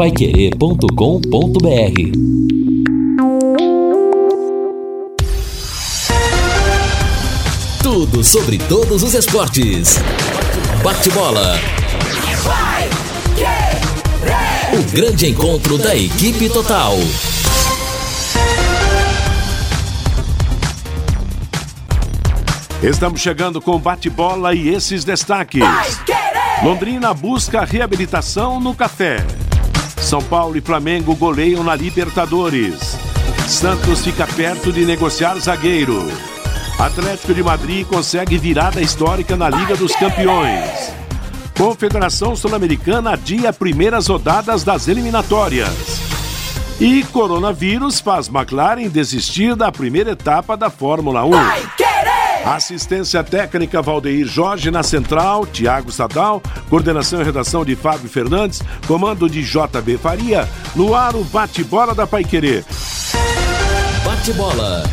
paiquerê.com.br 0.00 0.88
Tudo 7.82 8.24
sobre 8.24 8.56
todos 8.56 9.02
os 9.02 9.12
esportes. 9.12 9.98
Bate-bola. 10.82 11.54
O 14.72 14.90
grande 14.90 15.26
encontro 15.28 15.76
da 15.76 15.94
equipe 15.94 16.48
total. 16.48 16.94
Estamos 22.82 23.20
chegando 23.20 23.60
com 23.60 23.78
bate-bola 23.78 24.54
e 24.54 24.70
esses 24.70 25.04
destaques. 25.04 25.62
Londrina 26.62 27.12
busca 27.12 27.66
reabilitação 27.66 28.58
no 28.58 28.74
café. 28.74 29.18
São 30.10 30.20
Paulo 30.20 30.56
e 30.56 30.60
Flamengo 30.60 31.14
goleiam 31.14 31.62
na 31.62 31.76
Libertadores. 31.76 32.98
Santos 33.46 34.02
fica 34.02 34.26
perto 34.26 34.72
de 34.72 34.84
negociar 34.84 35.38
zagueiro. 35.38 36.02
Atlético 36.80 37.32
de 37.32 37.44
Madrid 37.44 37.86
consegue 37.86 38.36
virada 38.36 38.80
histórica 38.80 39.36
na 39.36 39.48
Liga 39.48 39.76
dos 39.76 39.94
Campeões. 39.94 40.92
Confederação 41.56 42.34
Sul-Americana 42.34 43.12
adia 43.12 43.52
primeiras 43.52 44.08
rodadas 44.08 44.64
das 44.64 44.88
eliminatórias. 44.88 45.70
E 46.80 47.04
coronavírus 47.04 48.00
faz 48.00 48.26
McLaren 48.26 48.88
desistir 48.88 49.54
da 49.54 49.70
primeira 49.70 50.10
etapa 50.10 50.56
da 50.56 50.70
Fórmula 50.70 51.24
1. 51.24 51.30
Assistência 52.44 53.22
técnica 53.22 53.82
Valdeir 53.82 54.26
Jorge 54.26 54.70
na 54.70 54.82
central, 54.82 55.46
Tiago 55.46 55.92
Sadal, 55.92 56.42
coordenação 56.68 57.20
e 57.20 57.24
redação 57.24 57.64
de 57.64 57.76
Fábio 57.76 58.08
Fernandes, 58.08 58.62
comando 58.86 59.28
de 59.28 59.42
JB 59.42 59.98
Faria, 59.98 60.48
no 60.74 60.94
ar 60.94 61.14
o 61.14 61.24
bate-bola 61.24 61.94
da 61.94 62.06
Paiquerê. 62.06 62.64
Bate-bola. 64.04 64.84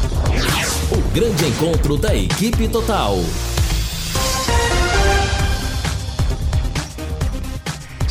O 0.91 1.13
grande 1.13 1.45
encontro 1.45 1.97
da 1.97 2.15
equipe 2.15 2.67
total. 2.67 3.17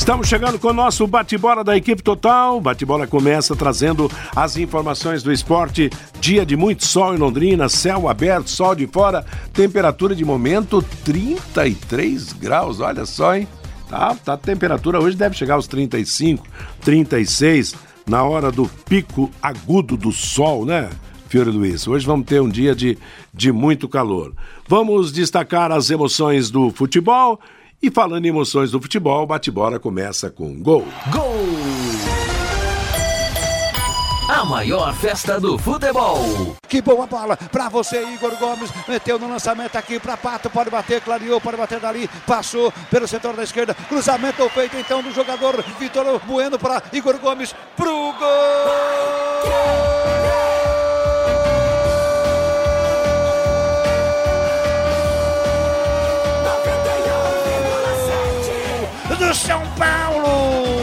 Estamos 0.06 0.28
chegando 0.28 0.56
com 0.56 0.68
o 0.68 0.72
nosso 0.72 1.04
bate-bola 1.04 1.64
da 1.64 1.76
equipe 1.76 2.00
total. 2.00 2.60
Bate-bola 2.60 3.08
começa 3.08 3.56
trazendo 3.56 4.08
as 4.36 4.56
informações 4.56 5.20
do 5.20 5.32
esporte. 5.32 5.90
Dia 6.20 6.46
de 6.46 6.56
muito 6.56 6.86
sol 6.86 7.12
em 7.12 7.18
Londrina, 7.18 7.68
céu 7.68 8.08
aberto, 8.08 8.48
sol 8.48 8.76
de 8.76 8.86
fora, 8.86 9.26
temperatura 9.52 10.14
de 10.14 10.24
momento 10.24 10.80
33 11.04 12.34
graus. 12.34 12.78
Olha 12.78 13.04
só, 13.04 13.34
hein? 13.34 13.48
Tá, 13.88 14.14
tá 14.14 14.34
a 14.34 14.36
temperatura 14.36 15.00
hoje 15.00 15.16
deve 15.16 15.34
chegar 15.34 15.54
aos 15.54 15.66
35, 15.66 16.46
36 16.82 17.74
na 18.06 18.22
hora 18.22 18.52
do 18.52 18.70
pico 18.88 19.28
agudo 19.42 19.96
do 19.96 20.12
sol, 20.12 20.64
né? 20.64 20.88
Fiore 21.28 21.50
Luiz. 21.50 21.84
Hoje 21.88 22.06
vamos 22.06 22.26
ter 22.26 22.40
um 22.40 22.48
dia 22.48 22.76
de, 22.76 22.96
de 23.34 23.50
muito 23.50 23.88
calor. 23.88 24.32
Vamos 24.68 25.10
destacar 25.10 25.72
as 25.72 25.90
emoções 25.90 26.48
do 26.48 26.70
futebol 26.70 27.40
e 27.82 27.90
falando 27.90 28.24
em 28.24 28.28
emoções 28.28 28.70
do 28.70 28.80
futebol, 28.80 29.22
o 29.22 29.26
bate-bola 29.26 29.78
começa 29.78 30.30
com 30.30 30.62
gol. 30.62 30.84
Gol! 31.12 31.46
A 34.28 34.44
maior 34.44 34.92
festa 34.92 35.38
do 35.38 35.56
futebol. 35.56 36.18
Que 36.68 36.82
boa 36.82 37.06
bola 37.06 37.36
para 37.36 37.68
você, 37.68 38.02
Igor 38.12 38.36
Gomes. 38.38 38.72
Meteu 38.88 39.20
no 39.20 39.28
lançamento 39.28 39.76
aqui 39.76 40.00
para 40.00 40.16
Pato. 40.16 40.50
Pode 40.50 40.68
bater, 40.68 41.00
clareou, 41.00 41.40
pode 41.40 41.56
bater 41.56 41.78
dali. 41.78 42.10
Passou 42.26 42.72
pelo 42.90 43.06
setor 43.06 43.36
da 43.36 43.44
esquerda. 43.44 43.72
Cruzamento 43.88 44.48
feito 44.48 44.76
então 44.76 45.00
do 45.00 45.12
jogador 45.12 45.62
Vitor 45.78 46.20
Bueno 46.26 46.58
para 46.58 46.82
Igor 46.92 47.18
Gomes. 47.18 47.54
Pro 47.76 48.12
gol! 48.18 49.95
Do 59.18 59.34
São 59.34 59.62
Paulo. 59.78 60.75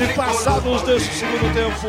De 0.00 0.06
15 0.06 0.14
passados 0.14 0.82
desse 0.82 1.12
segundo 1.12 1.52
tempo. 1.52 1.88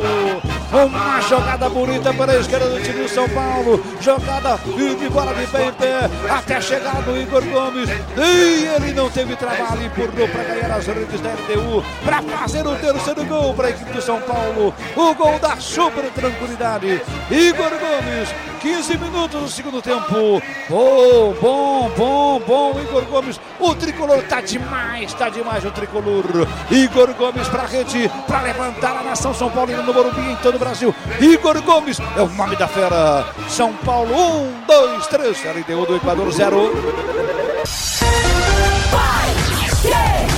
Uma 0.71 1.21
jogada 1.21 1.69
bonita 1.69 2.13
para 2.13 2.33
a 2.33 2.37
esquerda 2.37 2.69
do 2.69 2.81
time 2.81 3.03
do 3.03 3.09
São 3.09 3.27
Paulo. 3.29 3.81
Jogada 4.01 4.57
de 4.57 5.09
bola 5.09 5.33
de 5.33 5.45
bem 5.47 5.69
em 5.69 5.73
pé 5.73 6.09
até 6.29 6.59
chegar 6.59 7.01
do 7.03 7.17
Igor 7.17 7.41
Gomes. 7.43 7.89
E 8.17 8.65
ele 8.65 8.93
não 8.93 9.09
teve 9.09 9.35
trabalho, 9.35 9.85
empurrou 9.85 10.27
para 10.27 10.43
ganhar 10.43 10.71
as 10.75 10.87
redes 10.87 11.21
da 11.21 11.29
LDU 11.29 11.83
para 12.03 12.21
fazer 12.21 12.67
o 12.67 12.75
terceiro 12.75 13.25
gol 13.25 13.53
para 13.53 13.67
a 13.67 13.69
equipe 13.69 13.91
do 13.91 14.01
São 14.01 14.19
Paulo. 14.21 14.73
O 14.95 15.15
gol 15.15 15.39
da 15.39 15.55
super 15.57 16.03
tranquilidade. 16.11 17.01
Igor 17.29 17.69
Gomes 17.69 18.29
15 18.61 18.95
minutos 18.99 19.41
do 19.41 19.49
segundo 19.49 19.81
tempo. 19.81 20.41
Bom, 20.69 21.33
bom, 21.41 21.91
bom, 21.97 22.39
bom. 22.45 22.79
Igor 22.79 23.03
Gomes, 23.05 23.39
o 23.59 23.73
tricolor 23.73 24.21
tá 24.23 24.39
demais, 24.39 25.11
tá 25.15 25.29
demais 25.29 25.65
o 25.65 25.71
tricolor. 25.71 26.23
Igor 26.69 27.11
Gomes 27.15 27.47
pra 27.47 27.65
rede, 27.65 28.00
pra 28.27 28.41
levantar 28.41 28.97
a 28.97 29.03
nação 29.03 29.33
São 29.33 29.49
Paulino 29.49 29.83
no 29.83 29.93
Morumbi 29.93 30.31
em 30.31 30.35
todo 30.37 30.55
o 30.55 30.59
Brasil. 30.59 30.93
Igor 31.19 31.61
Gomes 31.61 31.99
é 32.15 32.21
o 32.21 32.29
nome 32.29 32.55
da 32.55 32.67
fera. 32.67 33.25
São 33.47 33.73
Paulo, 33.73 34.13
um, 34.15 34.53
dois, 34.65 35.07
três. 35.07 35.37
LDU 35.43 35.85
do 35.85 35.95
Equador, 35.95 36.31
zero. 36.31 36.71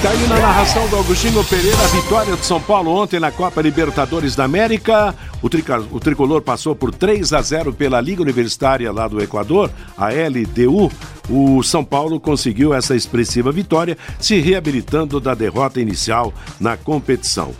Tá 0.03 0.09
aí 0.09 0.27
na 0.27 0.37
narração 0.37 0.85
do 0.89 0.97
Agostinho 0.97 1.41
Pereira, 1.45 1.77
a 1.81 1.87
vitória 1.87 2.35
de 2.35 2.45
São 2.45 2.59
Paulo 2.59 2.91
ontem 2.91 3.21
na 3.21 3.31
Copa 3.31 3.61
Libertadores 3.61 4.35
da 4.35 4.43
América. 4.43 5.15
O, 5.41 5.49
trica, 5.49 5.79
o 5.91 5.99
tricolor 5.99 6.41
passou 6.41 6.75
por 6.75 6.93
3 6.93 7.31
a 7.31 7.41
0 7.41 7.73
pela 7.73 8.01
Liga 8.01 8.21
Universitária 8.21 8.91
lá 8.91 9.07
do 9.07 9.23
Equador, 9.23 9.71
a 9.97 10.09
LDU. 10.09 10.91
O 11.29 11.63
São 11.63 11.83
Paulo 11.83 12.19
conseguiu 12.19 12.73
essa 12.73 12.95
expressiva 12.95 13.51
vitória, 13.51 13.97
se 14.19 14.39
reabilitando 14.39 15.19
da 15.19 15.33
derrota 15.33 15.79
inicial 15.79 16.33
na 16.59 16.75
competição. 16.75 17.53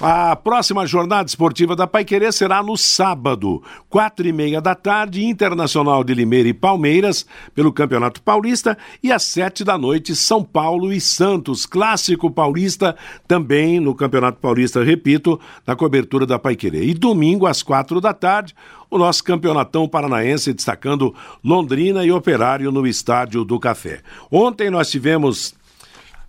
A 0.00 0.34
próxima 0.34 0.84
jornada 0.86 1.28
esportiva 1.28 1.76
da 1.76 1.86
Paiquerê 1.86 2.32
será 2.32 2.62
no 2.62 2.76
sábado, 2.76 3.62
quatro 3.88 4.26
e 4.26 4.32
meia 4.32 4.60
da 4.60 4.74
tarde, 4.74 5.24
Internacional 5.24 6.02
de 6.02 6.12
Limeira 6.12 6.48
e 6.48 6.52
Palmeiras, 6.52 7.24
pelo 7.54 7.72
Campeonato 7.72 8.20
Paulista, 8.20 8.76
e 9.00 9.12
às 9.12 9.22
sete 9.22 9.62
da 9.62 9.78
noite, 9.78 10.16
São 10.16 10.42
Paulo 10.42 10.92
e 10.92 11.00
Santos, 11.00 11.64
clássico 11.64 12.28
paulista, 12.28 12.96
também 13.28 13.78
no 13.78 13.94
Campeonato 13.94 14.40
Paulista, 14.40 14.82
repito, 14.82 15.40
na 15.64 15.76
cobertura 15.76 16.26
da 16.26 16.40
Paiquerê. 16.40 16.84
E 16.86 16.92
domingo, 16.92 17.46
às 17.46 17.62
quatro 17.62 18.00
da 18.00 18.12
tarde, 18.12 18.52
o 18.90 18.98
nosso 18.98 19.22
campeonatão 19.22 19.88
paranaense 19.88 20.52
destacando 20.52 21.14
Londrina 21.42 22.04
e 22.04 22.10
Operário 22.10 22.72
no 22.72 22.84
Estádio 22.84 23.44
do 23.44 23.60
Café. 23.60 24.00
Ontem 24.30 24.70
nós 24.70 24.90
tivemos 24.90 25.54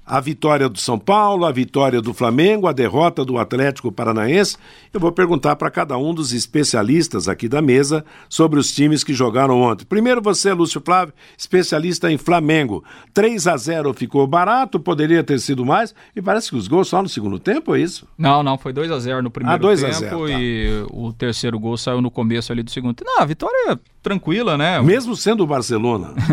a 0.06 0.20
vitória 0.20 0.70
do 0.70 0.80
São 0.80 1.00
Paulo, 1.00 1.46
a 1.46 1.52
vitória 1.52 2.02
do 2.02 2.14
Flamengo, 2.14 2.68
a 2.68 2.72
derrota 2.72 3.26
do 3.26 3.38
Atlético 3.38 3.92
Paranaense. 3.92 4.58
Eu 4.94 5.00
vou 5.00 5.12
perguntar 5.12 5.56
para 5.56 5.72
cada 5.72 5.98
um 5.98 6.14
dos 6.14 6.32
especialistas 6.32 7.28
aqui 7.28 7.50
da 7.50 7.62
mesa 7.62 8.06
sobre 8.30 8.60
os 8.60 8.74
times 8.74 9.04
que 9.04 9.14
jogaram 9.14 9.60
ontem. 9.62 9.86
Primeiro 9.86 10.22
você, 10.22 10.54
Lúcio 10.54 10.82
Flávio, 10.84 11.14
especialista 11.38 12.12
em 12.12 12.18
Flamengo. 12.18 12.84
3 13.14 13.48
a 13.48 13.58
0 13.58 13.94
ficou 13.94 14.28
barato, 14.28 14.80
poderia 14.80 15.24
ter 15.24 15.40
sido 15.40 15.66
mais, 15.66 15.96
e 16.16 16.22
parece 16.22 16.50
que 16.50 16.56
os 16.56 16.68
gols 16.68 16.88
só 16.88 17.02
no 17.02 17.10
segundo 17.10 17.40
tempo, 17.40 17.76
é 17.76 17.80
isso? 17.80 18.08
Não, 18.18 18.44
não, 18.44 18.58
foi 18.58 18.74
2 18.74 18.92
a 18.92 19.00
0 19.00 19.24
no 19.24 19.32
primeiro 19.32 19.56
ah, 19.56 19.58
2 19.58 19.82
tempo 19.82 19.92
a 19.92 20.00
0, 20.00 20.28
tá. 20.28 20.40
e 20.40 20.86
o 20.92 21.12
terceiro 21.14 21.60
gol 21.60 21.78
saiu 21.78 22.02
no 22.02 22.12
começo 22.12 22.52
ali 22.52 22.62
do 22.62 22.70
segundo 22.70 22.94
tempo. 22.94 23.10
Não, 23.10 23.22
a 23.22 23.26
vitória 23.26 23.80
tranquila, 24.10 24.56
né? 24.58 24.80
Mesmo 24.82 25.16
sendo 25.16 25.44
o 25.44 25.48
Barcelona. 25.48 26.14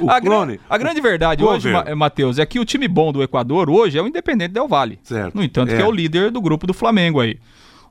O, 0.00 0.06
o 0.06 0.10
a, 0.10 0.20
clone. 0.20 0.54
gran- 0.56 0.64
a 0.68 0.78
grande 0.78 1.00
verdade 1.00 1.42
hoje, 1.44 1.68
Matheus, 1.96 2.38
é 2.38 2.44
que 2.46 2.58
o 2.60 2.64
time 2.64 2.86
bom 2.88 3.12
do 3.12 3.22
Equador 3.22 3.68
hoje 3.70 3.98
é 3.98 4.02
o 4.02 4.06
Independente 4.06 4.52
Del 4.52 4.66
Valle. 4.68 4.98
Certo. 5.02 5.34
No 5.34 5.42
entanto, 5.42 5.72
É. 5.72 5.76
que 5.76 5.82
é 5.82 5.86
o 5.86 5.90
líder 5.92 6.30
do 6.30 6.40
grupo 6.40 6.66
do 6.66 6.74
Flamengo 6.74 7.20
aí. 7.20 7.38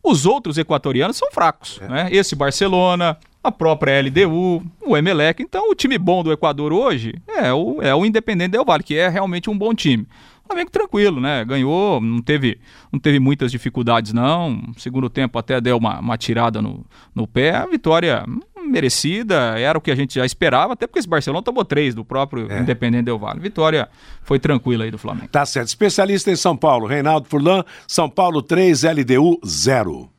Os 0.04 0.26
outros 0.26 0.58
equatorianos 0.58 1.18
são 1.18 1.30
fracos, 1.32 1.80
É. 1.82 1.88
né? 1.88 2.10
Esse 2.12 2.36
Barcelona, 2.36 3.18
a 3.44 3.52
própria 3.52 4.00
LDU, 4.02 4.64
o 4.86 4.96
Emelec. 4.98 5.42
Então, 5.42 5.70
o 5.70 5.76
time 5.76 5.98
bom 5.98 6.24
do 6.24 6.32
Equador 6.32 6.72
hoje 6.74 7.14
é 7.28 7.52
o, 7.54 7.82
é 7.82 7.94
o 7.96 8.06
Independente 8.06 8.52
Del 8.52 8.66
Valle, 8.66 8.84
que 8.84 8.96
é 8.96 9.08
realmente 9.10 9.50
um 9.50 9.58
bom 9.58 9.74
time. 9.74 10.08
O 10.44 10.48
Flamengo 10.48 10.72
tranquilo, 10.72 11.20
né? 11.22 11.46
Ganhou, 11.46 12.02
não 12.02 12.22
teve, 12.22 12.60
não 12.92 13.00
teve 13.00 13.20
muitas 13.20 13.52
dificuldades, 13.52 14.14
não. 14.14 14.60
Segundo 14.78 15.08
tempo 15.10 15.38
até 15.38 15.60
deu 15.62 15.78
uma, 15.78 16.00
uma 16.00 16.18
tirada 16.18 16.60
no, 16.62 16.84
no 17.14 17.28
pé. 17.28 17.56
A 17.56 17.66
vitória 17.68 18.26
merecida, 18.70 19.60
era 19.60 19.78
o 19.78 19.82
que 19.82 19.92
a 19.92 19.96
gente 19.96 20.16
já 20.16 20.26
esperava, 20.26 20.74
até 20.74 20.88
porque 20.88 21.00
esse 21.00 21.08
Barcelona 21.08 21.44
tomou 21.44 21.64
três 21.66 21.94
do 21.96 22.04
próprio 22.06 22.52
É. 22.52 22.60
Independente 22.60 23.06
Del 23.06 23.20
Valle. 23.20 23.40
Vitória 23.40 23.90
foi 24.24 24.40
tranquila 24.40 24.84
aí 24.86 24.92
do 24.92 24.98
Flamengo. 24.98 25.28
Tá 25.30 25.46
certo. 25.46 25.68
Especialista 25.68 26.32
em 26.32 26.36
São 26.36 26.56
Paulo, 26.56 26.88
Reinaldo 26.88 27.28
Furlan, 27.28 27.64
São 27.88 28.10
Paulo 28.10 28.42
3, 28.42 28.84
LDU 28.84 29.40
0. 29.46 30.10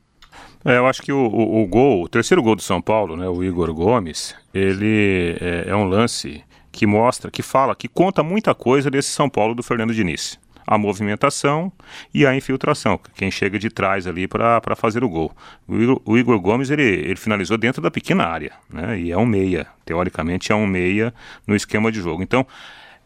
É, 0.63 0.77
eu 0.77 0.85
acho 0.85 1.01
que 1.01 1.11
o, 1.11 1.17
o- 1.17 1.63
o 1.63 1.67
gol, 1.67 2.03
o 2.03 2.07
terceiro 2.07 2.43
gol 2.43 2.55
do 2.55 2.61
São 2.61 2.79
Paulo, 2.81 3.17
né, 3.17 3.27
o 3.27 3.43
Igor 3.43 3.73
Gomes, 3.73 4.35
ele 4.53 5.35
é, 5.41 5.65
é 5.69 5.75
um 5.75 5.85
lance 5.85 6.43
que 6.71 6.85
mostra, 6.85 7.31
que 7.31 7.41
fala, 7.41 7.75
que 7.75 7.87
conta 7.87 8.21
muita 8.21 8.53
coisa 8.53 8.89
desse 8.91 9.09
São 9.09 9.27
Paulo 9.29 9.55
do 9.55 9.63
Fernando 9.63 9.93
Diniz. 9.93 10.39
A 10.65 10.77
movimentação 10.77 11.71
e 12.13 12.25
a 12.25 12.35
infiltração, 12.35 12.99
quem 13.15 13.29
chega 13.29 13.57
de 13.57 13.69
trás 13.69 14.07
ali 14.07 14.27
para 14.27 14.75
fazer 14.75 15.03
o 15.03 15.09
gol. 15.09 15.31
O 15.67 15.75
Igor, 15.75 16.01
o 16.05 16.17
Igor 16.17 16.39
Gomes 16.39 16.69
ele, 16.69 16.83
ele, 16.83 17.15
finalizou 17.15 17.57
dentro 17.57 17.81
da 17.81 17.91
pequena 17.91 18.25
área, 18.25 18.53
né? 18.69 18.99
E 18.99 19.11
é 19.11 19.17
um 19.17 19.25
meia, 19.25 19.67
teoricamente 19.85 20.51
é 20.51 20.55
um 20.55 20.67
meia 20.67 21.13
no 21.45 21.55
esquema 21.55 21.91
de 21.91 21.99
jogo. 21.99 22.23
Então 22.23 22.45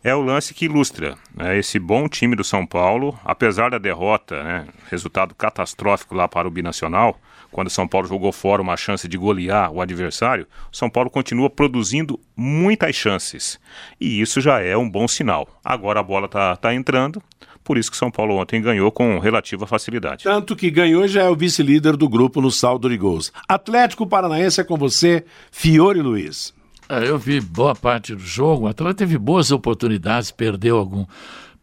é 0.03 0.13
o 0.13 0.21
lance 0.21 0.53
que 0.53 0.65
ilustra 0.65 1.15
né, 1.33 1.57
esse 1.57 1.79
bom 1.79 2.07
time 2.07 2.35
do 2.35 2.43
São 2.43 2.65
Paulo, 2.65 3.17
apesar 3.25 3.71
da 3.71 3.79
derrota, 3.79 4.43
né, 4.43 4.67
resultado 4.91 5.33
catastrófico 5.33 6.13
lá 6.13 6.27
para 6.27 6.47
o 6.47 6.51
binacional 6.51 7.19
quando 7.55 7.67
o 7.67 7.71
São 7.71 7.87
Paulo 7.87 8.05
jogou 8.05 8.33
fora 8.33 8.61
uma 8.61 8.75
chance 8.75 9.07
de 9.07 9.17
golear 9.17 9.71
o 9.71 9.79
adversário, 9.79 10.45
o 10.69 10.75
São 10.75 10.89
Paulo 10.89 11.09
continua 11.09 11.49
produzindo 11.49 12.19
muitas 12.35 12.93
chances. 12.93 13.57
E 13.97 14.19
isso 14.19 14.41
já 14.41 14.59
é 14.59 14.75
um 14.75 14.89
bom 14.89 15.07
sinal. 15.07 15.47
Agora 15.63 16.01
a 16.01 16.03
bola 16.03 16.25
está 16.25 16.57
tá 16.57 16.75
entrando, 16.75 17.23
por 17.63 17.77
isso 17.77 17.89
que 17.89 17.95
São 17.95 18.11
Paulo 18.11 18.35
ontem 18.35 18.61
ganhou 18.61 18.91
com 18.91 19.19
relativa 19.19 19.65
facilidade. 19.65 20.25
Tanto 20.25 20.53
que 20.53 20.69
ganhou 20.69 21.07
já 21.07 21.21
é 21.21 21.29
o 21.29 21.35
vice-líder 21.35 21.95
do 21.95 22.09
grupo 22.09 22.41
no 22.41 22.51
saldo 22.51 22.89
de 22.89 22.97
gols. 22.97 23.31
Atlético 23.47 24.05
Paranaense 24.05 24.59
é 24.59 24.63
com 24.65 24.75
você, 24.75 25.23
Fiore 25.49 26.01
Luiz. 26.01 26.53
É, 26.89 27.07
eu 27.07 27.17
vi 27.17 27.39
boa 27.39 27.73
parte 27.73 28.13
do 28.13 28.21
jogo. 28.21 28.65
O 28.65 28.67
Atlético 28.67 28.97
teve 28.97 29.17
boas 29.17 29.51
oportunidades, 29.51 30.29
perdeu 30.29 30.77
algum, 30.77 31.05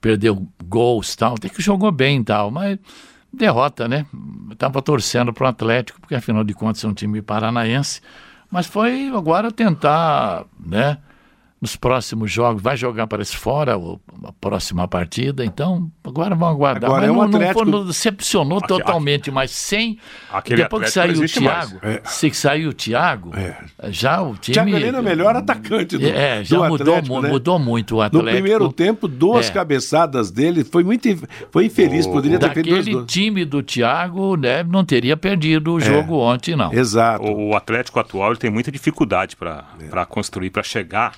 perdeu 0.00 0.48
gols 0.64 1.14
tal. 1.14 1.34
Tem 1.34 1.50
que 1.50 1.60
jogou 1.60 1.92
bem 1.92 2.24
tal, 2.24 2.50
mas 2.50 2.78
derrota, 3.32 3.88
né? 3.88 4.06
Estava 4.50 4.82
torcendo 4.82 5.32
para 5.32 5.44
o 5.44 5.48
Atlético, 5.48 6.00
porque 6.00 6.14
afinal 6.14 6.44
de 6.44 6.54
contas 6.54 6.84
é 6.84 6.88
um 6.88 6.94
time 6.94 7.22
paranaense. 7.22 8.00
Mas 8.50 8.66
foi 8.66 9.08
agora 9.08 9.50
tentar, 9.50 10.44
né? 10.58 10.98
Nos 11.62 11.76
próximos 11.76 12.28
jogos, 12.28 12.60
vai 12.60 12.76
jogar, 12.76 13.06
parece, 13.06 13.36
fora 13.36 13.76
a 13.76 14.32
próxima 14.40 14.88
partida, 14.88 15.44
então 15.44 15.88
agora 16.02 16.34
vamos 16.34 16.56
aguardar. 16.56 16.90
Agora 16.90 17.02
mas 17.02 17.08
é 17.08 17.12
um 17.12 17.14
não, 17.14 17.22
Atlético... 17.22 17.64
não, 17.64 17.86
decepcionou 17.86 18.58
aquele, 18.58 18.80
totalmente, 18.80 19.30
mas 19.30 19.52
sem. 19.52 19.96
Aquele 20.32 20.64
depois 20.64 20.86
que 20.86 20.90
saiu 20.90 21.22
o 21.22 21.24
Thiago, 21.24 21.78
é. 21.80 22.00
se 22.04 22.34
saiu 22.34 22.70
o 22.70 22.72
Thiago, 22.72 23.30
é. 23.36 23.56
já 23.90 24.20
o 24.20 24.34
time. 24.34 24.54
Thiago 24.54 24.70
Helena 24.70 24.98
é 24.98 25.00
o 25.00 25.04
melhor 25.04 25.36
atacante 25.36 25.96
do, 25.96 26.04
é, 26.04 26.42
já 26.42 26.56
do 26.56 26.64
mudou, 26.64 26.94
Atlético, 26.94 27.20
né? 27.20 27.28
mudou 27.28 27.58
muito 27.60 27.94
o 27.94 28.02
Atlético. 28.02 28.28
No 28.28 28.36
primeiro 28.36 28.72
tempo, 28.72 29.06
duas 29.06 29.48
é. 29.48 29.52
cabeçadas 29.52 30.32
dele, 30.32 30.64
foi 30.64 30.82
muito 30.82 31.08
foi 31.52 31.66
infeliz, 31.66 32.06
o, 32.06 32.10
poderia 32.10 32.40
ter 32.40 32.54
feito 32.54 32.74
Aquele 32.74 33.04
time 33.04 33.44
do 33.44 33.62
Thiago 33.62 34.36
né, 34.36 34.64
não 34.64 34.84
teria 34.84 35.16
perdido 35.16 35.74
o 35.74 35.78
É. 35.78 35.80
jogo 35.80 36.18
ontem, 36.18 36.56
não. 36.56 36.72
Exato. 36.72 37.24
O, 37.24 37.50
o 37.50 37.56
Atlético 37.56 38.00
atual 38.00 38.30
ele 38.30 38.40
tem 38.40 38.50
muita 38.50 38.72
dificuldade 38.72 39.36
para 39.36 39.64
é. 39.80 40.04
construir, 40.06 40.50
para 40.50 40.64
chegar 40.64 41.12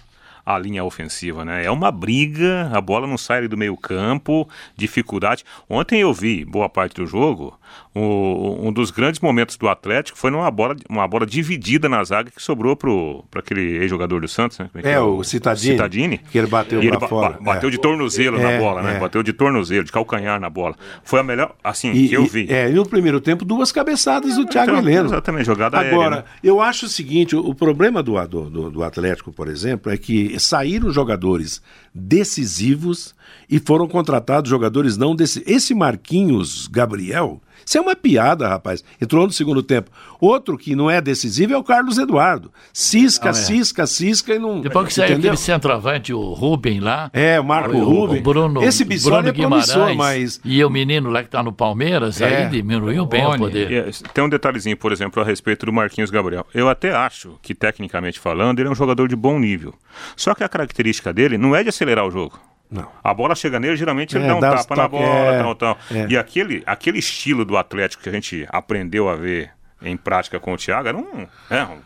a 0.44 0.58
linha 0.58 0.84
ofensiva, 0.84 1.44
né? 1.44 1.64
É 1.64 1.70
uma 1.70 1.90
briga, 1.90 2.70
a 2.72 2.80
bola 2.80 3.06
não 3.06 3.16
sai 3.16 3.48
do 3.48 3.56
meio 3.56 3.76
campo, 3.76 4.48
dificuldade. 4.76 5.44
Ontem 5.68 6.00
eu 6.00 6.12
vi 6.12 6.44
boa 6.44 6.68
parte 6.68 6.96
do 6.96 7.06
jogo, 7.06 7.58
um, 7.94 8.68
um 8.68 8.72
dos 8.72 8.90
grandes 8.90 9.20
momentos 9.20 9.56
do 9.56 9.68
Atlético 9.68 10.18
foi 10.18 10.30
numa 10.30 10.50
bola, 10.50 10.74
uma 10.88 11.06
bola 11.06 11.24
dividida 11.24 11.88
na 11.88 12.02
zaga 12.02 12.30
que 12.30 12.42
sobrou 12.42 12.76
para 12.76 13.40
aquele 13.40 13.78
ex-jogador 13.78 14.20
do 14.20 14.28
Santos, 14.28 14.58
né? 14.58 14.68
É, 14.82 14.92
é, 14.92 15.00
o 15.00 15.22
Citadini, 15.22 15.72
Citadini. 15.72 16.18
Que 16.18 16.38
ele 16.38 16.46
bateu 16.46 16.82
e 16.82 16.88
ele 16.88 16.98
ba 16.98 17.08
fora. 17.08 17.38
bateu 17.40 17.68
é. 17.68 17.72
de 17.72 17.78
tornozelo 17.78 18.38
é, 18.38 18.42
na 18.42 18.58
bola, 18.58 18.82
né? 18.82 18.96
É. 18.96 18.98
Bateu 18.98 19.22
de 19.22 19.32
tornozelo, 19.32 19.84
de 19.84 19.92
calcanhar 19.92 20.40
na 20.40 20.50
bola. 20.50 20.74
Foi 21.04 21.20
a 21.20 21.22
melhor, 21.22 21.54
assim, 21.62 21.92
e, 21.92 22.08
que 22.08 22.14
eu 22.14 22.26
vi. 22.26 22.46
E, 22.46 22.52
é, 22.52 22.68
e 22.68 22.72
no 22.72 22.86
primeiro 22.86 23.20
tempo, 23.20 23.44
duas 23.44 23.70
cabeçadas 23.70 24.34
do 24.36 24.44
Thiago 24.44 24.72
então, 24.72 24.82
Heleno. 24.82 25.08
Exatamente, 25.08 25.46
jogada 25.46 25.78
Agora, 25.78 26.16
aérea, 26.16 26.16
né? 26.16 26.24
eu 26.42 26.60
acho 26.60 26.86
o 26.86 26.88
seguinte, 26.88 27.36
o, 27.36 27.40
o 27.40 27.54
problema 27.54 28.02
do, 28.02 28.14
do, 28.26 28.70
do 28.70 28.82
Atlético, 28.82 29.32
por 29.32 29.48
exemplo, 29.48 29.92
é 29.92 29.96
que 29.96 30.38
saíram 30.40 30.90
jogadores 30.90 31.62
decisivos 31.94 33.14
e 33.48 33.58
foram 33.58 33.86
contratados 33.86 34.50
jogadores 34.50 34.96
não 34.96 35.14
decisivos. 35.14 35.52
Esse 35.52 35.74
Marquinhos 35.74 36.66
Gabriel, 36.66 37.40
isso 37.64 37.78
é 37.78 37.80
uma 37.80 37.94
piada, 37.96 38.48
rapaz. 38.48 38.84
Entrou 39.00 39.26
no 39.26 39.32
segundo 39.32 39.62
tempo. 39.62 39.90
Outro 40.20 40.56
que 40.58 40.74
não 40.74 40.90
é 40.90 41.00
decisivo 41.00 41.52
é 41.54 41.56
o 41.56 41.62
Carlos 41.64 41.98
Eduardo. 41.98 42.50
Cisca, 42.72 43.26
Não, 43.26 43.30
é. 43.30 43.34
cisca, 43.34 43.86
cisca 43.86 44.34
e 44.34 44.38
não. 44.38 44.60
Depois 44.60 44.88
que 44.88 44.94
saiu 44.94 45.16
aquele 45.16 45.36
centroavante, 45.36 46.12
o 46.12 46.32
Rubem 46.32 46.80
lá. 46.80 47.10
É, 47.12 47.38
o 47.38 47.44
Marco 47.44 47.76
o, 47.76 47.84
Rubem. 47.84 48.20
O 48.20 48.22
Bruno, 48.22 48.62
Esse 48.62 48.84
Bissoli 48.84 49.28
é 49.28 49.32
promissor, 49.32 49.94
mas. 49.94 50.40
E 50.44 50.62
o 50.64 50.70
menino 50.70 51.10
lá 51.10 51.20
que 51.22 51.28
está 51.28 51.42
no 51.42 51.52
Palmeiras, 51.52 52.20
É. 52.20 52.44
aí 52.44 52.50
diminuiu 52.50 53.06
bem 53.06 53.24
o 53.26 53.36
poder. 53.36 53.70
É, 53.72 53.90
tem 54.12 54.24
um 54.24 54.28
detalhezinho, 54.28 54.76
por 54.76 54.92
exemplo, 54.92 55.22
a 55.22 55.24
respeito 55.26 55.66
do 55.66 55.72
Marquinhos 55.72 56.10
Gabriel. 56.10 56.46
Eu 56.54 56.68
até 56.68 56.94
acho 56.94 57.38
que, 57.42 57.54
tecnicamente 57.54 58.18
falando, 58.18 58.58
ele 58.58 58.68
é 58.68 58.72
um 58.72 58.74
jogador 58.74 59.08
de 59.08 59.16
bom 59.16 59.38
nível. 59.38 59.74
Só 60.16 60.34
que 60.34 60.42
a 60.44 60.48
característica 60.48 61.12
dele 61.12 61.38
não 61.38 61.54
é 61.54 61.62
de 61.62 61.68
acelerar 61.84 62.06
o 62.06 62.10
jogo. 62.10 62.38
Não. 62.70 62.88
A 63.04 63.14
bola 63.14 63.34
chega 63.34 63.60
nele, 63.60 63.76
geralmente 63.76 64.16
ele 64.16 64.24
É, 64.24 64.28
dá 64.28 64.36
um 64.36 64.40
dá 64.40 64.54
tapa 64.56 64.74
na 64.74 64.88
bola, 64.88 65.04
é, 65.06 65.38
tal, 65.38 65.54
tal. 65.54 65.78
é. 65.92 66.06
E 66.08 66.16
aquele, 66.16 66.62
aquele 66.66 66.98
estilo 66.98 67.44
do 67.44 67.56
Atlético 67.56 68.02
que 68.02 68.08
a 68.08 68.12
gente 68.12 68.46
aprendeu 68.48 69.08
a 69.08 69.14
ver 69.14 69.50
em 69.82 69.96
prática 69.96 70.40
com 70.40 70.54
o 70.54 70.56
Thiago 70.56 70.88
era 70.88 70.96
um. 70.96 71.26
é, 71.50 71.62
um- 71.64 71.78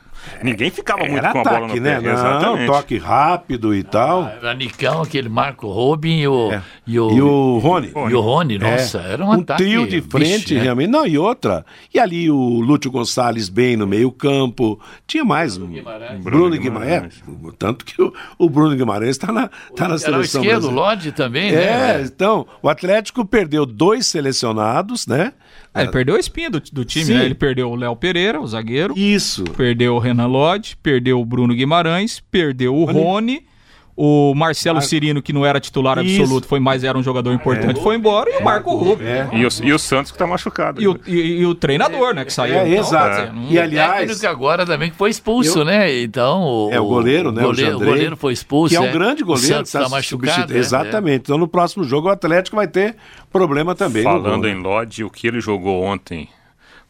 ninguém 0.43 0.71
ficava 0.71 1.01
muito 1.05 1.19
Era 1.19 1.33
com 1.33 1.41
a 1.41 1.45
bola 1.45 1.59
no 1.61 1.65
ataque, 1.67 1.81
pé. 1.81 1.89
né? 1.89 2.01
Não, 2.01 2.13
Exatamente. 2.13 2.67
toque 2.67 2.99
rápido 2.99 3.75
e 3.75 3.83
tal. 3.83 4.25
Era 4.29 4.55
Nicão, 4.55 5.03
aquele 5.03 5.29
Marco 5.29 5.69
Rubem 5.69 6.21
e 6.23 6.29
o, 6.29 6.53
É. 6.53 6.63
e 6.87 6.99
o, 7.01 7.11
E 7.13 7.21
o 7.23 7.59
Rony. 7.59 7.93
e 8.11 8.15
o 8.15 8.21
Rony, 8.21 8.59
nossa, 8.59 8.99
É, 9.01 9.13
era 9.13 9.25
um, 9.25 9.29
um 9.29 9.33
ataque. 9.33 9.63
trio 9.63 9.87
de 9.87 10.01
frente, 10.01 10.39
vixe, 10.39 10.55
né? 10.55 10.61
realmente. 10.63 10.89
Não, 10.91 11.07
e 11.07 11.19
outra. 11.19 11.65
E 11.93 11.99
ali 11.99 12.31
o 12.31 12.61
Lúcio 12.61 12.91
Gonçalves 12.91 13.49
bem 13.49 13.77
no 13.77 13.87
meio-campo. 13.87 14.81
Tinha 15.07 15.25
mais. 15.25 15.57
um 15.57 15.67
Guimarães. 15.67 16.21
Bruno 16.23 16.49
Bruno 16.51 16.63
Guimarães. 16.63 17.15
É, 17.27 17.51
tanto 17.59 17.85
que 17.85 18.01
o, 18.01 18.13
o 18.39 18.49
Bruno 18.49 18.75
Guimarães 18.77 19.11
está 19.11 19.33
na, 19.33 19.49
tá 19.49 19.83
na 19.83 19.85
Era 19.87 19.95
o 19.95 19.99
seleção. 19.99 20.43
esquerdo, 20.43 20.69
o. 20.69 20.71
Lodge 20.71 21.13
também, 21.13 21.49
É, 21.51 21.99
né? 21.99 22.03
então, 22.05 22.47
o 22.63 22.69
Atlético 22.69 23.25
perdeu 23.25 23.67
dois 23.67 24.07
selecionados, 24.07 25.07
né? 25.07 25.33
Ah, 25.75 25.83
ele 25.83 25.91
perdeu 25.93 26.17
a 26.17 26.19
espinha 26.19 26.51
do, 26.51 26.61
do 26.73 26.85
time, 26.85 27.05
Sim. 27.05 27.15
né? 27.15 27.25
Ele 27.25 27.35
perdeu 27.35 27.71
o 27.71 27.77
Léo 27.77 27.95
Pereira, 27.95 28.41
o 28.41 28.47
zagueiro. 28.47 28.95
Isso. 28.97 29.45
Perdeu 29.57 29.95
o 29.95 29.99
Renan 30.09 30.27
Lodge, 30.27 30.77
perdeu 30.83 31.21
o 31.21 31.25
Bruno 31.25 31.55
Guimarães, 31.55 32.21
perdeu 32.31 32.75
o 32.75 32.85
Rony, 32.85 33.47
o 34.01 34.33
Marcelo 34.33 34.81
Cirino, 34.81 35.21
que 35.21 35.33
não 35.33 35.45
era 35.45 35.59
titular 35.59 35.99
Isso. 35.99 36.23
absoluto, 36.23 36.47
foi 36.47 36.61
mais 36.61 36.85
era 36.85 36.97
um 36.97 37.03
jogador 37.03 37.33
importante, 37.33 37.81
foi 37.83 37.97
embora, 37.97 38.31
e 38.31 38.37
o 38.37 38.45
Marco 38.45 38.73
Rubio. 38.77 39.05
É. 39.05 39.29
E 39.33 39.45
o, 39.45 39.49
e 39.65 39.73
o 39.73 39.79
Santos 39.79 40.13
que 40.13 40.17
tá 40.19 40.25
machucado. 40.25 40.81
E 40.81 40.87
o, 40.87 40.97
e- 41.05 41.41
e 41.41 41.45
o 41.47 41.53
treinador, 41.53 42.15
né, 42.15 42.25
que 42.25 42.33
saiu. 42.33 42.55
É, 42.55 42.69
Então, 42.69 42.79
exato. 42.81 43.33
dizer, 43.33 43.53
E 43.53 43.59
O 43.59 43.63
aliás, 43.63 44.25
agora 44.25 44.65
também 44.65 44.89
que 44.91 44.97
foi 44.97 45.11
expulso, 45.11 45.59
Eu- 45.59 45.65
né? 45.65 46.01
Então. 46.01 46.43
O, 46.45 46.71
É, 46.73 46.79
o 46.79 46.87
goleiro, 46.87 47.33
né, 47.33 47.43
o 47.43 47.47
goleiro, 47.47 47.73
Jandrei, 47.73 47.89
goleiro 47.91 48.17
foi 48.17 48.33
expulso. 48.33 48.71
que 48.71 48.77
é 48.77 48.81
um 48.81 48.85
é. 48.87 48.93
grande 48.93 49.25
O 49.25 49.27
goleiro, 49.27 49.49
Santos 49.49 49.73
tá 49.73 49.81
tá 49.83 49.89
machucado. 49.89 50.55
é, 50.55 50.59
Exatamente. 50.59 51.23
Então 51.23 51.37
no 51.37 51.49
próximo 51.49 51.83
jogo 51.83 52.07
o 52.07 52.11
Atlético 52.13 52.55
vai 52.55 52.69
ter 52.69 52.95
problema 53.33 53.75
também. 53.75 54.05
Falando 54.05 54.47
em 54.47 54.55
Lodge, 54.63 55.03
o 55.03 55.11
que 55.11 55.27
ele 55.27 55.41
jogou 55.41 55.83
ontem 55.83 56.29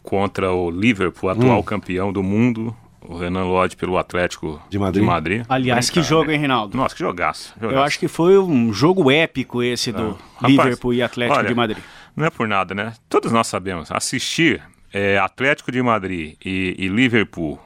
contra 0.02 0.52
o 0.52 0.70
Liverpool, 0.70 1.30
atual 1.30 1.62
campeão 1.62 2.12
do 2.12 2.22
mundo, 2.22 2.74
o 3.08 3.16
Renan 3.16 3.44
Lodge 3.44 3.74
pelo 3.74 3.96
Atlético 3.96 4.60
De 4.68 4.78
Madrid. 4.78 5.44
Aliás, 5.48 5.88
que 5.88 6.02
jogo, 6.02 6.30
hein, 6.30 6.38
Reinaldo? 6.38 6.76
Nossa, 6.76 6.94
que 6.94 7.00
jogaço. 7.00 7.54
Eu 7.58 7.70
jogaço. 7.70 7.86
acho 7.86 7.98
que 7.98 8.06
foi 8.06 8.38
um 8.38 8.70
jogo 8.72 9.10
épico 9.10 9.62
esse 9.62 9.90
do 9.90 10.18
Rapaz, 10.34 10.52
Liverpool 10.52 10.92
e 10.92 11.02
Atlético 11.02 11.38
olha, 11.38 11.48
de 11.48 11.54
Madrid. 11.54 11.82
Não 12.14 12.26
é 12.26 12.30
por 12.30 12.46
nada, 12.46 12.74
né? 12.74 12.92
Todos 13.08 13.32
nós 13.32 13.46
sabemos. 13.46 13.90
Assistir 13.90 14.62
é, 14.92 15.16
Atlético 15.18 15.72
de 15.72 15.82
Madrid 15.82 16.36
e, 16.44 16.76
e 16.78 16.88
Liverpool 16.88 17.58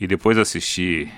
e 0.00 0.06
depois 0.06 0.38
assistir 0.38 1.12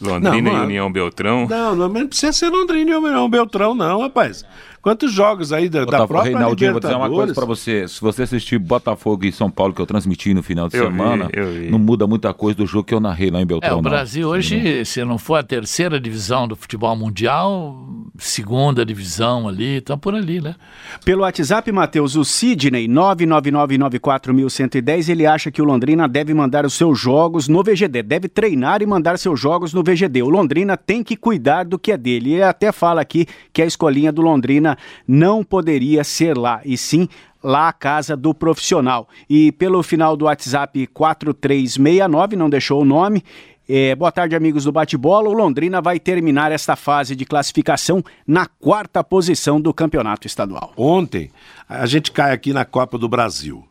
Londrina 0.00 0.50
Não, 0.50 0.62
e. 0.62 0.64
União 0.64 0.90
Beltrão. 0.90 1.46
Não, 1.48 1.76
não 1.76 1.88
não 1.88 2.06
precisa 2.06 2.32
ser 2.32 2.48
Londrina 2.48 2.90
e 2.90 2.94
União 2.94 3.28
Beltrão, 3.28 3.74
não, 3.74 4.00
rapaz. 4.00 4.44
Quantos 4.82 5.12
jogos 5.12 5.52
aí 5.52 5.68
da, 5.68 5.80
da 5.80 5.84
Botafogo, 5.86 6.08
própria 6.08 6.30
Reinaldinho, 6.32 6.72
vou 6.72 6.80
dizer 6.80 6.94
uma 6.96 7.08
coisa 7.08 7.32
Libertadores? 7.32 7.34
pra 7.36 7.44
você. 7.46 7.86
Se 7.88 8.00
você 8.00 8.22
assistir 8.24 8.58
Botafogo 8.58 9.24
e 9.24 9.30
São 9.30 9.48
Paulo, 9.48 9.72
que 9.72 9.80
eu 9.80 9.86
transmiti 9.86 10.34
no 10.34 10.42
final 10.42 10.68
de 10.68 10.76
Eu 10.76 10.90
vi, 10.90 10.96
semana, 10.98 11.30
eu 11.32 11.52
vi. 11.52 11.70
não 11.70 11.78
muda 11.78 12.04
muita 12.06 12.34
coisa 12.34 12.56
do 12.58 12.66
jogo 12.66 12.82
que 12.84 12.92
eu 12.92 12.98
narrei 12.98 13.30
lá 13.30 13.38
em 13.38 13.42
É, 13.42 13.44
Beltrão. 13.44 13.78
o 13.78 13.82
não. 13.82 13.88
Brasil 13.90 14.28
hoje, 14.28 14.84
se 14.84 15.04
não 15.04 15.18
for 15.18 15.36
a 15.36 15.42
terceira 15.44 16.00
divisão 16.00 16.48
do 16.48 16.56
futebol 16.56 16.96
mundial, 16.96 17.86
segunda 18.18 18.84
divisão 18.84 19.46
ali, 19.48 19.80
tá 19.80 19.96
por 19.96 20.16
ali, 20.16 20.40
né? 20.40 20.56
Pelo 21.04 21.22
WhatsApp, 21.22 21.70
Matheus, 21.70 22.16
o 22.16 22.24
Sidney, 22.24 22.88
999941110, 22.88 25.08
ele 25.08 25.26
acha 25.26 25.50
que 25.50 25.62
o 25.62 25.64
Londrina 25.64 26.08
deve 26.08 26.34
mandar 26.34 26.66
os 26.66 26.74
seus 26.74 26.98
jogos 26.98 27.46
no 27.48 27.62
VGD, 27.62 28.02
deve 28.02 28.28
treinar 28.28 28.82
e 28.82 28.86
mandar 28.86 29.16
seus 29.18 29.38
jogos 29.38 29.72
no 29.72 29.82
VGD. 29.82 30.22
O 30.22 30.28
Londrina 30.28 30.76
tem 30.76 31.02
que 31.04 31.16
cuidar 31.16 31.64
do 31.64 31.78
que 31.78 31.92
é 31.92 31.96
dele. 31.96 32.32
Ele 32.34 32.42
até 32.42 32.72
fala 32.72 33.00
aqui 33.00 33.26
que 33.52 33.62
a 33.62 33.66
escolinha 33.66 34.10
do 34.12 34.22
Londrina 34.22 34.71
não 35.06 35.42
poderia 35.44 36.04
ser 36.04 36.36
lá, 36.36 36.60
e 36.64 36.76
sim 36.76 37.08
lá 37.42 37.68
a 37.68 37.72
casa 37.72 38.16
do 38.16 38.32
profissional. 38.32 39.08
E 39.28 39.50
pelo 39.52 39.82
final 39.82 40.16
do 40.16 40.26
WhatsApp 40.26 40.86
4369, 40.88 42.36
não 42.36 42.48
deixou 42.48 42.82
o 42.82 42.84
nome, 42.84 43.24
é, 43.68 43.94
boa 43.94 44.10
tarde, 44.10 44.34
amigos 44.34 44.64
do 44.64 44.72
Bate-Bola. 44.72 45.28
O 45.28 45.32
Londrina 45.32 45.80
vai 45.80 45.98
terminar 46.00 46.50
esta 46.50 46.74
fase 46.74 47.14
de 47.14 47.24
classificação 47.24 48.02
na 48.26 48.46
quarta 48.46 49.04
posição 49.04 49.60
do 49.60 49.72
campeonato 49.72 50.26
estadual. 50.26 50.72
Ontem, 50.76 51.30
a 51.68 51.86
gente 51.86 52.10
cai 52.10 52.32
aqui 52.32 52.52
na 52.52 52.64
Copa 52.64 52.98
do 52.98 53.08
Brasil. 53.08 53.66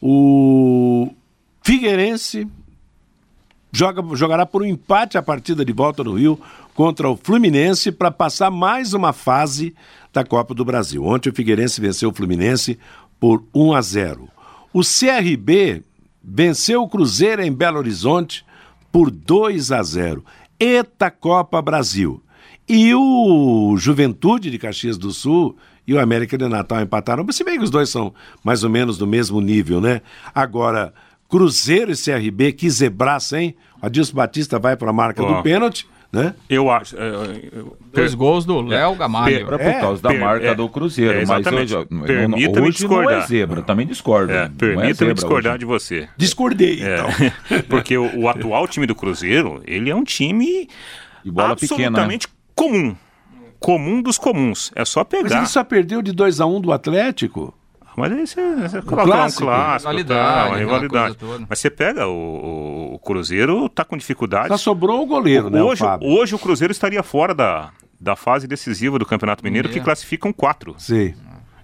O 0.00 1.12
Figueirense 1.62 2.48
joga, 3.72 4.02
jogará 4.16 4.46
por 4.46 4.62
um 4.62 4.66
empate 4.66 5.18
a 5.18 5.22
partida 5.22 5.64
de 5.64 5.72
volta 5.72 6.04
no 6.04 6.14
Rio 6.14 6.40
contra 6.74 7.10
o 7.10 7.16
Fluminense 7.16 7.90
para 7.92 8.10
passar 8.10 8.50
mais 8.50 8.94
uma 8.94 9.12
fase 9.12 9.74
da 10.12 10.24
Copa 10.24 10.54
do 10.54 10.64
Brasil. 10.64 11.04
Ontem 11.04 11.30
o 11.30 11.34
Figueirense 11.34 11.80
venceu 11.80 12.10
o 12.10 12.14
Fluminense 12.14 12.78
por 13.18 13.44
1 13.54 13.72
a 13.74 13.80
0. 13.80 14.28
O 14.72 14.80
CRB 14.80 15.82
venceu 16.22 16.82
o 16.82 16.88
Cruzeiro 16.88 17.42
em 17.42 17.52
Belo 17.52 17.78
Horizonte 17.78 18.44
por 18.90 19.10
2 19.10 19.72
a 19.72 19.82
0. 19.82 20.24
Eta 20.58 21.10
Copa 21.10 21.60
Brasil. 21.62 22.22
E 22.68 22.94
o 22.94 23.74
Juventude 23.76 24.50
de 24.50 24.58
Caxias 24.58 24.96
do 24.96 25.10
Sul 25.10 25.56
e 25.86 25.94
o 25.94 26.00
América 26.00 26.38
de 26.38 26.46
Natal 26.46 26.80
empataram, 26.80 27.26
se 27.32 27.42
bem 27.42 27.58
que 27.58 27.64
os 27.64 27.70
dois 27.70 27.88
são 27.88 28.14
mais 28.44 28.62
ou 28.62 28.70
menos 28.70 28.96
do 28.96 29.06
mesmo 29.06 29.40
nível, 29.40 29.80
né? 29.80 30.00
Agora, 30.32 30.94
Cruzeiro 31.28 31.90
e 31.90 31.96
CRB, 31.96 32.52
que 32.52 32.70
zebraça, 32.70 33.40
hein? 33.40 33.56
O 33.82 33.86
Adilson 33.86 34.14
Batista 34.14 34.58
vai 34.58 34.76
para 34.76 34.90
a 34.90 34.92
marca 34.92 35.22
Ó. 35.22 35.36
do 35.36 35.42
pênalti, 35.42 35.88
né? 36.12 36.34
Eu 36.48 36.70
acho. 36.70 36.96
é, 36.96 37.08
eu- 37.52 37.76
Dois 37.92 38.14
gols 38.14 38.44
do 38.44 38.60
Léo 38.60 38.94
Gamalho. 38.94 39.34
Era 39.34 39.58
por 39.58 39.80
causa 39.80 40.02
da 40.02 40.08
per- 40.10 40.20
marca 40.20 40.46
é, 40.46 40.54
do 40.54 40.68
Cruzeiro, 40.68 41.12
é, 41.12 41.24
mas 41.26 41.40
exatamente. 41.40 41.74
hoje, 41.74 41.86
não- 41.90 42.02
Permita-me 42.02 42.46
hoje 42.46 42.58
não 42.58 42.66
é 42.66 42.70
discordar. 42.70 43.26
zebra, 43.28 43.62
também 43.62 43.86
discordo. 43.86 44.32
É, 44.32 44.44
é 44.44 44.48
permita-me 44.48 45.14
discordar 45.14 45.52
hoje. 45.54 45.58
de 45.60 45.64
você. 45.64 46.08
Discordei, 46.16 46.82
É, 46.82 46.94
então. 46.98 47.62
porque 47.68 47.96
o, 47.96 48.20
o 48.20 48.28
atual 48.28 48.68
time 48.68 48.86
do 48.86 48.94
Cruzeiro, 48.94 49.62
ele 49.66 49.88
é 49.90 49.94
um 49.94 50.04
time 50.04 50.68
De 51.24 51.30
bola 51.30 51.56
pequena, 51.56 51.78
né? 51.78 51.86
absolutamente 51.86 52.28
comum. 52.54 52.94
Comum 53.58 54.02
dos 54.02 54.18
comuns. 54.18 54.72
É 54.74 54.84
só 54.84 55.00
Mas 55.10 55.22
pegar. 55.22 55.36
ele 55.38 55.46
só 55.46 55.62
perdeu 55.62 56.02
de 56.02 56.12
2 56.12 56.40
a 56.40 56.46
1 56.46 56.60
do 56.60 56.72
Atlético. 56.72 57.54
Mas 57.96 58.12
esse 58.12 58.40
é, 58.40 58.64
esse 58.64 58.78
é 58.78 58.82
clássico. 58.82 59.44
um 59.44 59.46
clássico, 59.46 59.90
Rivalidade, 59.90 60.08
tá, 60.24 60.34
uma 60.34 60.44
aquela 60.46 60.58
rivalidade. 60.58 61.14
toda. 61.16 61.46
Mas 61.48 61.58
você 61.58 61.68
pega 61.70 62.06
o, 62.06 62.12
o- 62.12 62.94
o 62.94 62.98
Cruzeiro, 62.98 63.68
tá 63.68 63.84
com 63.84 63.96
dificuldades. 63.96 64.48
Só 64.48 64.56
sobrou 64.56 65.02
o 65.02 65.06
goleiro, 65.06 65.50
né, 65.50 65.62
o 65.62 65.66
hoje, 65.66 65.80
Fábio? 65.80 66.08
hoje 66.08 66.34
o 66.34 66.38
Cruzeiro 66.38 66.72
estaria 66.72 67.02
fora 67.02 67.34
da, 67.34 67.70
da 68.00 68.16
fase 68.16 68.46
decisiva 68.46 68.98
do 68.98 69.04
Campeonato 69.06 69.44
Mineiro, 69.44 69.68
que 69.68 69.78
É. 69.78 69.82
classificam 69.82 70.32
quatro. 70.32 70.74
Sim. 70.78 71.14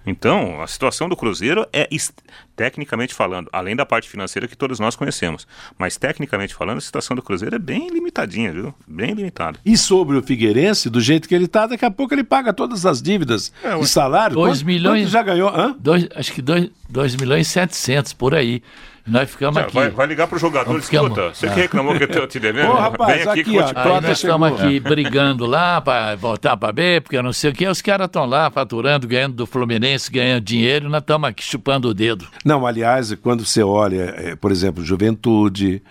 Então, 0.05 0.61
a 0.61 0.67
situação 0.67 1.09
do 1.09 1.15
Cruzeiro 1.15 1.67
é, 1.73 1.87
est- 1.91 2.15
tecnicamente 2.59 3.13
falando, 3.13 3.47
além 3.53 3.73
da 3.73 3.85
parte 3.85 4.09
financeira 4.09 4.45
que 4.45 4.55
todos 4.57 4.81
nós 4.81 4.93
conhecemos, 4.93 5.47
mas 5.77 5.95
tecnicamente 5.95 6.53
falando, 6.53 6.79
a 6.79 6.81
situação 6.81 7.15
do 7.15 7.21
Cruzeiro 7.21 7.55
é 7.55 7.59
bem 7.59 7.89
limitadinha, 7.89 8.51
viu? 8.51 8.73
Bem 8.85 9.13
limitada. 9.13 9.57
E 9.65 9.77
sobre 9.77 10.17
o 10.17 10.21
Figueirense, 10.21 10.89
do 10.89 10.99
jeito 10.99 11.29
que 11.29 11.33
ele 11.33 11.47
tá, 11.47 11.67
daqui 11.67 11.85
a 11.85 11.91
pouco 11.91 12.13
ele 12.13 12.23
paga 12.23 12.51
todas 12.53 12.85
as 12.85 13.01
dívidas 13.01 13.53
É, 13.63 13.77
de 13.77 13.87
salário. 13.87 14.35
Dois 14.35 14.57
Quanto- 14.59 14.65
milhões- 14.65 15.03
quanto 15.03 15.11
já 15.13 15.23
ganhou? 15.23 15.47
Hã? 15.49 15.73
Dois, 15.79 16.05
acho 16.13 16.33
que 16.33 16.41
2 16.41 17.15
milhões 17.15 17.47
e 17.47 17.49
700 17.49 18.11
por 18.11 18.35
aí. 18.35 18.61
Nós 19.07 19.27
ficamos 19.27 19.55
Já, 19.55 19.61
aqui. 19.61 19.73
vai, 19.73 19.89
vai 19.89 20.05
ligar 20.05 20.27
pro 20.27 20.37
jogador, 20.37 20.71
Não 20.71 20.79
ficamos- 20.81 21.09
escuta, 21.09 21.33
você 21.33 21.47
Ah. 21.47 21.49
que 21.53 21.61
reclamou 21.61 21.95
que 21.97 22.03
eu 22.03 22.27
te 22.27 22.37
devendo, 22.39 22.69
Ô, 22.69 22.73
rapaz, 22.75 23.13
vem 23.13 23.21
aqui, 23.27 23.39
aqui, 23.41 23.43
que 23.51 23.55
eu 23.55 23.63
ó, 23.63 23.65
te 23.73 23.75
Aí 23.75 24.01
nós 24.01 24.09
estamos 24.21 24.51
aqui 24.61 24.79
brigando 24.79 25.47
lá 25.47 25.81
para 25.81 26.15
voltar 26.15 26.55
para 26.55 26.71
B, 26.71 27.01
porque 27.01 27.17
eu 27.17 27.23
não 27.23 27.33
sei 27.33 27.49
o 27.49 27.53
que. 27.53 27.67
Os 27.67 27.81
caras 27.81 28.05
estão 28.05 28.25
lá 28.27 28.51
faturando, 28.51 29.07
ganhando 29.07 29.33
do 29.35 29.47
Fluminense, 29.47 30.11
ganhando 30.11 30.43
dinheiro, 30.43 30.85
e 30.85 30.89
nós 30.91 31.01
estamos 31.01 31.27
aqui 31.27 31.43
chupando 31.43 31.87
o 31.89 31.93
dedo. 31.93 32.27
Não, 32.49 32.65
aliás, 32.65 33.13
quando 33.13 33.45
você 33.45 33.61
olha, 33.61 34.11
eh, 34.17 34.35
por 34.35 34.51
exemplo, 34.51 34.83
Juventude, 34.83 35.83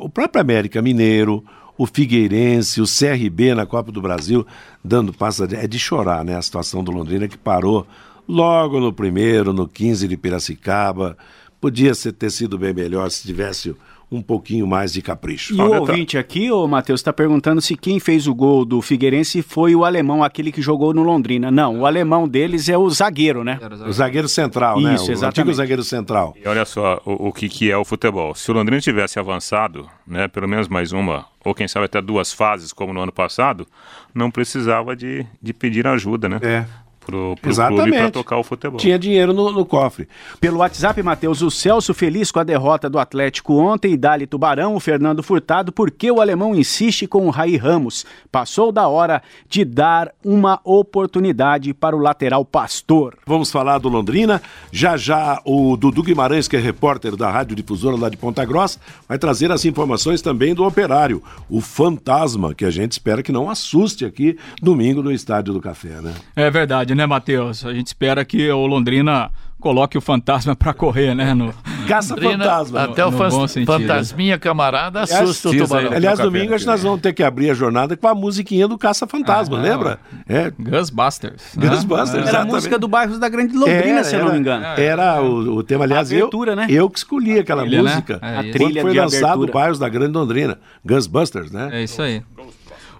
o 0.00 0.08
próprio 0.08 0.40
América 0.40 0.82
Mineiro, 0.82 1.44
o 1.78 1.86
Figueirense, 1.86 2.80
o 2.80 2.84
CRB 2.84 3.54
na 3.54 3.64
Copa 3.64 3.92
do 3.92 4.02
Brasil, 4.02 4.44
dando 4.82 5.12
passa 5.12 5.46
é 5.52 5.68
de 5.68 5.78
chorar, 5.78 6.24
né? 6.24 6.36
A 6.36 6.42
situação 6.42 6.82
do 6.82 6.90
Londrina 6.90 7.28
que 7.28 7.38
parou 7.38 7.86
logo 8.28 8.80
no 8.80 8.92
primeiro, 8.92 9.52
no 9.52 9.68
15 9.68 10.08
de 10.08 10.16
Piracicaba. 10.16 11.16
Podia 11.60 11.92
ter 11.94 12.30
sido 12.30 12.58
bem 12.58 12.74
melhor 12.74 13.08
se 13.08 13.22
tivesse 13.22 13.76
um 14.10 14.20
pouquinho 14.20 14.66
mais 14.66 14.92
de 14.92 15.00
capricho. 15.00 15.54
E 15.54 15.60
o 15.60 15.80
ouvinte 15.80 16.18
aqui, 16.18 16.50
ô 16.50 16.66
Matheus, 16.66 17.00
está 17.00 17.12
perguntando 17.12 17.60
se 17.60 17.76
quem 17.76 18.00
fez 18.00 18.26
o 18.26 18.34
gol 18.34 18.64
do 18.64 18.82
Figueirense 18.82 19.40
foi 19.40 19.74
o 19.74 19.84
alemão, 19.84 20.24
aquele 20.24 20.50
que 20.50 20.60
jogou 20.60 20.92
no 20.92 21.02
Londrina. 21.02 21.50
Não, 21.50 21.80
o 21.80 21.86
alemão 21.86 22.26
deles 22.26 22.68
é 22.68 22.76
o 22.76 22.90
zagueiro, 22.90 23.44
né? 23.44 23.58
O 23.86 23.92
zagueiro 23.92 24.28
central, 24.28 24.80
né? 24.80 24.94
Isso, 24.94 25.02
O 25.02 25.04
antigo 25.04 25.12
exatamente. 25.12 25.56
zagueiro 25.56 25.84
central. 25.84 26.34
E 26.42 26.48
olha 26.48 26.64
só 26.64 27.00
o, 27.04 27.28
o 27.28 27.32
que, 27.32 27.48
que 27.48 27.70
é 27.70 27.76
o 27.76 27.84
futebol. 27.84 28.34
Se 28.34 28.50
o 28.50 28.54
Londrina 28.54 28.80
tivesse 28.80 29.18
avançado, 29.18 29.88
né, 30.06 30.26
pelo 30.26 30.48
menos 30.48 30.66
mais 30.66 30.90
uma, 30.92 31.26
ou 31.44 31.54
quem 31.54 31.68
sabe 31.68 31.86
até 31.86 32.02
duas 32.02 32.32
fases, 32.32 32.72
como 32.72 32.92
no 32.92 33.00
ano 33.00 33.12
passado, 33.12 33.66
não 34.14 34.30
precisava 34.30 34.96
de, 34.96 35.24
de 35.40 35.52
pedir 35.52 35.86
ajuda, 35.86 36.28
né? 36.28 36.38
É. 36.42 36.64
Pro, 37.10 37.34
pro 37.34 37.40
clube 37.40 37.50
Exatamente. 37.50 37.98
para 37.98 38.10
tocar 38.10 38.36
o 38.38 38.44
futebol. 38.44 38.78
Tinha 38.78 38.98
dinheiro 38.98 39.32
no, 39.32 39.50
no 39.50 39.66
cofre. 39.66 40.08
Pelo 40.40 40.58
WhatsApp, 40.58 41.02
Matheus, 41.02 41.42
o 41.42 41.50
Celso 41.50 41.92
feliz 41.92 42.30
com 42.30 42.38
a 42.38 42.44
derrota 42.44 42.88
do 42.88 42.98
Atlético 42.98 43.54
ontem 43.54 43.94
e 43.94 43.96
Dali 43.96 44.26
Tubarão, 44.26 44.76
o 44.76 44.80
Fernando 44.80 45.22
Furtado, 45.22 45.72
porque 45.72 46.10
o 46.10 46.20
alemão 46.20 46.54
insiste 46.54 47.06
com 47.06 47.26
o 47.26 47.30
Raí 47.30 47.56
Ramos. 47.56 48.06
Passou 48.30 48.70
da 48.70 48.86
hora 48.86 49.22
de 49.48 49.64
dar 49.64 50.12
uma 50.24 50.60
oportunidade 50.62 51.74
para 51.74 51.96
o 51.96 51.98
lateral 51.98 52.44
Pastor. 52.44 53.16
Vamos 53.26 53.50
falar 53.50 53.78
do 53.78 53.88
Londrina. 53.88 54.40
Já 54.70 54.96
já 54.96 55.40
o 55.44 55.76
Dudu 55.76 56.02
Guimarães, 56.02 56.46
que 56.46 56.56
é 56.56 56.60
repórter 56.60 57.16
da 57.16 57.30
Rádio 57.30 57.56
Difusora 57.56 57.96
lá 57.96 58.08
de 58.08 58.16
Ponta 58.16 58.44
Grossa, 58.44 58.78
vai 59.08 59.18
trazer 59.18 59.50
as 59.50 59.64
informações 59.64 60.22
também 60.22 60.54
do 60.54 60.64
operário, 60.64 61.22
o 61.48 61.60
fantasma, 61.60 62.54
que 62.54 62.64
a 62.64 62.70
gente 62.70 62.92
espera 62.92 63.22
que 63.22 63.32
não 63.32 63.50
assuste 63.50 64.04
aqui 64.04 64.38
domingo 64.62 65.02
no 65.02 65.10
Estádio 65.10 65.52
do 65.52 65.60
Café, 65.60 66.00
né? 66.00 66.14
É 66.36 66.50
verdade, 66.50 66.94
né, 66.94 66.99
Matheus? 67.06 67.64
A 67.64 67.72
gente 67.74 67.88
espera 67.88 68.24
que 68.24 68.50
o 68.50 68.66
Londrina 68.66 69.30
coloque 69.58 69.98
o 69.98 70.00
fantasma 70.00 70.56
pra 70.56 70.72
correr, 70.72 71.14
né? 71.14 71.34
No... 71.34 71.52
Caça 71.86 72.14
Londrina, 72.14 72.44
fantasma. 72.44 72.84
Até 72.84 73.04
o 73.04 73.10
no 73.10 73.18
fan- 73.18 73.48
fantasminha 73.66 74.38
camarada 74.38 75.00
Aliás, 75.02 75.22
assusta 75.22 75.48
o 75.48 75.50
precisa 75.50 75.68
tubarão. 75.76 75.96
Aliás, 75.96 76.18
domingo 76.18 76.54
acho 76.54 76.64
que 76.64 76.70
nós 76.70 76.82
vamos 76.82 77.00
ter 77.02 77.12
que 77.12 77.22
abrir 77.22 77.50
a 77.50 77.54
jornada 77.54 77.94
com 77.94 78.08
a 78.08 78.14
musiquinha 78.14 78.66
do 78.66 78.78
Caça 78.78 79.06
Fantasma, 79.06 79.58
Ah, 79.58 79.60
lembra? 79.60 79.98
É. 80.26 80.50
Ghostbusters. 80.58 81.56
né? 81.56 81.68
Ghostbusters, 81.68 82.26
Era 82.28 82.40
a 82.40 82.44
música 82.46 82.78
do 82.78 82.88
bairro 82.88 83.18
da 83.18 83.28
Grande 83.28 83.54
Londrina, 83.54 83.82
Era, 83.84 84.04
se 84.04 84.14
eu 84.14 84.20
não 84.20 84.26
era- 84.28 84.34
me 84.34 84.40
engano. 84.40 84.64
Era 84.64 85.22
o, 85.22 85.56
o 85.56 85.62
tema, 85.62 85.84
aliás, 85.84 86.10
A 86.10 86.16
abertura, 86.16 86.52
eu, 86.52 86.56
né? 86.56 86.66
eu 86.70 86.88
que 86.88 86.98
escolhi 86.98 87.38
aquela 87.38 87.62
trilha, 87.62 87.82
né? 87.82 87.90
música. 87.90 88.18
É 88.22 88.34
quando 88.36 88.44
isso. 88.46 88.52
Trilha 88.58 88.82
foi 88.82 88.92
de 88.92 88.98
lançado 89.00 89.24
abertura. 89.26 89.52
Bairros 89.52 89.78
da 89.78 89.88
Grande 89.90 90.12
Londrina. 90.12 90.58
Ghostbusters, 90.86 91.50
né? 91.52 91.68
É 91.72 91.82
isso 91.82 92.00
aí. 92.00 92.22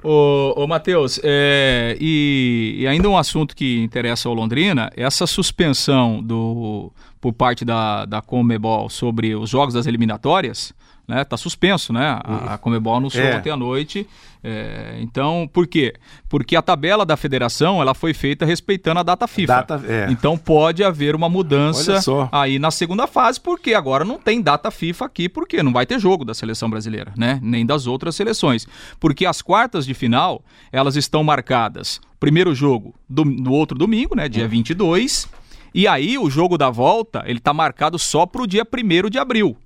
Ô, 0.03 0.55
ô 0.57 0.67
Matheus, 0.67 1.21
é, 1.23 1.97
e, 2.01 2.77
e 2.79 2.87
ainda 2.87 3.09
um 3.09 3.19
assunto 3.19 3.55
que 3.55 3.83
interessa 3.83 4.29
ao 4.29 4.35
Londrina, 4.35 4.91
essa 4.97 5.27
suspensão 5.27 6.23
do, 6.23 6.91
por 7.21 7.35
parte 7.35 7.65
da, 7.65 8.07
da 8.07 8.23
Comebol 8.23 8.89
sobre 8.89 9.35
os 9.35 9.51
jogos 9.51 9.75
das 9.75 9.87
eliminatórias, 9.87 10.73
né? 11.11 11.25
Tá 11.25 11.37
suspenso, 11.37 11.93
né? 11.93 12.19
A, 12.25 12.55
a 12.55 12.59
Comebol 12.59 12.97
anunciou 12.97 13.25
É. 13.27 13.37
ontem 13.37 13.51
à 13.51 13.57
noite. 13.57 14.07
é, 14.43 14.97
então, 15.01 15.47
por 15.53 15.67
quê? 15.67 15.93
Porque 16.29 16.57
a 16.57 16.63
tabela 16.63 17.05
da 17.05 17.15
federação 17.17 17.83
ela 17.83 17.93
foi 17.93 18.15
feita 18.15 18.47
respeitando 18.47 19.01
a 19.01 19.03
data 19.03 19.27
FIFA. 19.27 19.53
Data- 19.53 19.83
é. 19.87 20.07
Então 20.11 20.39
pode 20.39 20.83
haver 20.83 21.15
uma 21.15 21.29
mudança 21.29 21.99
aí 22.33 22.59
na 22.59 22.71
segunda 22.71 23.07
fase, 23.07 23.39
porque 23.39 23.75
agora 23.75 24.03
não 24.05 24.19
tem 24.19 24.41
data 24.41 24.71
FIFA 24.71 25.05
aqui, 25.05 25.29
porque 25.29 25.63
não 25.63 25.73
vai 25.73 25.85
ter 25.85 25.99
jogo 25.99 26.25
da 26.25 26.33
seleção 26.33 26.71
brasileira, 26.71 27.13
né? 27.19 27.39
Nem 27.43 27.67
das 27.67 27.87
outras 27.87 28.17
seleções. 28.17 28.67
Porque 28.99 29.27
as 29.27 29.43
quartas 29.43 29.85
de 29.85 29.93
final, 29.93 30.43
elas 30.73 30.97
estão 30.97 31.23
marcadas. 31.23 32.01
Primeiro 32.19 32.55
jogo 32.55 32.95
do, 33.09 33.25
no 33.25 33.53
outro 33.53 33.77
domingo, 33.77 34.15
né? 34.15 34.29
Dia 34.29 34.47
22. 34.49 35.29
E 35.75 35.87
aí 35.87 36.19
o 36.19 36.29
jogo 36.31 36.57
da 36.59 36.69
volta, 36.71 37.23
ele 37.27 37.41
tá 37.41 37.53
marcado 37.55 37.99
só 37.99 38.27
pro 38.27 38.47
dia 38.47 38.65
1 38.67 39.09
de 39.11 39.19
abril. 39.19 39.57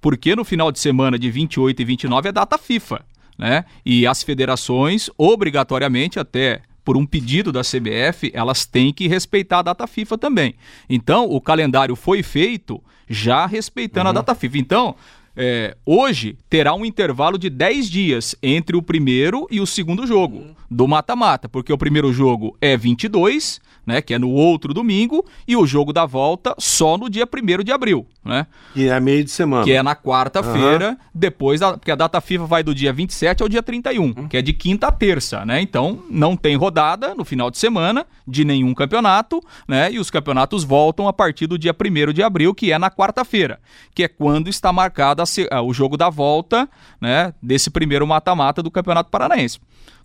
Porque 0.00 0.34
no 0.34 0.44
final 0.44 0.72
de 0.72 0.78
semana 0.78 1.18
de 1.18 1.30
28 1.30 1.82
e 1.82 1.84
29 1.84 2.28
é 2.28 2.32
data 2.32 2.56
FIFA, 2.56 3.04
né? 3.38 3.64
E 3.84 4.06
as 4.06 4.22
federações, 4.22 5.10
obrigatoriamente, 5.16 6.18
até 6.18 6.62
por 6.84 6.96
um 6.96 7.06
pedido 7.06 7.52
da 7.52 7.60
CBF, 7.60 8.30
elas 8.34 8.64
têm 8.64 8.92
que 8.92 9.06
respeitar 9.06 9.58
a 9.58 9.62
data 9.62 9.86
FIFA 9.86 10.18
também. 10.18 10.54
Então, 10.88 11.26
o 11.26 11.40
calendário 11.40 11.94
foi 11.94 12.22
feito 12.22 12.82
já 13.08 13.46
respeitando 13.46 14.08
a 14.08 14.12
data 14.12 14.34
FIFA. 14.34 14.58
Então, 14.58 14.96
é, 15.36 15.76
hoje 15.86 16.36
terá 16.48 16.74
um 16.74 16.84
intervalo 16.84 17.38
de 17.38 17.48
10 17.48 17.88
dias 17.88 18.34
entre 18.42 18.76
o 18.76 18.82
primeiro 18.82 19.46
e 19.50 19.60
o 19.60 19.66
segundo 19.66 20.06
jogo 20.06 20.44
do 20.70 20.86
mata-mata, 20.88 21.48
porque 21.48 21.72
o 21.72 21.78
primeiro 21.78 22.12
jogo 22.12 22.56
é 22.60 22.76
22, 22.76 23.60
né, 23.86 24.02
que 24.02 24.14
é 24.14 24.18
no 24.18 24.30
outro 24.30 24.74
domingo, 24.74 25.24
e 25.46 25.56
o 25.56 25.66
jogo 25.66 25.92
da 25.92 26.06
volta 26.06 26.54
só 26.58 26.96
no 26.98 27.08
dia 27.08 27.26
1 27.26 27.62
de 27.62 27.72
abril, 27.72 28.06
né? 28.24 28.46
Que 28.74 28.88
é 28.88 29.00
meio 29.00 29.24
de 29.24 29.30
semana. 29.30 29.64
Que 29.64 29.72
é 29.72 29.82
na 29.82 29.96
quarta-feira, 29.96 30.98
depois 31.14 31.60
da, 31.60 31.76
porque 31.76 31.90
a 31.90 31.96
data 31.96 32.20
FIFA 32.20 32.46
vai 32.46 32.62
do 32.62 32.74
dia 32.74 32.92
27 32.92 33.42
ao 33.42 33.48
dia 33.48 33.62
31, 33.62 34.28
que 34.28 34.36
é 34.36 34.42
de 34.42 34.52
quinta 34.52 34.88
a 34.88 34.92
terça, 34.92 35.44
né? 35.44 35.60
Então, 35.60 36.02
não 36.10 36.36
tem 36.36 36.56
rodada 36.56 37.14
no 37.14 37.24
final 37.24 37.50
de 37.50 37.58
semana 37.58 38.06
de 38.26 38.44
nenhum 38.44 38.74
campeonato, 38.74 39.42
né? 39.66 39.90
E 39.92 39.98
os 39.98 40.10
campeonatos 40.10 40.64
voltam 40.64 41.08
a 41.08 41.12
partir 41.12 41.46
do 41.46 41.58
dia 41.58 41.74
1 41.74 42.12
de 42.12 42.22
abril, 42.22 42.54
que 42.54 42.72
é 42.72 42.78
na 42.78 42.90
quarta-feira, 42.90 43.60
que 43.94 44.02
é 44.02 44.08
quando 44.08 44.48
está 44.48 44.72
marcado 44.72 45.22
a 45.22 45.62
o 45.62 45.72
jogo 45.72 45.96
da 45.96 46.10
volta, 46.10 46.68
né, 47.00 47.32
desse 47.42 47.70
primeiro 47.70 48.06
mata-mata 48.06 48.62
do 48.62 48.70
Campeonato 48.70 49.10
Paranaense. 49.10 49.58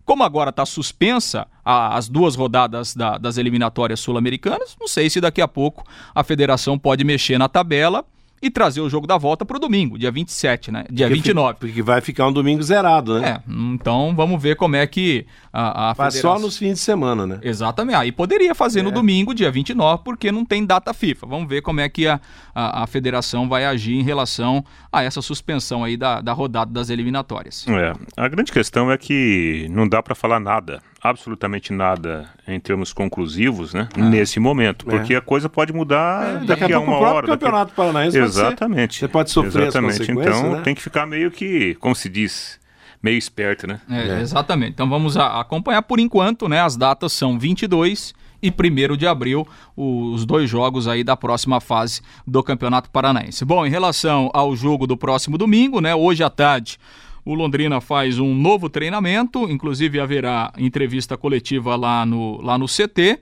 Como 0.03 0.23
agora 0.23 0.51
está 0.51 0.65
suspensa 0.65 1.47
a- 1.65 1.97
as 1.97 2.07
duas 2.07 2.35
rodadas 2.35 2.95
da- 2.95 3.17
das 3.17 3.37
eliminatórias 3.37 3.99
sul-americanas, 3.99 4.77
não 4.79 4.87
sei 4.87 5.09
se 5.09 5.19
daqui 5.19 5.41
a 5.41 5.47
pouco 5.47 5.83
a 6.13 6.23
federação 6.23 6.77
pode 6.77 7.03
mexer 7.03 7.37
na 7.39 7.49
tabela 7.49 8.05
e 8.41 8.49
trazer 8.51 8.81
o 8.81 8.89
jogo 8.89 9.07
da 9.07 9.17
volta 9.17 9.43
para 9.45 9.57
o 9.57 9.59
domingo, 9.59 9.97
dia 9.97 10.11
27, 10.11 10.69
né? 10.69 10.83
Dia 10.91 11.07
Porque 11.07 11.15
29. 11.15 11.57
Porque 11.57 11.81
vai 11.81 11.99
ficar 12.01 12.27
um 12.27 12.33
domingo 12.33 12.61
zerado, 12.61 13.19
né? 13.19 13.41
É, 13.41 13.51
então 13.73 14.13
vamos 14.15 14.39
ver 14.43 14.55
como 14.55 14.75
é 14.75 14.85
que 14.85 15.25
a, 15.51 15.91
a 15.91 15.95
Faz 15.95 16.15
federação... 16.15 16.39
só 16.39 16.45
nos 16.45 16.57
fins 16.57 16.73
de 16.73 16.79
semana, 16.81 17.25
né? 17.25 17.39
Exatamente. 17.41 17.95
Aí 17.95 18.11
poderia 18.11 18.53
fazer 18.53 18.83
no 18.83 18.89
É. 18.89 18.91
domingo, 18.91 19.33
dia 19.33 19.49
29, 19.49 20.03
porque 20.03 20.31
não 20.31 20.45
tem 20.45 20.63
data 20.63 20.93
FIFA. 20.93 21.25
Vamos 21.25 21.47
ver 21.49 21.61
como 21.63 21.79
é 21.79 21.89
que 21.89 22.07
a, 22.07 22.19
a, 22.53 22.83
a 22.83 22.87
federação 22.87 23.47
vai 23.49 23.65
agir 23.65 23.95
em 23.95 24.03
relação 24.03 24.63
a 24.91 25.01
essa 25.01 25.21
suspensão 25.23 25.83
aí 25.83 25.97
da, 25.97 26.21
da 26.21 26.33
rodada 26.33 26.71
das 26.71 26.89
eliminatórias. 26.91 27.65
É, 27.67 27.93
a 28.17 28.27
grande 28.27 28.51
questão 28.51 28.91
é 28.91 28.97
que 28.97 29.65
não 29.71 29.87
dá 29.87 30.03
para 30.03 30.13
falar 30.13 30.39
nada, 30.41 30.83
absolutamente 31.09 31.71
nada 31.73 32.29
em 32.47 32.59
termos 32.59 32.91
conclusivos, 32.93 33.73
né? 33.73 33.87
Nesse 33.95 34.39
momento, 34.39 34.85
É. 34.87 34.97
porque 34.97 35.15
a 35.15 35.21
coisa 35.21 35.47
pode 35.49 35.71
mudar 35.73 36.23
É, 36.27 36.33
daqui, 36.45 36.61
daqui 36.61 36.73
a 36.73 36.77
a 36.77 36.79
uma 36.79 36.97
hora. 36.97 37.27
daqui- 37.27 37.43
Campeonato 37.45 37.73
Paranaense 37.73 38.11
ser- 38.11 38.23
Exatamente. 38.23 38.99
você 38.99 39.07
pode 39.07 39.31
sofrer 39.31 39.67
Exatamente. 39.67 40.11
Então 40.11 40.53
né? 40.53 40.61
tem 40.63 40.75
que 40.75 40.81
ficar 40.81 41.05
meio 41.05 41.31
que, 41.31 41.75
como 41.75 41.95
se 41.95 42.09
diz, 42.09 42.59
meio 43.01 43.17
esperto, 43.17 43.67
né? 43.67 43.79
É, 43.89 44.21
Exatamente. 44.21 44.71
Então 44.71 44.89
vamos 44.89 45.15
a- 45.17 45.39
acompanhar 45.39 45.81
por 45.83 45.99
enquanto, 45.99 46.47
né? 46.49 46.61
As 46.61 46.75
datas 46.75 47.13
são 47.13 47.37
22 47.37 48.13
e 48.41 48.51
1 48.51 48.95
de 48.97 49.07
abril, 49.07 49.47
os 49.75 50.25
dois 50.25 50.49
jogos 50.49 50.87
aí 50.87 51.03
da 51.03 51.15
próxima 51.17 51.59
fase 51.59 52.01
do 52.27 52.43
Campeonato 52.43 52.89
Paranaense. 52.91 53.43
Bom, 53.45 53.65
em 53.65 53.69
relação 53.69 54.29
ao 54.33 54.55
jogo 54.55 54.85
do 54.85 54.95
próximo 54.97 55.37
domingo, 55.37 55.79
né? 55.81 55.95
Hoje 55.95 56.23
à 56.23 56.29
tarde, 56.29 56.77
o 57.25 57.33
Londrina 57.33 57.81
faz 57.81 58.19
um 58.19 58.35
novo 58.35 58.69
treinamento, 58.69 59.49
inclusive 59.49 59.99
haverá 59.99 60.53
entrevista 60.57 61.17
coletiva 61.17 61.75
lá 61.75 62.05
no, 62.05 62.39
lá 62.39 62.57
no 62.57 62.67
CT. 62.67 63.19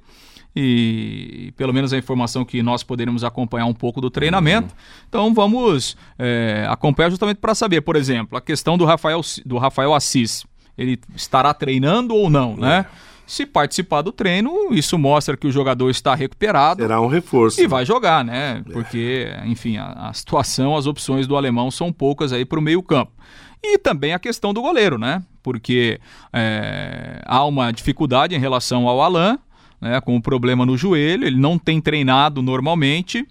E 0.55 1.51
pelo 1.57 1.73
menos 1.73 1.93
a 1.93 1.97
informação 1.97 2.45
que 2.45 2.61
nós 2.61 2.83
poderemos 2.83 3.23
acompanhar 3.23 3.65
um 3.65 3.73
pouco 3.73 3.99
do 3.99 4.11
treinamento. 4.11 4.75
Então 5.09 5.33
vamos 5.33 5.97
é, 6.19 6.67
acompanhar 6.69 7.09
justamente 7.09 7.37
para 7.37 7.55
saber, 7.55 7.81
por 7.81 7.95
exemplo, 7.95 8.37
a 8.37 8.41
questão 8.41 8.77
do 8.77 8.85
Rafael, 8.85 9.21
do 9.45 9.57
Rafael 9.57 9.95
Assis. 9.95 10.45
Ele 10.77 10.99
estará 11.15 11.53
treinando 11.53 12.13
ou 12.13 12.29
não, 12.29 12.55
né? 12.55 12.85
Se 13.25 13.45
participar 13.45 14.01
do 14.01 14.11
treino, 14.11 14.51
isso 14.71 14.97
mostra 14.99 15.37
que 15.37 15.47
o 15.47 15.51
jogador 15.51 15.89
está 15.89 16.13
recuperado 16.13 16.81
Será 16.81 16.99
um 16.99 17.07
reforço. 17.07 17.61
e 17.61 17.65
vai 17.65 17.85
jogar, 17.85 18.23
né? 18.23 18.61
Porque, 18.71 19.33
enfim, 19.45 19.77
a, 19.77 20.09
a 20.09 20.13
situação, 20.13 20.75
as 20.75 20.85
opções 20.85 21.25
do 21.25 21.37
alemão 21.37 21.71
são 21.71 21.91
poucas 21.91 22.33
aí 22.33 22.43
para 22.43 22.59
o 22.59 22.61
meio-campo. 22.61 23.13
E 23.63 23.77
também 23.77 24.13
a 24.13 24.19
questão 24.19 24.53
do 24.53 24.61
goleiro, 24.61 24.97
né? 24.97 25.23
Porque 25.41 25.99
é, 26.33 27.21
há 27.25 27.45
uma 27.45 27.71
dificuldade 27.71 28.35
em 28.35 28.39
relação 28.39 28.87
ao 28.87 29.01
Alain, 29.01 29.39
né? 29.79 30.01
Com 30.01 30.15
um 30.15 30.21
problema 30.21 30.65
no 30.65 30.77
joelho, 30.77 31.25
ele 31.25 31.37
não 31.37 31.57
tem 31.57 31.79
treinado 31.79 32.41
normalmente. 32.41 33.25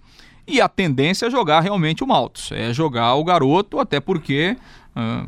E 0.47 0.59
a 0.59 0.67
tendência 0.67 1.27
é 1.27 1.31
jogar 1.31 1.61
realmente 1.61 2.03
o 2.03 2.07
Maltos, 2.07 2.51
é 2.51 2.73
jogar 2.73 3.15
o 3.15 3.23
garoto, 3.23 3.79
até 3.79 3.99
porque 3.99 4.57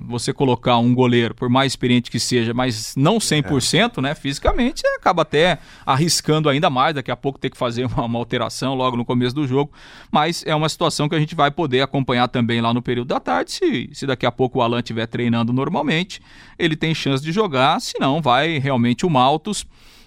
você 0.05 0.31
colocar 0.31 0.77
um 0.77 0.93
goleiro, 0.93 1.33
por 1.33 1.49
mais 1.49 1.71
experiente 1.71 2.11
que 2.11 2.19
seja, 2.19 2.53
mas 2.53 2.95
não 2.95 3.17
100%, 3.17 4.01
né, 4.01 4.13
fisicamente, 4.13 4.85
acaba 4.95 5.23
até 5.23 5.57
arriscando 5.85 6.49
ainda 6.49 6.69
mais, 6.69 6.93
daqui 6.93 7.09
a 7.09 7.15
pouco 7.15 7.39
ter 7.39 7.49
que 7.49 7.57
fazer 7.57 7.85
uma, 7.89 8.05
uma 8.05 8.19
alteração 8.19 8.75
logo 8.75 8.95
no 8.95 9.03
começo 9.03 9.33
do 9.33 9.47
jogo, 9.47 9.71
mas 10.11 10.43
é 10.45 10.55
uma 10.55 10.69
situação 10.69 11.09
que 11.09 11.15
a 11.15 11.19
gente 11.19 11.35
vai 11.35 11.49
poder 11.49 11.81
acompanhar 11.81 12.27
também 12.27 12.61
lá 12.61 12.73
no 12.73 12.81
período 12.81 13.07
da 13.07 13.19
tarde, 13.19 13.51
se, 13.51 13.89
se 13.93 14.05
daqui 14.05 14.25
a 14.25 14.31
pouco 14.31 14.59
o 14.59 14.61
Alan 14.61 14.79
estiver 14.79 15.07
treinando 15.07 15.51
normalmente, 15.51 16.21
ele 16.59 16.75
tem 16.75 16.93
chance 16.93 17.23
de 17.23 17.31
jogar, 17.31 17.81
se 17.81 17.99
não, 17.99 18.21
vai 18.21 18.59
realmente 18.59 19.05
o 19.05 19.09
Maltos, 19.09 19.65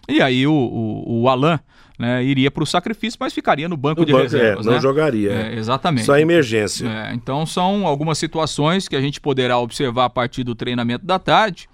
e 0.08 0.22
aí 0.22 0.46
o, 0.46 0.52
o, 0.52 1.22
o 1.22 1.28
Alan 1.28 1.60
né, 1.98 2.22
iria 2.24 2.50
para 2.50 2.62
o 2.62 2.66
sacrifício, 2.66 3.18
mas 3.20 3.32
ficaria 3.32 3.68
no 3.68 3.76
banco 3.76 4.00
No 4.00 4.06
de 4.06 4.12
banco, 4.12 4.24
reservas. 4.24 4.64
é, 4.66 4.68
não 4.68 4.76
né? 4.76 4.80
jogaria, 4.80 5.32
É, 5.32 5.54
é. 5.54 5.58
exatamente. 5.58 6.04
Só 6.04 6.16
emergência. 6.18 6.86
É, 6.88 7.14
então 7.14 7.44
são 7.44 7.86
algumas 7.86 8.18
situações 8.18 8.86
que 8.86 8.94
a 8.96 9.00
gente 9.00 9.20
poderá 9.20 9.58
observar 9.58 10.04
a 10.04 10.10
partir 10.10 10.44
do 10.44 10.54
treinamento 10.54 11.04
da 11.04 11.18
tarde 11.18 11.68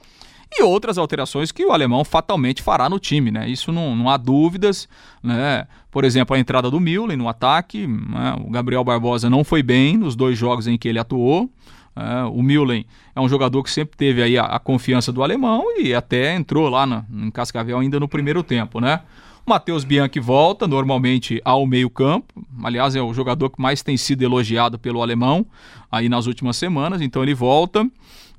e 0.56 0.62
outras 0.62 0.96
alterações 0.98 1.50
que 1.50 1.64
o 1.66 1.72
alemão 1.72 2.04
fatalmente 2.04 2.62
fará 2.62 2.88
no 2.88 2.98
time, 3.00 3.30
né? 3.30 3.48
Isso 3.48 3.72
não, 3.72 3.94
não 3.96 4.08
há 4.08 4.16
dúvidas, 4.16 4.88
né? 5.22 5.66
Por 5.90 6.04
exemplo, 6.04 6.34
a 6.34 6.38
entrada 6.38 6.70
do 6.70 6.78
Müller 6.80 7.18
no 7.18 7.28
ataque, 7.28 7.86
né? 7.86 8.36
o 8.44 8.50
Gabriel 8.50 8.82
Barbosa 8.84 9.28
não 9.28 9.42
foi 9.44 9.62
bem 9.62 9.96
nos 9.96 10.14
dois 10.16 10.38
jogos 10.38 10.66
em 10.66 10.78
que 10.78 10.88
ele 10.88 10.98
atuou. 10.98 11.50
É, 11.96 12.24
o 12.24 12.42
Müller 12.42 12.84
é 13.14 13.20
um 13.20 13.28
jogador 13.28 13.62
que 13.62 13.70
sempre 13.70 13.96
teve 13.96 14.22
aí 14.22 14.36
a, 14.38 14.44
a 14.44 14.58
confiança 14.58 15.12
do 15.12 15.22
alemão 15.22 15.64
e 15.78 15.92
até 15.94 16.34
entrou 16.34 16.68
lá 16.68 16.84
na, 16.86 17.04
em 17.12 17.30
Cascavel 17.30 17.78
ainda 17.78 17.98
no 18.00 18.08
primeiro 18.08 18.42
tempo, 18.42 18.80
né? 18.80 19.00
Matheus 19.46 19.84
Bianchi 19.84 20.18
volta 20.20 20.66
normalmente 20.66 21.40
ao 21.44 21.66
meio-campo. 21.66 22.44
Aliás, 22.62 22.96
é 22.96 23.02
o 23.02 23.12
jogador 23.12 23.50
que 23.50 23.60
mais 23.60 23.82
tem 23.82 23.96
sido 23.96 24.22
elogiado 24.22 24.78
pelo 24.78 25.02
alemão 25.02 25.44
aí 25.92 26.08
nas 26.08 26.26
últimas 26.26 26.56
semanas. 26.56 27.02
Então 27.02 27.22
ele 27.22 27.34
volta. 27.34 27.86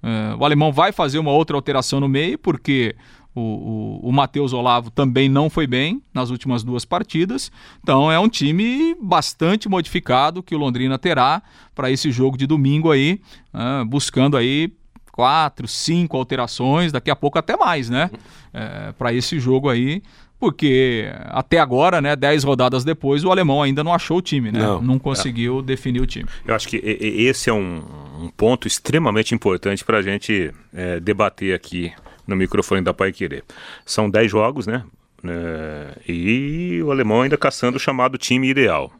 É, 0.02 0.36
o 0.36 0.44
alemão 0.44 0.72
vai 0.72 0.92
fazer 0.92 1.20
uma 1.20 1.32
outra 1.32 1.56
alteração 1.56 2.00
no 2.00 2.10
meio, 2.10 2.40
porque 2.40 2.96
o, 3.36 4.00
o, 4.04 4.10
o 4.10 4.12
Matheus 4.12 4.52
Olavo 4.52 4.90
também 4.90 5.30
não 5.30 5.50
foi 5.50 5.68
bem 5.68 6.02
nas 6.12 6.32
últimas 6.32 6.64
duas 6.64 6.86
partidas. 6.86 7.52
Então 7.84 8.12
é 8.12 8.18
um 8.18 8.30
time 8.30 8.96
bastante 9.00 9.70
modificado 9.70 10.42
que 10.42 10.56
o 10.56 10.58
Londrina 10.58 10.98
terá 10.98 11.44
para 11.76 11.92
esse 11.92 12.10
jogo 12.10 12.36
de 12.36 12.48
domingo 12.48 12.90
aí, 12.90 13.22
é, 13.54 13.84
buscando 13.86 14.36
aí 14.38 14.74
quatro, 15.12 15.66
cinco 15.66 16.18
alterações, 16.18 16.92
daqui 16.92 17.10
a 17.10 17.16
pouco 17.16 17.40
até 17.40 17.56
mais, 17.56 17.90
né? 17.90 18.10
É, 18.54 18.92
para 18.98 19.14
esse 19.14 19.40
jogo 19.40 19.70
aí, 19.70 20.04
porque 20.40 21.10
até 21.26 21.60
agora, 21.60 22.02
né, 22.02 22.16
dez 22.16 22.44
rodadas 22.44 22.84
depois, 22.84 23.24
o 23.24 23.32
alemão 23.32 23.62
ainda 23.62 23.84
não 23.84 23.94
achou 23.94 24.18
o 24.18 24.22
time, 24.22 24.52
né? 24.52 24.60
Não. 24.60 25.00
conseguiu 25.00 25.62
definir 25.62 26.02
o 26.02 26.06
time. 26.06 26.28
Eu 26.46 26.56
acho 26.56 26.68
que 26.68 26.78
esse 26.78 27.50
é 27.50 27.54
um, 27.54 27.84
um 28.20 28.30
ponto 28.36 28.68
extremamente 28.68 29.34
importante 29.34 29.84
para 29.84 29.98
a 29.98 30.02
gente 30.02 30.52
é, 30.74 31.00
debater 31.00 31.54
aqui 31.56 31.92
no 32.28 32.36
microfone 32.36 32.82
da 32.82 32.94
Pai 32.94 33.12
Querer. 33.12 33.44
São 33.86 34.10
10 34.10 34.32
jogos, 34.32 34.68
né? 34.68 34.84
É, 35.24 35.98
e 36.08 36.82
o 36.84 36.92
alemão 36.92 37.22
ainda 37.22 37.38
caçando 37.38 37.78
o 37.78 37.80
chamado 37.80 38.18
time 38.18 38.50
ideal. 38.50 38.92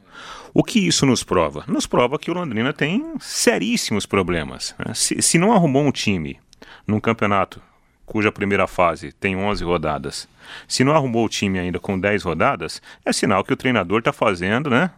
O 0.54 0.64
que 0.64 0.80
isso 0.80 1.06
nos 1.06 1.24
prova? 1.24 1.66
Nos 1.68 1.86
prova 1.86 2.18
que 2.18 2.32
o 2.32 2.34
Londrina 2.34 2.72
tem 2.72 3.04
seríssimos 3.20 4.06
problemas. 4.06 4.74
né? 4.80 4.94
Se, 4.94 5.22
se 5.22 5.38
não 5.38 5.52
arrumou 5.52 5.84
um 5.84 5.92
time 5.92 6.40
num 6.88 7.00
campeonato 7.00 7.62
cuja 8.06 8.32
primeira 8.32 8.68
fase 8.68 9.12
tem 9.12 9.36
11 9.36 9.64
rodadas, 9.64 10.28
se 10.68 10.84
não 10.84 10.94
arrumou 10.94 11.26
o 11.26 11.30
time 11.30 11.60
ainda 11.60 11.80
com 11.80 12.00
10 12.00 12.24
rodadas, 12.24 12.82
é 13.04 13.12
sinal 13.12 13.44
que 13.44 13.54
o 13.54 13.58
treinador 13.58 14.00
está 14.00 14.14
fazendo, 14.14 14.70
né? 14.70 14.92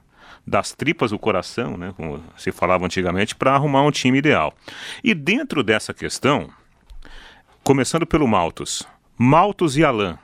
Das 0.46 0.74
tripas 0.74 1.12
do 1.12 1.20
coração, 1.20 1.78
né? 1.78 1.94
Como 1.96 2.24
se 2.38 2.52
falava 2.52 2.86
antigamente, 2.86 3.36
para 3.36 3.54
arrumar 3.54 3.84
um 3.84 3.92
time 3.92 4.18
ideal. 4.18 4.54
E 5.04 5.14
dentro 5.14 5.64
dessa 5.64 5.94
questão, 5.94 6.50
começando 7.64 8.06
pelo 8.06 8.28
Maltos, 8.28 8.88
Maltos 9.18 9.78
e 9.78 9.84
Alain. 9.84 10.18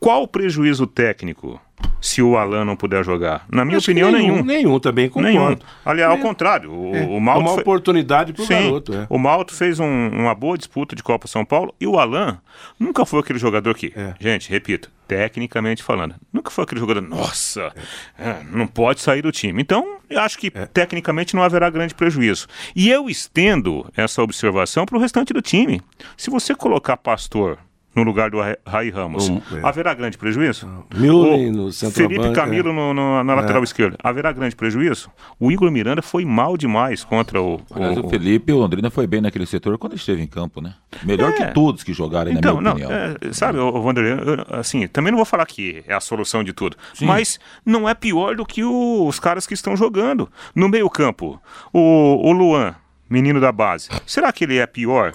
Qual 0.00 0.22
o 0.22 0.28
prejuízo 0.28 0.86
técnico 0.86 1.60
se 2.00 2.22
o 2.22 2.36
Alain 2.36 2.64
não 2.64 2.76
puder 2.76 3.04
jogar? 3.04 3.44
Na 3.50 3.64
minha 3.64 3.78
Acho 3.78 3.90
opinião, 3.90 4.10
nenhum. 4.12 4.42
Nenhum, 4.44 4.78
também 4.78 5.08
concordo. 5.08 5.28
Nenhum. 5.38 5.56
Aliás, 5.84 6.10
ao 6.10 6.18
contrário, 6.18 6.72
o, 6.72 6.94
É, 6.94 7.04
o 7.04 7.16
é 7.16 7.20
Malto 7.20 7.40
uma 7.40 7.50
foi- 7.54 7.62
oportunidade 7.62 8.32
pro 8.32 8.44
Sim, 8.44 8.54
garoto. 8.54 8.94
É. 8.94 9.06
o 9.10 9.18
Malto 9.18 9.54
fez 9.54 9.80
um- 9.80 10.08
uma 10.10 10.34
boa 10.34 10.56
disputa 10.56 10.94
de 10.94 11.02
Copa 11.02 11.26
São 11.26 11.44
Paulo 11.44 11.74
e 11.80 11.86
o 11.86 11.98
Alain 11.98 12.36
nunca 12.78 13.04
foi 13.04 13.20
aquele 13.20 13.38
jogador 13.38 13.74
que, 13.74 13.92
É. 13.96 14.14
gente, 14.20 14.48
repito, 14.50 14.90
tecnicamente 15.08 15.82
falando, 15.82 16.14
nunca 16.32 16.50
foi 16.50 16.64
aquele 16.64 16.80
jogador, 16.80 17.00
nossa, 17.00 17.72
é, 18.18 18.36
não 18.52 18.66
pode 18.66 19.00
sair 19.00 19.22
do 19.22 19.32
time. 19.32 19.60
Então, 19.62 19.96
eu 20.08 20.20
acho 20.20 20.38
que 20.38 20.52
É. 20.54 20.66
tecnicamente 20.66 21.34
não 21.34 21.42
haverá 21.42 21.68
grande 21.70 21.94
prejuízo. 21.94 22.46
E 22.76 22.90
eu 22.90 23.08
estendo 23.08 23.90
essa 23.96 24.22
observação 24.22 24.84
para 24.86 24.96
o 24.96 25.00
restante 25.00 25.32
do 25.32 25.40
time. 25.42 25.80
Se 26.16 26.30
você 26.30 26.54
colocar 26.54 26.96
Pastor 26.98 27.58
no 27.98 28.04
lugar 28.04 28.30
do 28.30 28.38
Ra- 28.40 28.56
Rai 28.66 28.90
Ramos, 28.90 29.28
Um, 29.28 29.36
é. 29.56 29.60
haverá 29.62 29.92
grande 29.94 30.16
prejuízo? 30.16 30.66
No 30.94 31.70
Felipe 31.90 32.32
Camilo 32.32 32.70
é. 32.70 32.72
no- 32.72 32.94
no- 32.94 33.24
na 33.24 33.34
lateral 33.34 33.62
esquerda, 33.62 33.96
haverá 34.02 34.32
grande 34.32 34.54
prejuízo? 34.56 35.10
O 35.38 35.50
Igor 35.50 35.70
Miranda 35.70 36.00
foi 36.02 36.24
mal 36.24 36.56
demais 36.56 37.04
contra 37.04 37.40
o, 37.42 37.60
Aliás, 37.74 37.98
o 37.98 38.08
Felipe, 38.08 38.52
o 38.52 38.58
Londrina 38.58 38.90
foi 38.90 39.06
bem 39.06 39.20
naquele 39.20 39.46
setor 39.46 39.76
quando 39.78 39.94
esteve 39.96 40.22
em 40.22 40.26
campo, 40.26 40.60
né? 40.60 40.74
Melhor 41.02 41.30
É. 41.30 41.32
que 41.32 41.54
todos 41.54 41.82
que 41.82 41.92
jogaram, 41.92 42.30
Então, 42.32 42.56
na 42.60 42.70
não, 42.70 42.74
minha 42.76 42.86
opinião. 42.86 43.16
é, 43.20 43.32
sabe, 43.32 43.58
o 43.58 43.70
Wanderlei, 43.82 44.44
assim, 44.50 44.86
também 44.86 45.10
não 45.10 45.16
vou 45.18 45.26
falar 45.26 45.46
que 45.46 45.82
é 45.86 45.94
a 45.94 46.00
solução 46.00 46.42
de 46.44 46.52
tudo, 46.52 46.76
mas 47.00 47.38
não 47.64 47.88
é 47.88 47.94
pior 47.94 48.36
do 48.36 48.46
que 48.46 48.62
o- 48.64 49.06
os 49.06 49.18
caras 49.18 49.46
que 49.46 49.54
estão 49.54 49.76
jogando. 49.76 50.28
No 50.54 50.68
meio-campo, 50.68 51.40
o, 51.72 52.28
o 52.28 52.32
Luan, 52.32 52.74
menino 53.10 53.40
da 53.40 53.50
base, 53.52 53.88
será 54.06 54.32
que 54.32 54.44
ele 54.44 54.58
é 54.58 54.66
pior 54.66 55.14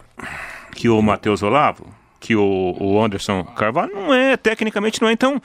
que 0.76 0.90
o 0.90 1.02
Matheus 1.02 1.44
Olavo? 1.44 1.86
Que 2.26 2.38
o, 2.38 2.74
o 2.80 3.04
Anderson 3.04 3.44
Carvalho? 3.44 3.94
Não 3.94 4.14
é, 4.14 4.38
tecnicamente 4.38 5.02
não 5.02 5.10
é. 5.10 5.12
Então, 5.12 5.42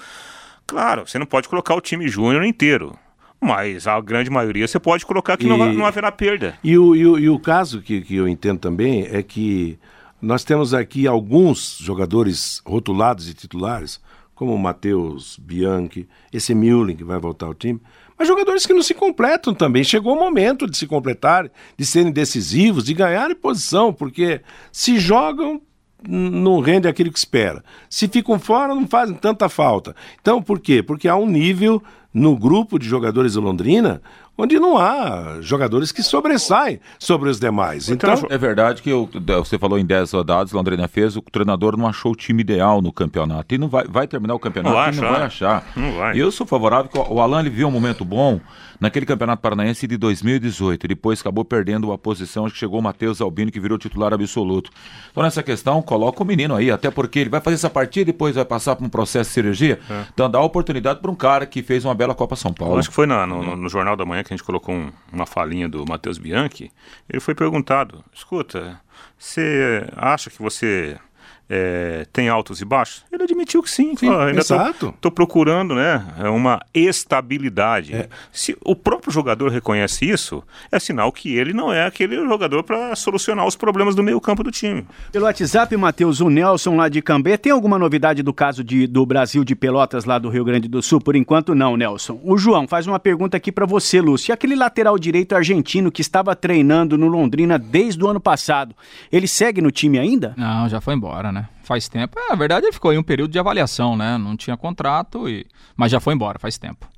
claro, 0.65 1.05
você 1.05 1.19
não 1.19 1.27
pode 1.27 1.49
colocar 1.49 1.75
o 1.75 1.81
time 1.81 2.07
júnior 2.07 2.45
inteiro. 2.45 2.97
Mas 3.41 3.89
a 3.89 4.01
grande 4.01 4.31
maioria 4.31 4.67
você 4.67 4.79
pode 4.79 5.05
colocar 5.05 5.37
que 5.37 5.45
não, 5.47 5.57
E- 5.57 5.59
vai- 5.59 5.73
não 5.75 5.85
haverá 5.85 6.13
perda. 6.13 6.57
E 6.63 6.79
o, 6.79 6.95
e 6.95 7.05
o, 7.05 7.19
e 7.19 7.29
o 7.29 7.39
caso 7.39 7.83
que, 7.83 8.01
que 8.01 8.15
eu 8.15 8.29
entendo 8.29 8.61
também 8.61 9.09
é 9.11 9.23
que 9.25 9.77
nós 10.23 10.45
temos 10.45 10.73
aqui 10.73 11.05
alguns 11.07 11.79
jogadores 11.81 12.63
rotulados 12.65 13.29
e 13.29 13.35
titulares, 13.35 14.01
como 14.35 14.55
o 14.55 14.59
Matheus 14.59 15.37
Bianchi, 15.37 16.09
esse 16.33 16.55
Müller 16.55 16.97
que 16.97 17.03
vai 17.05 17.19
voltar 17.19 17.47
ao 17.47 17.55
time, 17.55 17.81
mas 18.17 18.27
jogadores 18.29 18.67
que 18.67 18.73
não 18.73 18.83
se 18.83 18.95
completam 18.95 19.53
também. 19.53 19.83
Chegou 19.83 20.15
o 20.17 20.19
momento 20.19 20.65
de 20.69 20.77
se 20.77 20.87
completar, 20.87 21.51
de 21.77 21.85
serem 21.87 22.13
decisivos, 22.13 22.85
de 22.85 22.95
ganharem 22.95 23.35
posição, 23.37 23.93
porque 23.93 24.41
se 24.73 24.99
jogam, 24.99 25.61
não 26.07 26.61
rende 26.61 26.87
aquilo 26.87 27.13
que 27.13 27.19
espera. 27.19 27.65
Se 27.89 28.09
ficam 28.09 28.39
fora, 28.39 28.75
não 28.75 28.87
fazem 28.87 29.15
tanta 29.15 29.49
falta. 29.49 29.95
Então, 30.21 30.43
por 30.43 30.61
quê? 30.61 30.83
Porque 30.83 31.09
há 31.09 31.17
um 31.17 31.27
nível 31.27 31.83
no 32.13 32.37
grupo 32.37 32.79
de 32.79 32.87
jogadores 32.87 33.35
do 33.35 33.41
Londrina 33.41 34.01
onde 34.39 34.59
não 34.61 34.79
há 34.79 35.39
jogadores 35.41 35.91
que 35.91 36.03
sobressaem 36.03 36.81
sobre 36.99 37.29
os 37.29 37.41
demais. 37.41 37.89
Então, 37.89 38.15
É 38.31 38.39
verdade 38.39 38.81
que 38.81 38.89
eu- 38.89 39.09
você 39.45 39.59
falou 39.59 39.79
em 39.79 39.85
10 39.85 40.13
rodadas, 40.13 40.53
Londrina 40.53 40.87
fez, 40.87 41.17
o 41.17 41.21
treinador 41.23 41.77
não 41.77 41.87
achou 41.89 42.13
o 42.13 42.17
time 42.17 42.41
ideal 42.43 42.81
no 42.81 42.93
campeonato. 42.93 43.55
E 43.55 43.59
não 43.59 43.69
vai, 43.69 43.85
vai 43.89 44.07
terminar 44.07 44.35
o 44.35 44.39
campeonato 44.39 44.75
Não 44.75 44.81
vai 44.83 44.93
e 44.93 44.97
não 44.97 45.03
achar. 45.05 45.13
vai 45.19 45.27
achar. 45.27 45.73
Não 45.77 45.93
vai. 45.97 46.17
E 46.17 46.21
eu 46.21 46.31
sou 46.31 46.47
favorável 46.47 46.89
que 46.91 46.97
o 46.99 47.09
o 47.19 47.21
Alan 47.21 47.41
ele 47.41 47.51
viu 47.51 47.67
um 47.67 47.71
momento 47.71 48.05
bom 48.05 48.39
naquele 48.79 49.05
campeonato 49.05 49.43
paranaense 49.43 49.87
de 49.89 49.97
2018. 49.97 50.85
E 50.85 50.89
depois 50.89 51.21
acabou 51.21 51.45
perdendo 51.45 51.91
a 51.91 51.99
posição, 51.99 52.45
acho 52.45 52.53
que 52.55 52.61
chegou 52.61 52.79
o 52.79 52.83
Matheus 52.83 53.21
Albino, 53.21 53.51
que 53.51 53.59
virou 53.59 53.77
titular 53.79 54.13
absoluto. 54.13 54.71
Então, 55.11 55.23
nessa 55.23 55.43
questão, 55.43 55.83
coloca 55.83 56.23
o 56.23 56.27
menino 56.27 56.55
aí, 56.55 56.71
até 56.71 56.91
porque 56.91 57.19
ele 57.19 57.31
vai 57.31 57.41
fazer 57.41 57.57
essa 57.57 57.71
partida 57.71 58.03
e 58.11 58.13
depois 58.13 58.37
vai 58.37 58.45
passar 58.45 58.77
por 58.77 58.85
um 58.85 58.89
processo 58.89 59.31
de 59.31 59.35
cirurgia. 59.35 59.81
Então, 60.13 60.31
dá 60.31 60.39
a 60.39 60.43
oportunidade 60.45 61.01
para 61.01 61.11
um 61.11 61.15
cara 61.15 61.45
que 61.47 61.61
fez 61.63 61.85
uma 61.85 61.95
bela 61.95 62.15
Copa 62.15 62.37
São 62.37 62.53
Paulo. 62.53 62.75
Eu 62.75 62.79
acho 62.79 62.89
que 62.91 62.95
foi 62.95 63.07
na- 63.07 63.27
no, 63.27 63.43
no- 63.43 63.57
no 63.57 63.69
Jornal 63.69 63.97
da 63.97 64.05
Manhã 64.05 64.23
que 64.23 64.28
a 64.33 64.37
gente 64.37 64.45
colocou 64.45 64.75
um- 64.75 64.93
uma 65.13 65.27
falinha 65.27 65.69
do 65.69 65.85
Matheus 65.87 66.19
Bianchi. 66.19 66.71
Ele 67.09 67.21
foi 67.21 67.35
perguntado: 67.35 68.05
escuta, 68.13 68.81
você 69.19 69.87
acha 69.97 70.31
que 70.31 70.41
você 70.41 70.99
é, 71.49 72.07
tem 72.13 72.29
altos 72.29 72.61
e 72.61 72.65
baixos? 72.65 73.05
Ele 73.11 73.23
admitiu 73.23 73.63
que 73.63 73.71
sim. 73.71 73.97
falou, 73.97 74.21
ainda 74.21 74.41
exato. 74.41 74.95
Tô, 75.01 75.11
procurando 75.11 75.75
né, 75.75 76.05
uma 76.33 76.61
estabilidade. 76.75 78.09
Se 78.33 78.57
o 78.65 78.77
próprio 78.77 79.13
jogador 79.13 79.51
reconhece 79.51 80.09
isso, 80.09 80.43
é 80.71 80.79
sinal 80.79 81.11
que 81.11 81.35
ele 81.35 81.53
não 81.53 81.73
é 81.73 81.87
aquele 81.87 82.17
jogador 82.17 82.63
para 82.63 82.95
solucionar 82.95 83.47
os 83.47 83.57
problemas 83.57 83.95
do 83.95 84.03
meio 84.03 84.21
campo 84.21 84.43
do 84.43 84.51
time. 84.51 84.87
Pelo 85.11 85.25
WhatsApp, 85.25 85.75
Matheus, 85.77 86.21
o 86.21 86.29
Nelson 86.29 86.77
lá 86.77 86.89
de 86.89 87.01
Cambé. 87.01 87.37
Tem 87.37 87.53
alguma 87.53 87.79
novidade 87.79 88.23
do 88.23 88.33
caso 88.33 88.63
de, 88.63 88.87
do 88.87 89.05
Brasil 89.07 89.45
de 89.45 89.55
Pelotas 89.55 90.05
lá 90.05 90.19
do 90.19 90.29
Rio 90.29 90.45
Grande 90.45 90.69
do 90.69 90.83
Sul? 90.83 91.01
Por 91.01 91.17
enquanto, 91.17 91.55
não, 91.55 91.77
Nelson. 91.77 92.21
O 92.23 92.37
João 92.37 92.69
faz 92.69 92.87
uma 92.87 92.99
pergunta 92.99 93.37
aqui 93.37 93.51
pra 93.51 93.65
você, 93.65 94.01
Lúcio. 94.01 94.31
E 94.31 94.33
aquele 94.33 94.55
lateral 94.55 94.99
direito 94.99 95.35
argentino 95.35 95.91
que 95.91 96.03
estava 96.03 96.37
treinando 96.37 96.99
no 96.99 97.09
Londrina 97.09 97.59
desde 97.59 98.03
o 98.05 98.09
ano 98.09 98.21
passado, 98.21 98.75
ele 99.11 99.27
segue 99.27 99.61
no 99.61 99.71
time 99.71 99.99
ainda? 99.99 100.35
Não, 100.37 100.69
já 100.69 100.81
foi 100.81 100.95
embora, 100.95 101.33
né? 101.33 101.38
Faz 101.69 101.87
tempo. 101.87 102.19
É, 102.19 102.31
na 102.31 102.35
verdade, 102.35 102.65
ele 102.65 102.73
ficou 102.73 102.95
em 102.95 102.97
um 102.97 103.03
período 103.03 103.31
de 103.31 103.39
avaliação, 103.39 103.95
né? 103.95 104.17
Não 104.17 104.39
tinha 104.39 104.57
contrato, 104.57 105.29
e... 105.29 105.47
mas 105.77 105.93
já 105.93 106.01
foi 106.01 106.15
embora, 106.15 106.39
faz 106.39 106.57
tempo. 106.57 106.89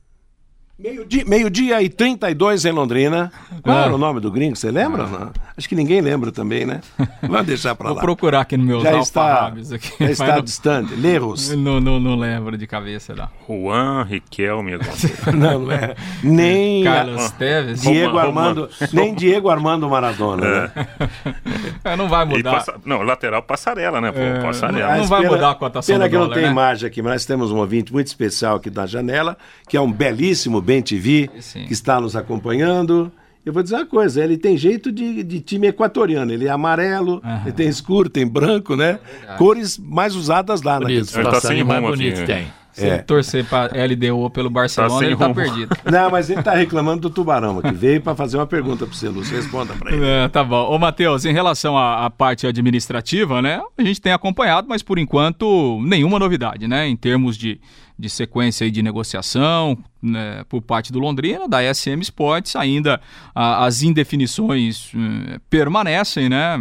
Meio-dia 0.83 1.25
meio-dia 1.27 1.83
e 1.83 1.89
32 1.91 2.65
em 2.65 2.73
Londrina. 2.73 3.31
Qual 3.63 3.77
Ah. 3.77 3.83
era 3.85 3.95
o 3.95 3.99
nome 3.99 4.19
do 4.19 4.31
gringo? 4.31 4.57
Você 4.57 4.71
lembra? 4.71 5.07
Não? 5.07 5.31
Acho 5.57 5.69
que 5.69 5.75
ninguém 5.75 6.01
lembra 6.01 6.33
também, 6.33 6.65
né? 6.65 6.81
Vamos 7.23 7.47
deixar 7.47 7.75
pra 7.75 7.89
Vou 7.89 7.97
lá. 7.97 8.03
procurar 8.03 8.41
aqui 8.41 8.57
no 8.57 8.65
meu 8.65 8.81
Já 8.81 8.99
está, 8.99 9.49
aqui. 9.49 9.63
já 10.01 10.11
está 10.11 10.37
não- 10.37 10.43
distante. 10.43 10.95
Lerros. 10.95 11.51
Não, 11.61 11.79
não, 11.81 12.01
não 12.01 12.17
lembro 12.17 12.57
de 12.57 12.67
cabeça, 12.67 13.15
não. 13.15 13.29
Juan, 13.47 14.05
Riquelme. 14.05 14.79
Não, 15.37 15.59
não 15.61 15.73
é. 15.73 15.95
Nem 16.23 16.83
Carlos 16.85 17.31
Teves. 17.33 17.83
Diego 17.83 18.13
Roma- 18.13 18.23
Armando, 18.23 18.71
nem 18.93 19.15
Diego 19.15 19.51
Armando 19.51 19.89
Maradona. 19.89 20.47
Né? 20.75 20.87
É, 21.83 21.97
não 21.97 22.09
vai 22.09 22.25
mudar. 22.27 22.53
passa- 22.53 22.75
não, 22.85 23.01
lateral 23.03 23.43
passarela, 23.43 24.01
né? 24.03 24.13
Pô, 24.13 24.19
É, 24.21 24.41
passarela. 24.43 24.97
não 24.99 25.05
vai 25.07 25.27
mudar 25.27 25.51
a 25.51 25.55
cotação 25.55 25.95
Pena 25.95 26.09
que 26.11 26.17
não 26.17 26.29
tem 26.29 26.43
né? 26.43 26.51
imagem 26.51 26.87
aqui, 26.87 27.01
mas 27.01 27.13
nós 27.13 27.25
temos 27.25 27.51
um 27.51 27.57
ouvinte 27.57 27.91
muito 27.93 28.07
especial 28.09 28.57
aqui 28.57 28.71
na 28.71 28.85
janela, 28.87 29.37
que 29.67 29.77
é 29.79 29.81
um 29.81 29.91
belíssimo 29.91 30.61
Ben 30.71 30.81
TV, 30.81 31.29
Sim. 31.41 31.65
que 31.65 31.73
está 31.73 32.01
nos 32.01 32.15
acompanhando. 32.15 33.11
Eu 33.45 33.53
vou 33.53 33.61
dizer 33.61 33.75
uma 33.75 33.87
coisa, 33.87 34.23
ele 34.23 34.39
tem 34.39 34.57
jeito 34.57 34.93
de, 34.93 35.25
de 35.25 35.41
time 35.41 35.67
equatoriano. 35.67 36.31
Ele 36.31 36.47
é 36.47 36.51
amarelo, 36.51 37.21
ele 37.43 37.53
tem 37.53 37.67
escuro, 37.67 38.09
tem 38.09 38.25
branco, 38.25 38.77
né? 38.77 39.01
Cores 39.37 39.77
mais 39.77 40.15
usadas 40.15 40.63
lá 40.63 40.75
na 40.75 40.87
Bonito, 40.87 41.01
questão. 41.01 41.23
Ele 41.23 41.31
tá 41.33 41.41
sem 41.41 41.65
mais 41.65 41.81
rumo 41.81 41.93
bonito 41.97 42.19
aqui, 42.19 42.27
tem. 42.27 42.47
Se 42.71 42.87
ele 42.87 42.99
torcer 42.99 43.45
pra 43.45 43.65
LDO 43.65 44.31
pelo 44.31 44.49
Barcelona, 44.49 44.99
sem 45.01 45.09
ele 45.09 45.17
tá 45.17 45.25
rumo. 45.25 45.35
perdido. 45.35 45.77
Não, 45.91 46.09
mas 46.09 46.31
ele 46.31 46.39
está 46.39 46.55
reclamando 46.55 47.01
do 47.01 47.11
tubarão, 47.11 47.61
que 47.61 47.73
veio 47.73 48.01
para 48.01 48.15
fazer 48.15 48.37
uma 48.37 48.47
pergunta 48.47 48.87
para 48.87 48.95
você, 48.95 49.09
Lúcio. 49.09 49.35
Responda 49.35 49.75
para 49.75 49.93
ele. 49.93 50.05
É, 50.07 50.29
tá 50.29 50.45
bom. 50.45 50.71
Ô, 50.71 50.79
Matheus, 50.79 51.25
em 51.25 51.33
relação 51.33 51.77
à, 51.77 52.07
à 52.07 52.11
parte 52.11 52.47
administrativa, 52.47 53.43
né? 53.43 53.61
A 53.77 53.83
gente 53.83 54.01
tem 54.01 54.13
acompanhado, 54.13 54.69
mas 54.69 54.83
por 54.83 54.99
enquanto 55.01 55.81
nenhuma 55.83 56.19
novidade, 56.19 56.69
né? 56.69 56.87
Em 56.87 56.97
termos 56.97 57.37
de, 57.37 57.61
de 58.01 58.09
sequência 58.11 58.71
de 58.71 58.83
negociação 58.83 59.77
né, 60.03 60.43
por 60.49 60.63
parte 60.63 60.91
do 60.91 60.99
Londrina, 60.99 61.47
da 61.47 61.59
SM 61.63 62.01
Sports, 62.01 62.57
ainda 62.57 63.01
a- 63.35 63.67
as 63.67 63.83
indefinições 63.83 64.91
eh, 64.95 65.39
permanecem, 65.51 66.29
né? 66.29 66.55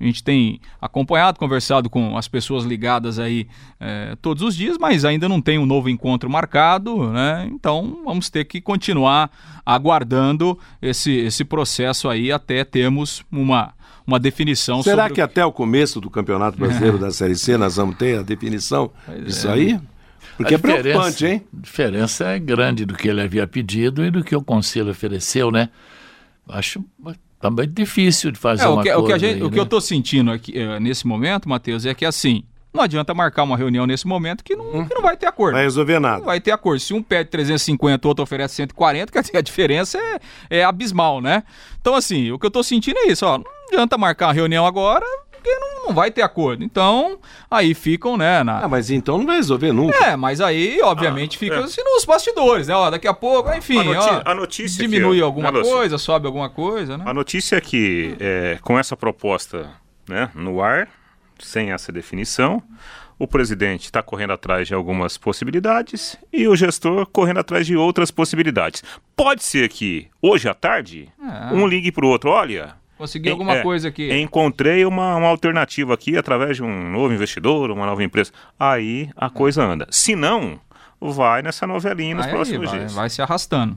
A 0.00 0.04
gente 0.04 0.24
tem 0.24 0.58
acompanhado, 0.80 1.38
conversado 1.38 1.90
com 1.90 2.16
as 2.16 2.26
pessoas 2.26 2.64
ligadas 2.64 3.18
aí 3.18 3.46
eh, 3.78 4.16
todos 4.22 4.42
os 4.42 4.56
dias, 4.56 4.78
mas 4.78 5.04
ainda 5.04 5.28
não 5.28 5.42
tem 5.42 5.58
um 5.58 5.66
novo 5.66 5.90
encontro 5.90 6.30
marcado, 6.30 7.10
né? 7.12 7.46
Então 7.52 7.98
vamos 8.04 8.30
ter 8.30 8.46
que 8.46 8.60
continuar 8.62 9.30
aguardando 9.66 10.58
esse, 10.80 11.12
esse 11.12 11.44
processo 11.44 12.08
aí 12.08 12.32
até 12.32 12.64
termos 12.64 13.22
uma, 13.30 13.74
uma 14.06 14.18
definição 14.18 14.82
Será 14.82 15.10
que 15.10 15.20
o- 15.20 15.24
até 15.24 15.44
o 15.44 15.52
começo 15.52 16.00
do 16.00 16.08
Campeonato 16.10 16.58
Brasileiro 16.58 16.96
da 16.98 17.10
Série 17.10 17.36
C 17.36 17.56
nós 17.58 17.76
vamos 17.76 17.96
ter 17.96 18.18
a 18.18 18.22
definição 18.22 18.90
disso 19.26 19.48
aí? 19.50 19.78
Porque 20.40 20.54
A 20.54 20.56
é 20.56 20.58
preocupante, 20.60 21.26
hein? 21.26 21.42
A 21.56 21.60
diferença 21.60 22.24
é 22.28 22.38
grande 22.38 22.84
do 22.84 22.94
que 22.94 23.08
ele 23.08 23.20
havia 23.20 23.46
pedido 23.46 24.04
e 24.04 24.10
do 24.10 24.22
que 24.24 24.34
o 24.34 24.42
conselho 24.42 24.90
ofereceu, 24.90 25.50
né? 25.50 25.68
Acho 26.48 26.84
também 27.40 27.68
difícil 27.68 28.30
de 28.30 28.38
fazer 28.38 28.64
É, 28.64 28.68
uma 28.68 28.80
o 28.80 28.82
que, 28.82 28.92
o 28.92 29.04
que 29.04 29.18
gente- 29.18 29.34
aí, 29.36 29.42
o 29.42 29.50
que 29.50 29.56
né? 29.56 29.62
eu 29.62 29.66
tô 29.66 29.80
sentindo 29.80 30.30
aqui 30.30 30.52
eh, 30.58 30.80
nesse 30.80 31.06
momento, 31.06 31.48
Matheus, 31.48 31.86
é 31.86 31.94
que 31.94 32.04
assim, 32.04 32.42
não 32.72 32.82
adianta 32.82 33.14
marcar 33.14 33.42
uma 33.44 33.56
reunião 33.56 33.86
nesse 33.86 34.06
momento 34.06 34.42
que 34.44 34.54
não, 34.56 34.86
que 34.86 34.94
não 34.94 35.02
vai 35.02 35.16
ter 35.16 35.26
acordo. 35.26 35.54
Vai 35.54 35.62
resolver 35.64 35.94
Não 35.94 36.00
nada. 36.00 36.24
vai 36.24 36.40
ter 36.40 36.50
acordo. 36.52 36.80
Se 36.80 36.92
um 36.92 37.02
pede 37.02 37.30
350, 37.30 38.06
o 38.06 38.08
outro 38.08 38.22
oferece 38.22 38.54
140, 38.56 39.10
quer 39.12 39.22
dizer, 39.22 39.36
a 39.36 39.40
diferença 39.40 39.98
é, 39.98 40.20
é 40.60 40.64
abismal, 40.64 41.20
né? 41.20 41.42
Então, 41.80 41.94
assim, 41.94 42.30
o 42.30 42.38
que 42.38 42.46
eu 42.46 42.50
tô 42.50 42.62
sentindo 42.62 42.98
é 42.98 43.06
isso, 43.08 43.24
ó. 43.26 43.38
Não 43.38 43.44
adianta 43.68 43.96
marcar 43.96 44.26
uma 44.28 44.32
reunião 44.34 44.66
agora, 44.66 45.06
porque 45.42 45.54
não, 45.58 45.86
não 45.86 45.94
vai 45.94 46.10
ter 46.10 46.22
acordo. 46.22 46.62
Então, 46.62 47.18
aí 47.50 47.74
ficam, 47.74 48.16
né, 48.16 48.42
na, 48.42 48.60
Ah, 48.64 48.68
mas 48.68 48.90
então 48.90 49.18
não 49.18 49.26
vai 49.26 49.36
resolver 49.36 49.72
nunca. 49.72 49.96
É, 50.04 50.16
mas 50.16 50.40
aí, 50.40 50.80
obviamente, 50.82 51.38
fica 51.38 51.58
assim 51.64 51.82
nos 51.84 52.04
bastidores, 52.04 52.68
né? 52.68 52.74
Ó, 52.74 52.90
daqui 52.90 53.08
a 53.08 53.14
pouco, 53.14 53.52
enfim, 53.54 53.78
A 53.78 53.84
noti- 53.84 53.98
ó, 54.26 54.30
a 54.30 54.34
notícia 54.34 54.78
diminui 54.86 55.20
ó, 55.22 55.24
alguma 55.26 55.50
né, 55.50 55.58
Lúcio? 55.58 55.72
coisa, 55.74 55.98
sobe 55.98 56.26
alguma 56.26 56.50
coisa, 56.50 56.96
né? 56.98 57.04
A 57.06 57.14
notícia 57.14 57.56
é 57.56 57.60
que, 57.60 58.16
é, 58.20 58.58
com 58.62 58.78
essa 58.78 58.96
proposta 58.96 59.70
né, 60.08 60.30
no 60.34 60.60
ar, 60.62 60.88
sem 61.38 61.72
essa 61.72 61.90
definição, 61.90 62.62
o 63.18 63.26
presidente 63.26 63.84
está 63.84 64.02
correndo 64.02 64.32
atrás 64.32 64.66
de 64.68 64.74
algumas 64.74 65.16
possibilidades 65.18 66.16
e 66.32 66.46
o 66.48 66.56
gestor 66.56 67.06
correndo 67.06 67.38
atrás 67.40 67.66
de 67.66 67.76
outras 67.76 68.10
possibilidades. 68.10 68.82
Pode 69.16 69.42
ser 69.42 69.68
que, 69.68 70.08
hoje 70.22 70.48
à 70.48 70.54
tarde, 70.54 71.08
É. 71.22 71.54
um 71.54 71.66
ligue 71.66 71.90
para 71.92 72.04
o 72.04 72.08
outro: 72.08 72.30
olha. 72.30 72.79
Consegui 73.00 73.28
en- 73.30 73.32
alguma 73.32 73.54
é, 73.56 73.62
coisa 73.62 73.88
aqui. 73.88 74.12
Encontrei 74.20 74.84
uma, 74.84 75.16
uma 75.16 75.28
alternativa 75.28 75.94
aqui 75.94 76.18
através 76.18 76.56
de 76.58 76.62
um 76.62 76.90
novo 76.92 77.14
investidor, 77.14 77.70
uma 77.70 77.86
nova 77.86 78.04
empresa. 78.04 78.30
Aí 78.58 79.08
a 79.16 79.30
coisa 79.30 79.64
anda. 79.64 79.86
Se 79.90 80.14
não, 80.14 80.60
vai 81.00 81.40
nessa 81.40 81.66
novelinha 81.66 82.14
nos 82.14 82.26
Aí 82.26 82.30
próximos 82.30 82.68
vai, 82.68 82.78
dias. 82.78 82.92
vai 82.92 83.08
se 83.08 83.22
arrastando. 83.22 83.76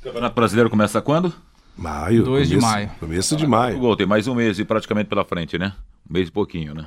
O 0.00 0.04
Campeonato 0.04 0.34
Brasileiro 0.36 0.70
começa 0.70 1.02
quando? 1.02 1.34
Maio. 1.76 2.22
2 2.24 2.48
de 2.48 2.58
maio. 2.58 2.90
Começo 3.00 3.36
de 3.36 3.44
O 3.44 3.48
maio. 3.48 3.78
gol 3.78 3.96
tem 3.96 4.06
mais 4.06 4.28
um 4.28 4.34
mês 4.36 4.58
e 4.60 4.64
praticamente 4.64 5.08
pela 5.08 5.24
frente, 5.24 5.58
né? 5.58 5.72
Um 6.08 6.12
mês 6.14 6.28
e 6.28 6.32
pouquinho, 6.32 6.72
né? 6.74 6.86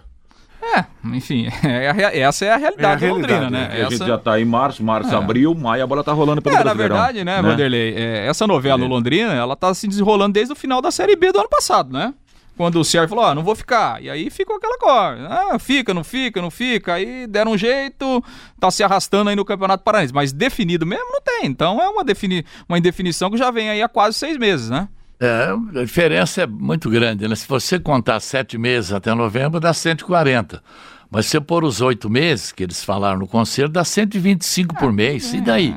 É, 0.76 0.86
enfim, 1.16 1.48
é 1.64 1.90
a 1.90 2.16
essa 2.18 2.46
é 2.46 2.52
a 2.52 2.58
realidade 2.58 3.06
É 3.06 3.08
a 3.08 3.10
da 3.12 3.16
Londrina, 3.16 3.40
realidade, 3.40 3.70
né? 3.70 3.78
E 3.78 3.82
A 3.82 3.86
Essa... 3.86 3.98
gente 3.98 4.08
já 4.08 4.18
tá 4.18 4.40
em 4.40 4.46
março, 4.46 4.84
março, 4.84 5.14
É. 5.14 5.18
abril, 5.18 5.54
maio, 5.54 5.84
a 5.84 5.88
bola 5.88 6.04
tá 6.04 6.12
rolando 6.14 6.42
pelo 6.42 6.56
É, 6.56 6.64
na 6.64 6.74
verdade, 6.74 7.24
né, 7.24 7.42
Vanderlei, 7.42 7.94
é, 7.96 8.28
essa 8.28 8.48
novela 8.48 8.78
no 8.78 8.88
Londrina, 8.88 9.34
ela 9.34 9.56
tá 9.56 9.74
se 9.74 9.88
desenrolando 9.88 10.34
desde 10.34 10.54
o 10.54 10.56
final 10.56 10.82
da 10.82 10.92
Série 10.92 11.16
B 11.16 11.32
do 11.32 11.40
ano 11.40 11.50
passado, 11.50 11.92
né? 11.94 12.14
Quando 12.56 12.80
o 12.80 12.84
Sérgio 12.84 13.10
falou, 13.10 13.26
ó, 13.26 13.34
não 13.34 13.44
vou 13.44 13.56
ficar. 13.56 14.02
E 14.02 14.10
aí 14.12 14.30
ficou 14.30 14.56
aquela 14.58 14.78
coisa. 14.78 15.28
Ah, 15.28 15.58
fica, 15.58 15.92
não 15.92 16.04
fica, 16.04 16.40
não 16.40 16.52
fica. 16.52 16.94
Aí 16.94 17.26
deram 17.26 17.54
um 17.54 17.58
jeito, 17.58 18.24
tá 18.60 18.70
se 18.70 18.84
arrastando 18.84 19.32
aí 19.32 19.36
no 19.36 19.44
Campeonato 19.44 19.84
Paranaense. 19.84 20.14
Mas 20.14 20.32
definido 20.32 20.86
mesmo 20.86 21.12
não 21.12 21.20
tem. 21.22 21.48
Então 21.48 21.82
é 21.82 21.90
uma, 21.90 22.04
defini 22.04 22.46
uma 22.70 22.78
indefinição 22.78 23.32
que 23.32 23.38
já 23.38 23.50
vem 23.50 23.72
aí 23.72 23.82
há 23.82 23.90
quase 23.90 24.20
seis 24.20 24.38
meses, 24.38 24.70
né? 24.70 24.88
É, 25.26 25.80
a 25.80 25.84
diferença 25.86 26.42
é 26.42 26.48
muito 26.48 26.90
grande, 26.90 27.28
né? 27.28 27.36
Se 27.36 27.48
você 27.48 27.80
contar 27.80 28.20
sete 28.20 28.58
meses 28.58 28.92
até 28.92 29.14
novembro, 29.14 29.60
dá 29.60 29.74
140. 29.74 30.62
Mas 31.10 31.26
se 31.28 31.32
você 31.32 31.40
pôr 31.40 31.64
os 31.64 31.80
oito 31.80 32.10
meses, 32.10 32.52
que 32.52 32.64
eles 32.64 32.84
falaram 32.84 33.20
no 33.20 33.28
conselho, 33.28 33.70
dá 33.70 33.84
125 33.84 34.76
por 34.76 34.92
mês. 34.92 35.34
E 35.34 35.40
daí? 35.42 35.74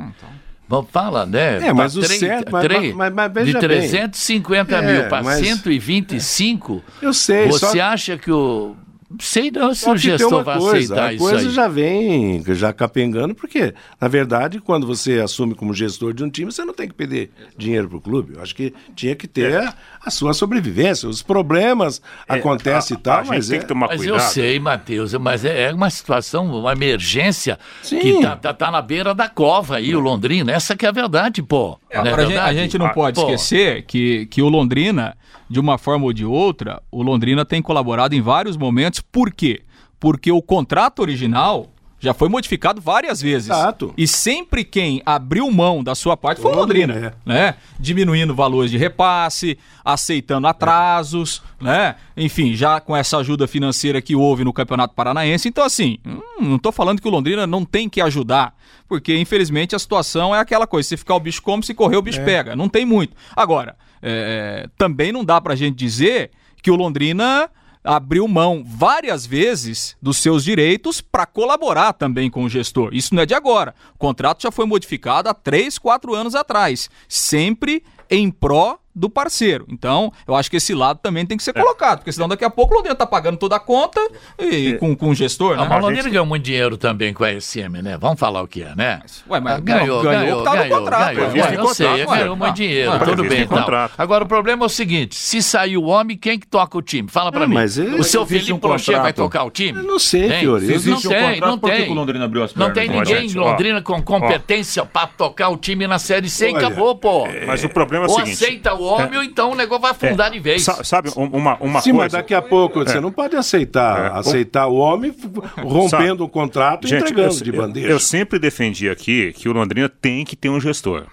Bom, 0.68 0.82
fala, 0.90 1.24
né? 1.24 1.68
É, 1.68 1.72
mas 1.72 1.94
Dá 1.94 2.00
o 2.00 2.02
três- 2.02 2.18
certo- 2.18 2.50
mas- 2.50 2.64
três- 2.64 2.94
mas- 2.94 3.12
mas 3.14 3.28
De 3.32 3.34
veja 3.44 3.58
bem. 3.60 3.68
350 3.68 4.76
É, 4.76 4.82
mil 4.82 5.08
para 5.08 5.22
mas- 5.22 5.38
125, 5.46 6.82
Eu 7.00 7.12
sei, 7.12 7.46
você 7.46 7.78
só... 7.78 7.80
acha 7.84 8.18
que 8.18 8.32
o 8.32 8.74
Sei 9.20 9.50
não 9.52 9.72
se 9.74 9.88
o 9.88 9.92
que 9.92 9.98
gestor 9.98 10.32
uma 10.34 10.42
vai 10.42 10.58
coisa, 10.58 10.76
aceitar 10.94 11.06
a 11.06 11.12
isso 11.12 11.22
coisa 11.24 11.48
aí. 11.48 11.54
já 11.54 11.68
vem 11.68 12.42
já 12.54 12.72
capengando, 12.72 13.34
porque, 13.34 13.72
na 14.00 14.08
verdade, 14.08 14.60
quando 14.60 14.86
você 14.86 15.20
assume 15.20 15.54
como 15.54 15.72
gestor 15.72 16.12
de 16.12 16.24
um 16.24 16.30
time, 16.30 16.50
você 16.50 16.64
não 16.64 16.74
tem 16.74 16.88
que 16.88 16.94
pedir 16.94 17.30
dinheiro 17.56 17.88
para 17.88 17.98
o 17.98 18.00
clube. 18.00 18.34
Eu 18.34 18.42
acho 18.42 18.54
que 18.54 18.74
tinha 18.94 19.14
que 19.14 19.28
ter 19.28 19.52
É. 19.52 19.58
a, 19.66 19.74
a 20.04 20.10
sua 20.10 20.32
sobrevivência. 20.34 21.08
Os 21.08 21.22
problemas 21.22 22.02
acontecem 22.28 22.96
e 22.96 23.00
tal, 23.00 23.24
mas 23.26 23.50
é... 23.50 23.60
mas 23.74 24.04
eu 24.04 24.18
sei, 24.18 24.58
Matheus, 24.58 25.14
mas 25.14 25.44
é 25.44 25.56
é 25.66 25.72
uma 25.72 25.88
situação, 25.88 26.46
uma 26.60 26.72
emergência 26.72 27.58
Sim. 27.82 28.00
que 28.00 28.20
tá, 28.20 28.36
tá, 28.36 28.52
tá 28.52 28.70
na 28.70 28.82
beira 28.82 29.14
da 29.14 29.28
cova 29.28 29.76
aí, 29.76 29.94
o 29.94 30.00
Londrina. 30.00 30.52
Essa 30.52 30.76
que 30.76 30.84
é 30.84 30.88
a 30.88 30.92
verdade, 30.92 31.42
pô. 31.42 31.78
Não 31.92 32.02
é 32.04 32.08
Agora, 32.08 32.22
a, 32.22 32.24
gente, 32.26 32.36
a 32.36 32.44
verdade? 32.44 32.58
gente 32.58 32.78
não 32.78 32.86
Ah, 32.86 32.90
pode 32.92 33.14
pô. 33.20 33.22
esquecer 33.22 33.82
que, 33.86 34.26
que 34.26 34.42
o 34.42 34.48
Londrina, 34.48 35.16
de 35.48 35.60
uma 35.60 35.78
forma 35.78 36.04
ou 36.04 36.12
de 36.12 36.24
outra, 36.24 36.82
o 36.90 37.02
Londrina 37.02 37.44
tem 37.44 37.62
colaborado 37.62 38.14
em 38.14 38.20
vários 38.20 38.56
momentos. 38.56 39.00
Por 39.00 39.32
quê? 39.32 39.62
Porque 39.98 40.30
o 40.30 40.42
contrato 40.42 41.00
original 41.00 41.70
já 41.98 42.12
foi 42.12 42.28
modificado 42.28 42.80
várias 42.80 43.20
vezes. 43.20 43.48
Exato. 43.48 43.92
E 43.96 44.06
sempre 44.06 44.64
quem 44.64 45.02
abriu 45.04 45.50
mão 45.50 45.82
da 45.82 45.94
sua 45.94 46.16
parte 46.16 46.40
foi 46.40 46.52
o 46.52 46.54
Londrina, 46.54 46.92
Londrina, 46.92 47.14
né? 47.24 47.54
Diminuindo 47.80 48.34
valores 48.34 48.70
de 48.70 48.76
repasse, 48.76 49.58
aceitando 49.84 50.46
atrasos, 50.46 51.42
né? 51.60 51.96
Enfim, 52.16 52.54
já 52.54 52.80
com 52.80 52.94
essa 52.94 53.16
ajuda 53.18 53.48
financeira 53.48 54.02
que 54.02 54.14
houve 54.14 54.44
no 54.44 54.52
Campeonato 54.52 54.94
Paranaense. 54.94 55.48
Então, 55.48 55.64
assim, 55.64 55.98
hum, 56.06 56.20
não 56.40 56.58
tô 56.58 56.70
falando 56.70 57.00
que 57.00 57.08
o 57.08 57.10
Londrina 57.10 57.46
não 57.46 57.64
tem 57.64 57.88
que 57.88 58.00
ajudar, 58.00 58.54
porque 58.86 59.16
infelizmente 59.16 59.74
a 59.74 59.78
situação 59.78 60.34
é 60.34 60.38
aquela 60.38 60.66
coisa: 60.66 60.88
se 60.88 60.96
ficar 60.96 61.14
o 61.14 61.20
bicho 61.20 61.42
come, 61.42 61.64
se 61.64 61.74
correr 61.74 61.96
o 61.96 62.02
bicho 62.02 62.22
pega. 62.24 62.54
Não 62.54 62.68
tem 62.68 62.84
muito. 62.84 63.16
Agora, 63.34 63.74
é, 64.02 64.68
também 64.76 65.12
não 65.12 65.24
dá 65.24 65.40
pra 65.40 65.54
gente 65.54 65.76
dizer 65.76 66.30
que 66.62 66.70
o 66.70 66.76
Londrina 66.76 67.50
abriu 67.86 68.26
mão 68.26 68.64
várias 68.66 69.24
vezes 69.24 69.96
dos 70.02 70.16
seus 70.16 70.42
direitos 70.42 71.00
para 71.00 71.24
colaborar 71.24 71.92
também 71.92 72.28
com 72.28 72.42
o 72.44 72.48
gestor. 72.48 72.90
Isso 72.92 73.14
não 73.14 73.22
é 73.22 73.26
de 73.26 73.34
agora. 73.34 73.74
O 73.94 73.98
contrato 73.98 74.42
já 74.42 74.50
foi 74.50 74.66
modificado 74.66 75.28
há 75.28 75.34
três, 75.34 75.78
quatro 75.78 76.14
anos 76.14 76.34
atrás, 76.34 76.90
sempre 77.08 77.84
em 78.10 78.30
pró 78.30 78.78
do 78.96 79.10
parceiro. 79.10 79.66
Então, 79.68 80.10
eu 80.26 80.34
acho 80.34 80.50
que 80.50 80.56
esse 80.56 80.74
lado 80.74 80.98
também 81.02 81.26
tem 81.26 81.36
que 81.36 81.42
ser 81.44 81.52
colocado, 81.52 81.98
porque 81.98 82.10
senão 82.12 82.26
daqui 82.26 82.44
a 82.44 82.50
pouco 82.50 82.72
o 82.72 82.76
Londrina 82.78 82.94
tá 82.96 83.06
pagando 83.06 83.36
toda 83.36 83.56
a 83.56 83.60
conta 83.60 84.00
e, 84.38 84.72
com, 84.80 84.96
com 84.96 85.10
o 85.10 85.14
gestor, 85.14 85.54
né? 85.56 85.66
mas 85.68 85.78
o 85.78 85.86
Londrina 85.86 86.08
ganhou 86.08 86.24
muito 86.26 86.42
dinheiro 86.44 86.78
também 86.78 87.12
com 87.12 87.22
a 87.22 87.38
SM, 87.40 87.82
né? 87.82 87.98
Vamos 88.00 88.18
falar 88.18 88.42
o 88.42 88.48
que 88.48 88.62
é, 88.62 88.74
né? 88.74 89.02
Ué, 89.28 89.38
mas 89.38 89.56
Ah, 89.56 89.60
ganhou, 89.60 90.02
ganhou 90.02 90.20
ganhou, 90.22 90.42
tá 90.42 90.50
no 90.50 90.56
ganhou, 90.62 90.78
contrato, 90.80 91.14
ganhou. 91.14 91.20
Ué, 91.20 91.30
Previsto 91.30 91.54
eu 91.54 91.74
sei, 91.74 91.86
contrato, 91.88 92.08
ué. 92.10 92.18
ganhou 92.20 92.36
muito 92.36 92.48
Ah, 92.50 92.54
dinheiro, 92.54 92.92
ah, 92.92 92.98
tudo 93.00 93.24
bem 93.24 93.38
em 93.40 93.42
então. 93.42 93.58
contrato. 93.58 93.92
Agora, 93.98 94.24
o 94.24 94.26
problema 94.26 94.64
é 94.64 94.66
o 94.66 94.68
seguinte, 94.70 95.14
se 95.14 95.42
sair 95.42 95.76
o 95.76 95.84
homem, 95.84 96.16
quem 96.16 96.38
que 96.38 96.46
toca 96.46 96.78
o 96.78 96.82
time? 96.82 97.08
Fala 97.10 97.30
pra 97.30 97.44
Ah, 97.44 97.46
mim. 97.48 97.54
mas 97.54 97.76
o 97.76 98.02
seu 98.02 98.24
Felipe 98.26 98.52
um 98.52 98.58
Prochê 98.58 98.92
vai 98.96 99.12
tocar 99.12 99.44
o 99.44 99.50
time? 99.50 99.78
Eu 99.78 99.84
não 99.84 99.98
sei, 99.98 100.24
existe 100.56 100.88
Não 100.88 100.96
um 100.96 101.00
tem, 101.00 101.40
não 101.40 101.58
por 101.58 101.68
que 101.70 101.76
tem. 101.76 101.84
que 101.86 101.90
o 101.92 101.94
Londrina 101.94 102.24
abriu 102.24 102.42
as 102.44 102.54
Não 102.54 102.72
tem 102.72 102.88
ninguém 102.88 103.22
gente, 103.28 103.36
em. 103.36 103.40
Londrina 103.40 103.82
com 103.82 104.00
competência 104.02 104.84
pra 104.86 105.06
tocar 105.06 105.48
o 105.50 105.56
time 105.58 105.86
na 105.86 105.98
Série 105.98 106.30
C 106.30 106.50
e 106.50 106.56
acabou, 106.56 106.96
pô. 106.96 107.26
Mas 107.46 107.62
o 107.62 107.68
problema 107.68 108.06
é 108.06 108.08
o 108.08 108.10
Ou 108.10 108.16
seguinte. 108.20 108.34
aceita 108.44 108.74
o 108.74 108.85
homem 108.86 109.18
ou 109.18 109.24
então 109.24 109.52
o 109.52 109.54
negócio 109.54 109.82
vai 109.82 109.90
afundar 109.90 110.30
de 110.30 110.38
vez. 110.40 110.64
Sa- 110.64 110.82
Sabe, 110.84 111.10
um- 111.16 111.24
uma, 111.26 111.56
uma 111.56 111.80
Sim, 111.80 111.90
coisa. 111.90 112.04
mas 112.04 112.12
daqui 112.12 112.34
a 112.34 112.42
pouco 112.42 112.84
você 112.84 113.00
não 113.00 113.12
pode 113.12 113.36
aceitar, 113.36 114.14
É. 114.14 114.18
aceitar 114.18 114.66
o 114.66 114.76
homem 114.76 115.14
rompendo 115.62 116.24
o 116.24 116.28
contrato 116.28 116.86
e 116.86 116.90
Gente, 116.90 117.02
entregando 117.02 117.34
eu, 117.34 117.42
de 117.42 117.50
eu- 117.50 117.56
bandeja. 117.56 117.88
eu 117.88 117.98
sempre 118.00 118.38
defendi 118.38 118.88
aqui 118.88 119.32
que 119.32 119.48
o 119.48 119.52
Londrina 119.52 119.88
tem 119.88 120.24
que 120.24 120.36
ter 120.36 120.48
um 120.48 120.60
gestor. 120.60 121.04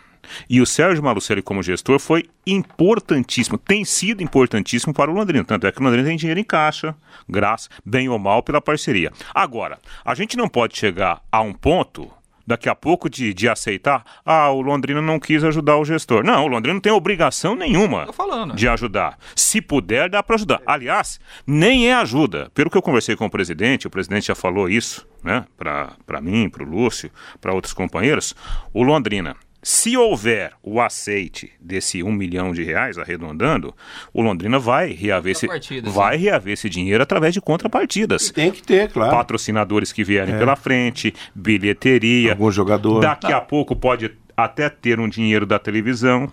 E 0.50 0.62
o 0.62 0.66
Sérgio 0.66 1.04
Malucelli, 1.04 1.42
como 1.42 1.62
gestor, 1.62 2.00
foi 2.00 2.24
importantíssimo, 2.48 3.58
tem 3.58 3.84
sido 3.84 4.24
importantíssimo 4.24 4.94
para 4.94 5.12
o 5.12 5.14
Londrina. 5.14 5.44
Tanto 5.44 5.68
é 5.68 5.72
que 5.72 5.80
o 5.80 5.84
Londrina 5.84 6.08
tem 6.08 6.16
dinheiro 6.18 6.40
em 6.40 6.44
caixa, 6.46 6.96
graças, 7.28 7.70
bem 7.86 8.08
ou 8.08 8.18
mal, 8.18 8.42
pela 8.42 8.62
parceria. 8.62 9.12
Agora, 9.36 9.78
a 10.04 10.16
gente 10.16 10.38
não 10.38 10.48
pode 10.48 10.78
chegar 10.78 11.22
a 11.32 11.42
um 11.42 11.54
ponto. 11.54 12.10
Daqui 12.46 12.68
a 12.68 12.76
pouco 12.76 13.10
de, 13.10 13.34
de 13.34 13.48
aceitar, 13.48 14.04
ah, 14.26 14.50
o 14.50 14.62
Londrina 14.62 15.02
não 15.02 15.20
quis 15.20 15.44
ajudar 15.44 15.78
o 15.78 15.86
gestor. 15.86 16.26
Não, 16.26 16.44
o 16.44 16.48
Londrina 16.48 16.74
não 16.74 16.82
tem 16.82 16.92
obrigação 16.92 17.56
nenhuma 17.56 18.12
falando. 18.12 18.54
de 18.56 18.68
ajudar. 18.68 19.18
Se 19.36 19.62
puder, 19.62 20.10
dá 20.10 20.22
para 20.22 20.36
ajudar. 20.36 20.62
Aliás, 20.66 21.20
nem 21.48 21.88
é 21.88 21.94
ajuda. 21.94 22.52
Pelo 22.54 22.70
que 22.70 22.78
eu 22.78 22.82
conversei 22.82 23.16
com 23.16 23.26
o 23.26 23.30
presidente, 23.30 23.88
o 23.88 23.90
presidente 23.90 24.28
já 24.28 24.36
falou 24.36 24.68
isso, 24.70 25.08
né, 25.24 25.46
para 25.58 26.22
mim, 26.22 26.50
para 26.50 26.64
o 26.64 26.68
Lúcio, 26.68 27.10
para 27.40 27.54
outros 27.54 27.74
companheiros. 27.74 28.36
O 28.74 28.84
Londrina, 28.84 29.36
se 29.64 29.96
houver 29.96 30.52
o 30.62 30.82
aceite 30.82 31.52
desse 31.60 32.04
um 32.04 32.12
milhão 32.12 32.52
de 32.52 32.64
reais, 32.64 32.98
arredondando, 32.98 33.74
o 34.14 34.22
Londrina 34.22 34.60
vai 34.60 34.92
reaver, 34.92 35.32
esse, 35.32 35.48
sim. 35.62 35.82
vai 35.82 36.18
reaver 36.18 36.54
esse 36.54 36.70
dinheiro 36.70 37.02
através 37.02 37.34
de 37.34 37.40
contrapartidas. 37.40 38.30
Tem 38.30 38.52
que 38.52 38.62
ter, 38.62 38.92
claro. 38.92 39.16
Patrocinadores 39.16 39.94
que 39.94 40.04
vierem 40.04 40.38
pela 40.38 40.56
frente, 40.58 41.14
bilheteria. 41.34 42.32
Algum 42.32 42.52
jogador. 42.52 43.00
Daqui 43.00 43.32
a 43.32 43.40
pouco 43.40 43.76
pode 43.76 44.12
até 44.36 44.70
ter 44.70 45.00
um 45.00 45.08
dinheiro 45.08 45.46
da 45.46 45.58
televisão 45.58 46.30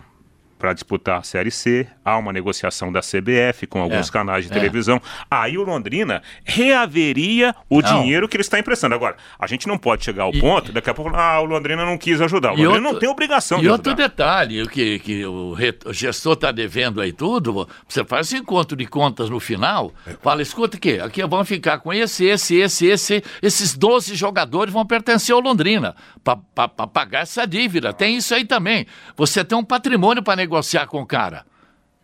para 0.61 0.73
disputar 0.75 1.19
a 1.19 1.23
Série 1.23 1.51
C. 1.51 1.89
Há 2.05 2.17
uma 2.19 2.33
negociação 2.33 2.93
da 2.93 3.01
CBF 3.01 3.67
com 3.67 3.81
alguns 3.81 4.09
É, 4.09 4.13
canais 4.13 4.45
de 4.45 4.51
é. 4.51 4.55
televisão. 4.55 5.01
Aí 5.31 5.57
o 5.59 5.63
Londrina 5.65 6.23
reaveria 6.45 7.55
o 7.69 7.81
Não. 7.81 8.03
dinheiro 8.03 8.29
que 8.29 8.37
ele 8.37 8.43
está 8.43 8.59
emprestando. 8.59 8.95
Agora, 8.95 9.17
a 9.39 9.47
gente 9.47 9.67
não 9.67 9.79
pode 9.79 10.05
chegar 10.05 10.25
ao 10.25 10.35
E- 10.35 10.41
ponto, 10.41 10.71
daqui 10.73 10.91
a 10.91 10.95
pouco, 10.95 11.11
ah, 11.17 11.41
o 11.41 11.45
Londrina 11.45 11.85
não 11.85 11.97
quis 11.97 12.21
ajudar. 12.21 12.51
O 12.53 12.59
E 12.59 12.67
Londrina 12.67 12.75
outro- 12.89 12.93
não 12.93 12.99
tem 13.01 13.09
obrigação 13.09 13.59
E 13.59 13.63
de 13.63 13.69
outro 13.71 13.91
ajudar. 13.93 14.09
detalhe, 14.09 14.69
que, 14.69 14.99
que 14.99 15.25
o, 15.25 15.53
re- 15.55 15.79
o 15.87 15.93
gestor 15.93 16.35
está 16.35 16.53
devendo 16.53 17.01
aí 17.01 17.13
tudo, 17.13 17.67
você 17.89 18.05
faz 18.05 18.27
esse 18.27 18.37
encontro 18.37 18.77
de 18.77 18.87
contas 18.87 19.31
no 19.31 19.41
final, 19.41 19.93
fala, 20.23 20.43
escuta 20.43 20.77
aqui, 20.77 21.01
aqui 21.01 21.23
vamos 21.27 21.49
ficar 21.49 21.79
com 21.79 21.93
esse, 21.93 22.25
esse, 22.27 22.57
esse, 22.57 22.87
esse, 22.87 23.25
esses 23.43 23.75
12 23.77 24.15
jogadores 24.15 24.73
vão 24.73 24.85
pertencer 24.85 25.35
ao 25.35 25.41
Londrina, 25.41 25.95
para 26.23 26.69
pagar 26.87 27.21
essa 27.23 27.47
dívida. 27.47 27.93
Tem 27.93 28.17
isso 28.17 28.35
aí 28.35 28.45
também. 28.45 28.87
Você 29.17 29.43
tem 29.43 29.57
um 29.57 29.65
patrimônio 29.65 30.23
para 30.23 30.37
negociar 30.37 30.50
com 30.87 31.01
o 31.01 31.07
cara. 31.07 31.45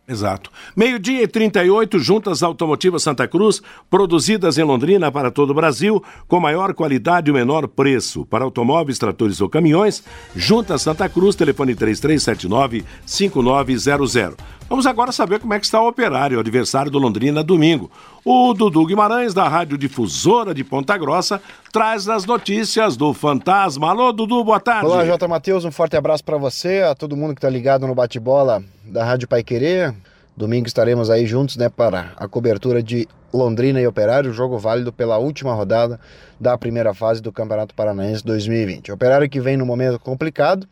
Exato. 0.09 0.53
Meio-dia 0.77 1.25
e 1.25 1.27
38, 1.27 1.99
juntas 1.99 2.45
automotivas 2.45 3.03
Santa 3.03 3.27
Cruz, 3.27 3.61
produzidas 3.91 4.57
em 4.57 4.63
Londrina 4.63 5.11
para 5.11 5.33
todo 5.33 5.51
o 5.51 5.55
Brasil, 5.55 6.01
com 6.29 6.39
maior 6.39 6.73
qualidade 6.75 7.29
e 7.29 7.35
menor 7.35 7.67
preço. 7.67 8.25
Para 8.25 8.45
automóveis, 8.45 8.99
tratores 8.99 9.41
ou 9.41 9.49
caminhões, 9.49 10.05
Juntas 10.35 10.83
Santa 10.83 11.09
Cruz, 11.09 11.35
telefone 11.35 11.75
3379-5900. 11.75 14.37
Vamos 14.69 14.85
agora 14.85 15.13
saber 15.13 15.39
como 15.39 15.55
é 15.55 15.61
que 15.61 15.65
está 15.65 15.81
o 15.81 15.87
operário, 15.87 16.39
o 16.39 16.41
adversário 16.41 16.91
do 16.91 16.99
Londrina, 16.99 17.41
domingo. 17.41 17.89
O 18.25 18.53
Dudu 18.53 18.85
Guimarães, 18.85 19.33
da 19.33 19.47
Rádio 19.47 19.79
Difusora 19.79 20.53
de 20.53 20.65
Ponta 20.65 20.99
Grossa, 20.99 21.41
traz 21.73 22.09
as 22.09 22.25
notícias 22.25 22.97
do 22.97 23.15
Fantasma. 23.15 23.91
Alô, 23.91 24.13
Dudu, 24.13 24.43
boa 24.43 24.59
tarde. 24.59 24.87
Olá, 24.87 25.07
Jota 25.07 25.29
Matheus, 25.29 25.65
um 25.65 25.71
forte 25.71 25.97
abraço 25.97 26.25
para 26.25 26.37
você, 26.37 26.83
a 26.83 26.97
todo 26.97 27.17
mundo 27.17 27.33
que 27.33 27.39
está 27.39 27.49
ligado 27.49 27.87
no 27.87 27.95
bate-bola 27.95 28.61
da 28.85 29.05
Rádio 29.05 29.29
Pai 29.29 29.45
Querer. 29.45 29.95
Domingo 30.37 30.67
estaremos 30.67 31.11
aí 31.11 31.27
juntos, 31.27 31.57
né, 31.57 31.69
para 31.69 32.13
a 32.17 32.27
cobertura 32.27 32.83
de 32.83 33.09
Londrina 33.33 33.81
e 33.81 33.87
Operário, 33.87 34.33
jogo 34.33 34.59
válido 34.59 34.93
pela 34.93 35.17
última 35.17 35.55
rodada 35.55 36.01
da 36.41 36.59
primeira 36.59 36.93
fase 36.93 37.23
do 37.23 37.31
Campeonato 37.31 37.73
Paranaense 37.73 38.25
2020. 38.25 38.91
Operário 38.91 39.31
que 39.31 39.41
vem 39.41 39.57
num 39.57 39.65
momento 39.65 40.01
complicado, 40.01 40.67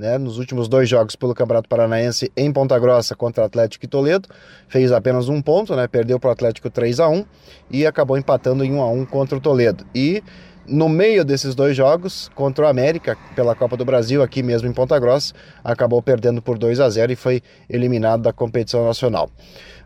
né, 0.00 0.16
nos 0.16 0.38
últimos 0.38 0.66
dois 0.66 0.88
jogos 0.88 1.14
pelo 1.14 1.34
Campeonato 1.34 1.68
Paranaense 1.68 2.32
em 2.34 2.50
Ponta 2.50 2.78
Grossa 2.78 3.14
contra 3.14 3.44
Atlético 3.44 3.84
e 3.84 3.88
Toledo, 3.88 4.28
fez 4.66 4.90
apenas 4.90 5.28
um 5.28 5.42
ponto, 5.42 5.76
né, 5.76 5.86
perdeu 5.86 6.18
para 6.18 6.28
o 6.28 6.32
Atlético 6.32 6.70
3 6.70 7.00
a 7.00 7.08
1 7.08 7.24
e 7.70 7.86
acabou 7.86 8.16
empatando 8.16 8.64
em 8.64 8.72
1 8.72 8.80
a 8.80 8.90
1 8.90 9.04
contra 9.04 9.36
o 9.36 9.40
Toledo. 9.40 9.84
E 9.94 10.22
no 10.66 10.88
meio 10.88 11.22
desses 11.22 11.54
dois 11.54 11.76
jogos, 11.76 12.30
contra 12.34 12.64
o 12.64 12.68
América, 12.68 13.16
pela 13.34 13.54
Copa 13.54 13.76
do 13.76 13.84
Brasil, 13.84 14.22
aqui 14.22 14.42
mesmo 14.42 14.68
em 14.68 14.72
Ponta 14.72 14.98
Grossa, 14.98 15.34
acabou 15.62 16.00
perdendo 16.00 16.40
por 16.40 16.56
2 16.56 16.80
a 16.80 16.88
0 16.88 17.12
e 17.12 17.16
foi 17.16 17.42
eliminado 17.68 18.22
da 18.22 18.32
competição 18.32 18.86
nacional. 18.86 19.28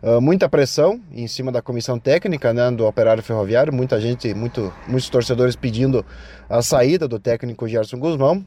Uh, 0.01 0.21
muita 0.21 0.47
pressão 0.47 1.01
em 1.11 1.27
cima 1.27 1.51
da 1.51 1.61
comissão 1.61 1.99
técnica 1.99 2.53
né, 2.53 2.71
do 2.71 2.85
Operário 2.85 3.23
Ferroviário, 3.23 3.73
muita 3.73 3.99
gente, 3.99 4.33
muito, 4.33 4.71
muitos 4.87 5.09
torcedores 5.09 5.55
pedindo 5.55 6.05
a 6.47 6.61
saída 6.61 7.07
do 7.07 7.19
técnico 7.19 7.67
Gerson 7.67 7.97
Guzmão, 7.97 8.45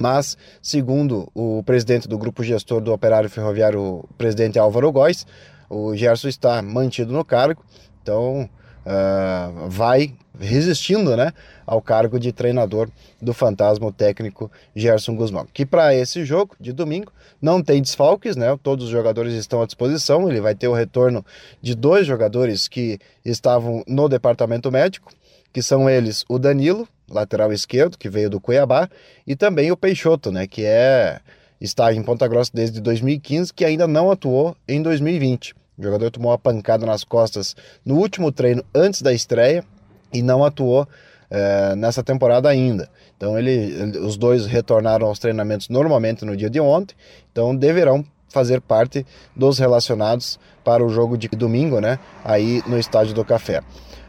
mas, 0.00 0.36
segundo 0.62 1.30
o 1.34 1.62
presidente 1.64 2.08
do 2.08 2.18
grupo 2.18 2.42
gestor 2.42 2.80
do 2.80 2.92
Operário 2.92 3.30
Ferroviário, 3.30 3.80
o 3.80 4.08
presidente 4.16 4.58
Álvaro 4.58 4.90
Góes, 4.92 5.26
o 5.68 5.96
Gerson 5.96 6.28
está 6.28 6.62
mantido 6.62 7.12
no 7.12 7.24
cargo, 7.24 7.62
então 8.02 8.48
uh, 8.86 9.68
vai 9.68 10.14
resistindo 10.38 11.16
né, 11.16 11.32
ao 11.66 11.80
cargo 11.80 12.20
de 12.20 12.32
treinador 12.32 12.88
do 13.20 13.32
fantasma 13.32 13.90
técnico 13.90 14.50
Gerson 14.74 15.16
Guzmão. 15.16 15.46
Que 15.52 15.64
para 15.64 15.94
esse 15.94 16.24
jogo 16.24 16.54
de 16.60 16.72
domingo 16.72 17.12
não 17.40 17.62
tem 17.62 17.80
desfalques, 17.80 18.36
né? 18.36 18.56
Todos 18.62 18.86
os 18.86 18.90
jogadores 18.90 19.34
estão 19.34 19.62
à 19.62 19.66
disposição. 19.66 20.28
Ele 20.28 20.40
vai 20.40 20.54
ter 20.54 20.68
o 20.68 20.74
retorno 20.74 21.24
de 21.60 21.74
dois 21.74 22.06
jogadores 22.06 22.68
que 22.68 22.98
estavam 23.24 23.82
no 23.86 24.08
departamento 24.08 24.70
médico, 24.70 25.10
que 25.56 25.62
são 25.62 25.88
eles 25.88 26.22
o 26.28 26.38
Danilo, 26.38 26.86
lateral 27.10 27.50
esquerdo, 27.50 27.96
que 27.96 28.10
veio 28.10 28.28
do 28.28 28.38
Cuiabá, 28.38 28.90
e 29.26 29.34
também 29.34 29.72
o 29.72 29.76
Peixoto, 29.76 30.30
né? 30.30 30.46
Que 30.46 30.66
é 30.66 31.18
está 31.58 31.94
em 31.94 32.02
Ponta 32.02 32.28
Grossa 32.28 32.50
desde 32.52 32.78
2015, 32.78 33.54
que 33.54 33.64
ainda 33.64 33.88
não 33.88 34.10
atuou 34.10 34.54
em 34.68 34.82
2020. 34.82 35.54
O 35.78 35.82
jogador 35.82 36.10
tomou 36.10 36.30
uma 36.30 36.38
pancada 36.38 36.84
nas 36.84 37.04
costas 37.04 37.56
no 37.82 37.94
último 37.94 38.30
treino 38.30 38.62
antes 38.74 39.00
da 39.00 39.14
estreia 39.14 39.64
e 40.12 40.20
não 40.20 40.44
atuou 40.44 40.86
é, 41.30 41.74
nessa 41.74 42.02
temporada 42.02 42.50
ainda. 42.50 42.90
Então 43.16 43.38
ele, 43.38 43.50
ele, 43.50 43.98
os 44.00 44.18
dois 44.18 44.44
retornaram 44.44 45.06
aos 45.06 45.18
treinamentos 45.18 45.70
normalmente 45.70 46.22
no 46.22 46.36
dia 46.36 46.50
de 46.50 46.60
ontem, 46.60 46.94
então 47.32 47.56
deverão 47.56 48.04
fazer 48.28 48.60
parte 48.60 49.06
dos 49.34 49.58
relacionados 49.58 50.38
para 50.62 50.84
o 50.84 50.90
jogo 50.90 51.16
de 51.16 51.28
domingo, 51.28 51.80
né? 51.80 51.98
Aí 52.22 52.62
no 52.66 52.78
estádio 52.78 53.14
do 53.14 53.24
Café. 53.24 53.62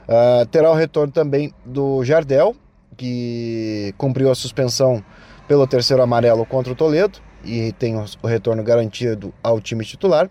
Uh, 0.08 0.46
terá 0.48 0.72
o 0.72 0.76
retorno 0.76 1.12
também 1.12 1.54
do 1.66 2.04
Jardel, 2.04 2.56
que 2.96 3.94
cumpriu 3.98 4.32
a 4.32 4.36
suspensão 4.36 5.04
pelo 5.48 5.68
terceiro 5.68 6.02
amarelo 6.02 6.46
contra 6.46 6.72
o 6.72 6.76
Toledo 6.76 7.20
e 7.44 7.72
tem 7.74 7.96
o 7.96 8.28
retorno 8.28 8.64
garantido 8.64 9.34
ao 9.44 9.62
time 9.62 9.86
titular. 9.86 10.30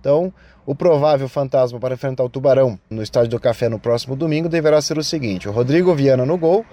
Então, 0.00 0.32
o 0.66 0.74
provável 0.74 1.28
fantasma 1.28 1.78
para 1.78 1.94
enfrentar 1.94 2.24
o 2.24 2.28
Tubarão 2.28 2.78
no 2.90 3.02
Estádio 3.02 3.30
do 3.30 3.40
Café 3.40 3.68
no 3.68 3.78
próximo 3.78 4.14
domingo 4.14 4.48
deverá 4.48 4.80
ser 4.80 4.98
o 4.98 5.04
seguinte: 5.04 5.48
o 5.48 5.52
Rodrigo 5.52 5.94
Viana 5.94 6.26
no 6.26 6.36
gol, 6.36 6.64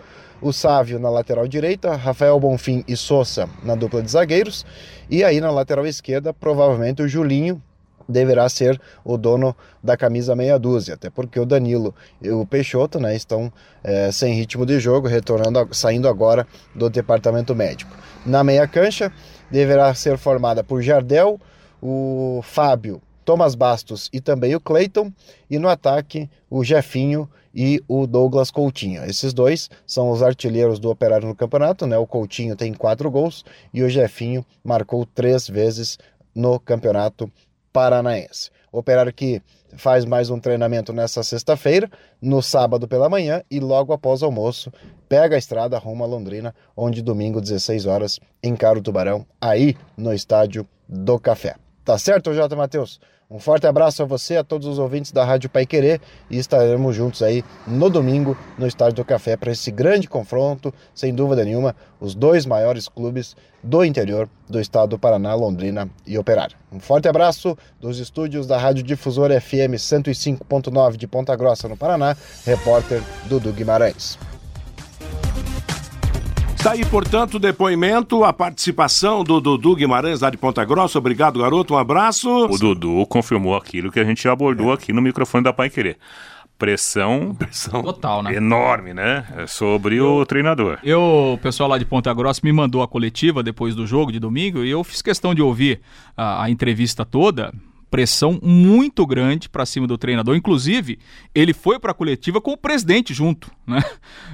o 0.42 0.52
Sávio 0.52 1.00
na 1.00 1.10
lateral 1.10 1.48
direita, 1.48 1.96
Rafael 1.96 2.40
Bonfim 2.40 2.84
e 2.88 2.98
Souza 2.98 3.50
na 3.64 3.76
dupla 3.76 4.02
de 4.02 4.12
zagueiros, 4.12 4.66
e 5.10 5.24
aí 5.24 5.40
na 5.40 5.50
lateral 5.50 5.86
esquerda, 5.86 6.34
provavelmente 6.34 7.02
o 7.02 7.08
Julinho 7.08 7.62
deverá 8.08 8.48
ser 8.50 8.80
o 9.04 9.18
dono 9.18 9.56
da 9.84 9.98
camisa 9.98 10.36
meia 10.36 10.58
dúzia, 10.58 10.94
até 10.94 11.10
porque 11.10 11.40
o 11.40 11.46
Danilo 11.46 11.94
e 12.22 12.30
o 12.30 12.46
Peixoto 12.46 13.00
né, 13.00 13.16
estão 13.16 13.52
é, 13.84 14.12
sem 14.12 14.34
ritmo 14.34 14.66
de 14.66 14.80
jogo, 14.80 15.08
retornando, 15.08 15.68
saindo 15.74 16.08
agora 16.08 16.48
do 16.74 16.90
departamento 16.90 17.56
médico. 17.56 17.96
Na 18.26 18.44
meia 18.44 18.68
cancha 18.68 19.12
deverá 19.52 19.94
ser 19.94 20.18
formada 20.18 20.64
por 20.64 20.82
Jardel, 20.82 21.40
o 21.82 22.42
Fábio 22.44 23.02
Thomas 23.26 23.56
Bastos 23.56 24.08
e 24.14 24.22
também 24.22 24.56
o 24.56 24.60
Clayton, 24.60 25.12
e 25.50 25.58
no 25.58 25.68
ataque 25.68 26.30
o 26.50 26.64
Jefinho 26.64 27.28
e 27.54 27.82
o 27.88 28.06
Douglas 28.06 28.52
Coutinho. 28.52 29.04
Esses 29.04 29.34
dois 29.34 29.70
são 29.88 30.12
os 30.12 30.22
artilheiros 30.22 30.78
do 30.78 30.90
Operário 30.90 31.28
no 31.28 31.36
campeonato, 31.36 31.88
né? 31.88 31.98
O 31.98 32.06
Coutinho 32.06 32.56
tem 32.56 32.74
quatro 32.74 33.10
gols 33.10 33.44
e 33.74 33.82
o 33.82 33.90
Jefinho 33.90 34.46
marcou 34.64 35.06
três 35.06 35.48
vezes 35.48 35.98
no 36.36 36.60
campeonato 36.60 37.32
paranaense. 37.76 38.50
Operário 38.72 39.12
que 39.12 39.42
faz 39.76 40.06
mais 40.06 40.30
um 40.30 40.40
treinamento 40.40 40.94
nessa 40.94 41.22
sexta-feira, 41.24 41.92
no 42.22 42.42
sábado 42.42 42.88
pela 42.88 43.10
manhã 43.10 43.44
e 43.52 43.60
logo 43.60 43.92
após 43.92 44.22
o 44.22 44.26
almoço 44.26 44.72
pega 45.10 45.36
a 45.36 45.38
estrada 45.38 45.78
rumo 45.78 46.02
a 46.02 46.08
Londrina, 46.08 46.56
onde 46.76 47.02
domingo 47.02 47.42
16 47.42 47.86
horas 47.86 48.18
encara 48.42 48.80
o 48.80 48.82
Tubarão 48.82 49.26
aí 49.42 49.76
no 49.98 50.14
estádio 50.14 50.66
do 50.88 51.20
Café. 51.20 51.56
Tá 51.84 51.98
certo, 51.98 52.34
Jota 52.34 52.56
Matheus? 52.56 52.98
Um 53.30 53.40
forte 53.40 53.66
abraço 53.66 54.04
a 54.04 54.06
você, 54.06 54.38
a 54.38 54.44
todos 54.44 54.68
os 54.68 54.78
ouvintes 54.78 55.12
da 55.12 55.26
Rádio 55.26 55.50
Pai 55.50 55.66
Querer 55.66 56.00
e 56.30 56.38
estaremos 56.38 56.96
juntos 56.96 57.24
aí 57.24 57.44
no 57.66 57.90
domingo 57.90 58.38
no 58.56 58.68
Estádio 58.68 58.98
do 58.98 59.06
Café 59.06 59.36
para 59.36 59.52
esse 59.52 59.72
grande 59.72 60.08
confronto, 60.08 60.72
sem 60.94 61.14
dúvida 61.14 61.44
nenhuma, 61.44 61.76
os 62.00 62.14
dois 62.14 62.46
maiores 62.46 62.88
clubes 62.88 63.36
do 63.64 63.84
interior 63.84 64.30
do 64.48 64.62
estado 64.62 64.92
do 64.92 65.00
Paraná, 65.00 65.34
Londrina 65.34 65.90
e 66.06 66.20
Operário. 66.20 66.56
Um 66.72 66.80
forte 66.80 67.08
abraço 67.08 67.58
dos 67.82 67.98
estúdios 67.98 68.46
da 68.46 68.60
Rádio 68.60 68.84
Difusora 68.84 69.42
FM 69.42 69.74
105.9 69.74 70.96
de 70.96 71.08
Ponta 71.08 71.36
Grossa, 71.36 71.68
no 71.68 71.76
Paraná, 71.76 72.16
repórter 72.46 73.02
Dudu 73.28 73.52
Guimarães. 73.52 74.20
Está 76.66 76.74
aí, 76.74 76.84
portanto, 76.84 77.36
o 77.36 77.40
depoimento, 77.40 78.24
a 78.24 78.34
participação 78.34 79.24
do 79.24 79.40
Dudu 79.40 79.76
Guimarães 79.76 80.22
lá 80.22 80.32
de 80.32 80.38
Ponta 80.38 80.66
Grossa. 80.66 80.98
Obrigado, 80.98 81.38
garoto. 81.38 81.76
Um 81.76 81.78
abraço. 81.78 82.28
O 82.28 82.58
Dudu 82.58 83.06
confirmou 83.06 83.56
aquilo 83.56 83.92
que 83.92 84.00
a 84.00 84.04
gente 84.04 84.28
abordou 84.28 84.72
é. 84.72 84.74
aqui 84.74 84.92
no 84.92 85.00
microfone 85.00 85.44
da 85.44 85.54
Pai 85.54 85.70
Querer 85.70 85.96
pressão, 86.58 87.36
pressão 87.38 87.84
total, 87.84 88.24
né? 88.24 88.34
Enorme, 88.34 88.96
né? 88.96 89.28
Sobre 89.48 89.98
eu, 89.98 90.16
o 90.16 90.26
treinador. 90.26 90.80
Eu, 90.84 91.34
o 91.36 91.38
pessoal 91.38 91.70
lá 91.70 91.78
de 91.78 91.86
Ponta 91.86 92.12
Grossa 92.16 92.42
me 92.44 92.52
mandou 92.52 92.82
a 92.82 92.88
coletiva 92.88 93.44
depois 93.44 93.76
do 93.76 93.86
jogo 93.86 94.12
de 94.12 94.20
domingo 94.20 94.64
e 94.64 94.72
eu 94.72 94.84
fiz 94.84 95.04
questão 95.04 95.36
de 95.36 95.44
ouvir 95.44 95.82
a, 96.18 96.46
a 96.46 96.50
entrevista 96.50 97.06
toda 97.06 97.54
pressão 97.90 98.40
muito 98.42 99.06
grande 99.06 99.48
para 99.48 99.66
cima 99.66 99.88
do 99.88 99.98
treinador. 99.98 100.36
Inclusive, 100.36 101.00
ele 101.34 101.54
foi 101.54 101.80
para 101.80 101.92
a 101.92 101.94
coletiva 101.94 102.42
com 102.42 102.52
o 102.52 102.58
presidente 102.58 103.14
junto, 103.14 103.52
né? 103.66 103.82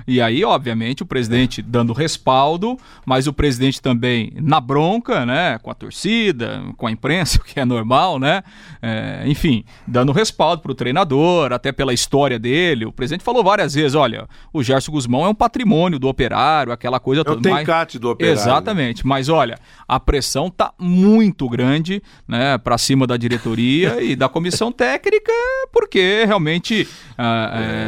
E 0.08 0.22
aí, 0.22 0.44
obviamente, 0.44 1.04
o 1.04 1.06
presidente 1.06 1.62
dando 1.62 1.94
respaldo, 1.94 2.78
mas 3.06 3.28
o 3.28 3.34
presidente 3.34 3.82
também 3.82 4.32
na 4.36 4.60
bronca, 4.60 5.26
né? 5.26 5.60
Com 5.60 5.70
a 5.70 5.74
torcida, 5.74 6.64
com 6.78 6.88
a 6.88 6.92
imprensa, 6.92 7.38
o 7.42 7.44
que 7.44 7.60
é 7.60 7.66
normal, 7.66 8.20
né? 8.20 8.44
É, 8.82 9.24
enfim, 9.28 9.64
dando 9.88 10.12
respaldo 10.12 10.62
para 10.62 10.72
o 10.72 10.76
treinador, 10.76 11.54
até 11.54 11.72
pela 11.72 11.94
história 11.94 12.40
dele. 12.40 12.86
O 12.86 12.92
presidente 12.92 13.24
falou 13.24 13.44
várias 13.44 13.74
vezes: 13.74 13.96
olha, 13.96 14.28
o 14.54 14.64
Gerson 14.64 14.92
Guzmão 14.92 15.26
é 15.26 15.30
um 15.30 15.36
patrimônio 15.36 16.00
do 16.00 16.08
operário, 16.08 16.72
aquela 16.72 17.00
coisa 17.00 17.24
toda. 17.24 17.48
É 17.50 17.54
o 17.54 17.58
tencate 17.58 18.00
do 18.00 18.10
operário. 18.10 18.40
Exatamente, 18.40 19.06
mas 19.06 19.30
olha, 19.30 19.60
a 19.88 20.00
pressão 20.00 20.50
tá 20.50 20.74
muito 20.80 21.48
grande, 21.50 22.02
né? 22.28 22.58
Para 22.58 22.78
cima 22.78 23.06
da 23.06 23.18
diretoria 23.18 23.41
diretoria 23.42 24.02
e 24.02 24.16
da 24.16 24.30
comissão 24.30 24.72
técnica, 24.72 25.32
porque 25.72 26.24
realmente 26.26 26.88
a, 27.18 27.26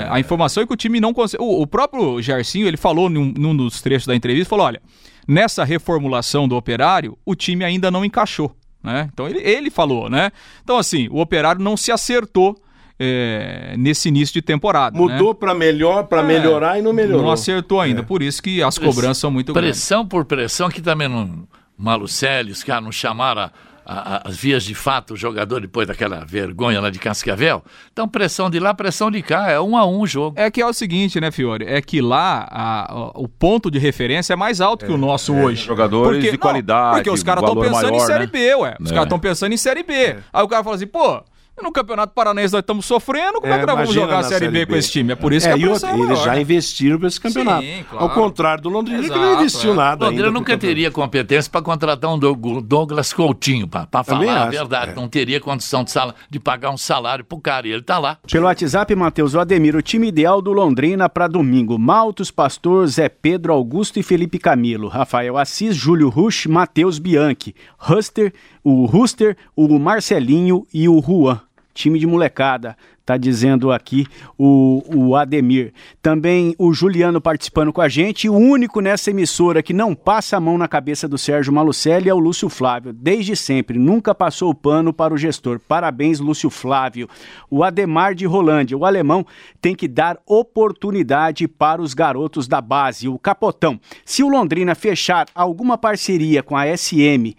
a, 0.10 0.16
a 0.16 0.20
informação 0.20 0.64
é 0.64 0.66
que 0.66 0.74
o 0.74 0.78
time 0.78 1.00
não 1.00 1.14
consegue. 1.14 1.42
O, 1.44 1.62
o, 1.62 1.68
próprio 1.68 2.22
Gercinho, 2.22 2.68
ele 2.68 2.78
falou 2.78 3.10
num, 3.10 3.34
num 3.38 3.56
dos 3.56 3.82
trechos 3.82 4.08
da 4.08 4.16
entrevista, 4.16 4.50
falou: 4.50 4.66
olha, 4.66 4.82
nessa 5.28 5.64
reformulação 5.64 6.48
do 6.48 6.56
operário, 6.56 7.18
o 7.26 7.36
time 7.36 7.64
ainda 7.64 7.92
não 7.92 8.04
encaixou. 8.04 8.56
Né? 8.84 9.10
Então 9.14 9.28
ele, 9.28 9.40
ele 9.40 9.70
falou, 9.70 10.10
né? 10.10 10.32
Então, 10.62 10.78
assim, 10.78 11.08
o 11.10 11.20
operário 11.20 11.62
não 11.62 11.78
se 11.78 11.90
acertou 11.90 12.58
é, 13.00 13.76
nesse 13.78 14.10
início 14.10 14.34
de 14.34 14.42
temporada. 14.42 14.98
Mudou 14.98 15.30
né? 15.30 15.38
para 15.40 15.54
melhor, 15.54 16.04
para 16.04 16.22
é, 16.22 16.26
melhorar 16.26 16.80
e 16.80 16.82
não 16.82 16.92
melhorou. 16.92 17.24
Não 17.24 17.32
acertou 17.32 17.80
ainda, 17.80 18.02
é. 18.02 18.04
por 18.04 18.22
isso 18.22 18.44
que 18.44 18.62
as 18.62 18.78
cobranças 18.78 19.20
são 19.20 19.32
muito 19.32 19.54
pressão 19.54 19.62
grandes. 19.64 19.80
Pressão 19.80 20.06
por 20.06 20.26
pressão, 20.26 20.70
que 20.70 20.82
também 20.82 21.08
não. 21.08 21.48
Malucelli, 21.78 22.52
os 22.52 22.62
caras 22.62 22.84
não 22.84 22.92
chamaram 22.92 23.50
a, 23.86 24.28
as 24.28 24.38
vias 24.38 24.64
de 24.64 24.76
fato, 24.76 25.14
o 25.14 25.18
jogador 25.18 25.62
depois 25.62 25.88
daquela 25.88 26.24
vergonha 26.26 26.80
lá 26.80 26.90
de 26.90 27.00
Cascavel. 27.00 27.64
Então, 27.92 28.08
pressão 28.08 28.50
de 28.50 28.60
lá, 28.60 28.74
pressão 28.74 29.12
de 29.12 29.22
cá, 29.22 29.50
é 29.52 29.60
um 29.60 29.76
a 29.78 29.86
um 29.86 30.02
o 30.02 30.08
jogo. 30.08 30.40
É 30.40 30.50
que 30.50 30.62
é 30.62 30.66
o 30.66 30.74
seguinte, 30.74 31.20
né, 31.20 31.32
Fiore? 31.32 31.66
É 31.66 31.82
que 31.82 32.02
lá 32.02 32.48
a, 32.50 32.94
a, 32.94 33.12
o 33.16 33.28
ponto 33.28 33.70
de 33.70 33.80
referência 33.80 34.34
é 34.34 34.36
mais 34.36 34.62
alto 34.62 34.86
é, 34.86 34.88
que 34.88 34.94
o 34.94 34.98
nosso 34.98 35.34
é, 35.34 35.44
hoje. 35.44 35.66
Jogadores 35.66 36.18
porque, 36.18 36.32
de 36.32 36.38
qualidade. 36.38 36.96
Porque 36.96 37.10
os 37.10 37.24
caras 37.24 37.44
estão 37.44 37.60
pensando 37.60 37.92
maior, 37.92 38.04
em 38.04 38.06
Série 38.06 38.26
né? 38.26 38.32
B, 38.32 38.56
ué. 38.56 38.78
Os 38.80 38.90
é. 38.90 38.94
caras 38.94 39.06
estão 39.06 39.20
pensando 39.20 39.54
em 39.54 39.58
Série 39.58 39.84
B. 39.84 39.94
É. 39.94 40.20
Aí 40.32 40.44
o 40.44 40.48
cara 40.48 40.64
fala 40.64 40.76
assim, 40.76 40.88
pô, 40.88 41.24
no 41.62 41.72
Campeonato 41.72 42.14
Paranaense 42.14 42.54
nós 42.54 42.62
estamos 42.62 42.86
sofrendo, 42.86 43.40
como 43.40 43.54
é, 43.54 43.58
é 43.58 43.60
que 43.60 43.66
nós 43.66 43.76
vamos 43.76 43.94
jogar 43.94 44.20
a 44.20 44.24
Série, 44.24 44.48
B, 44.48 44.60
B, 44.60 44.66
com 44.66 44.76
esse 44.76 44.92
time? 44.92 45.14
É 45.14 45.16
por 45.16 45.32
isso 45.32 45.48
é, 45.48 45.54
que 45.54 45.64
a 45.64 45.70
pressão 45.70 45.90
é 45.90 46.00
Eles 46.00 46.24
já 46.24 46.40
investiram 46.40 46.98
para 46.98 47.08
esse 47.08 47.22
campeonato. 47.22 47.64
Sim, 47.64 47.86
claro. 47.90 48.06
Ao 48.06 48.10
contrário 48.12 48.64
do 48.64 48.70
Londrina, 48.70 49.00
Exato, 49.00 49.20
que 49.20 49.26
não 49.26 49.34
investiu 49.36 49.72
é. 49.72 49.76
nada 49.76 50.06
Londrina 50.06 50.32
nunca 50.32 50.58
teria 50.58 50.90
competência 50.90 51.52
para 51.52 51.62
contratar 51.62 52.12
um 52.12 52.20
Douglas 52.20 53.14
Coutinho, 53.14 53.68
para 53.68 54.04
falar 54.04 54.44
a 54.44 54.50
verdade. 54.50 54.92
É. 54.92 54.96
Não 54.96 55.08
teria 55.08 55.40
condição 55.40 55.84
de, 55.84 55.92
sala, 55.92 56.16
de 56.30 56.40
pagar 56.40 56.72
um 56.72 56.78
salário 56.78 57.24
pro 57.24 57.40
cara, 57.40 57.68
e 57.68 57.72
ele 57.72 57.84
tá 57.84 58.00
lá. 58.00 58.18
Pelo 58.30 58.46
WhatsApp, 58.46 58.96
Matheus, 58.96 59.34
o 59.34 59.40
Ademir, 59.40 59.76
o 59.76 59.82
time 59.82 60.08
ideal 60.08 60.42
do 60.42 60.52
Londrina 60.52 61.08
para 61.08 61.28
domingo. 61.28 61.78
Maltos, 61.78 62.32
Pastor, 62.32 62.88
Zé 62.88 63.10
Pedro, 63.10 63.54
Augusto 63.54 64.00
e 64.00 64.04
Felipe 64.04 64.40
Camilo. 64.40 64.88
Rafael 64.88 65.38
Assis, 65.38 65.76
Júlio 65.76 66.10
Rush, 66.10 66.48
Matheus 66.48 67.00
Bianchi. 67.00 67.56
Huster, 67.90 68.34
o 68.64 68.86
Ruster, 68.86 69.36
o 69.56 69.68
Marcelinho 69.78 70.66
e 70.74 70.88
o 70.88 71.02
Juan 71.02 71.42
time 71.74 71.98
de 71.98 72.06
molecada, 72.06 72.78
tá 73.06 73.18
dizendo 73.18 73.72
aqui 73.72 74.06
o, 74.38 74.84
o 74.96 75.16
Ademir. 75.16 75.74
Também 76.02 76.56
o 76.58 76.72
Juliano 76.72 77.20
participando 77.20 77.74
com 77.74 77.82
a 77.82 77.90
gente. 77.90 78.30
O 78.30 78.36
único 78.36 78.80
nessa 78.80 79.10
emissora 79.10 79.64
que 79.64 79.74
não 79.74 79.96
passa 79.96 80.38
a 80.38 80.40
mão 80.40 80.58
na 80.58 80.68
cabeça 80.68 81.08
do 81.08 81.18
Sérgio 81.18 81.52
Malucelli 81.52 82.10
é 82.10 82.14
o 82.14 82.20
Lúcio 82.20 82.48
Flávio. 82.48 82.94
Desde 82.94 83.36
sempre, 83.36 83.78
nunca 83.78 84.16
passou 84.16 84.52
o 84.52 84.56
pano 84.56 84.94
para 84.94 85.14
o 85.14 85.18
gestor. 85.18 85.60
Parabéns, 85.60 86.20
Lúcio 86.20 86.50
Flávio. 86.50 87.10
O 87.50 87.64
Ademar 87.64 88.16
de 88.16 88.26
Rolândia, 88.26 88.78
o 88.78 88.86
alemão, 88.86 89.26
tem 89.60 89.76
que 89.76 89.88
dar 89.88 90.18
oportunidade 90.26 91.48
para 91.48 91.82
os 91.82 91.94
garotos 91.94 92.48
da 92.48 92.62
base. 92.62 93.10
O 93.10 93.20
Capotão. 93.20 93.80
Se 94.06 94.24
o 94.24 94.30
Londrina 94.30 94.76
fechar 94.76 95.26
alguma 95.34 95.78
parceria 95.78 96.42
com 96.42 96.56
a 96.56 96.66
SM, 96.78 97.36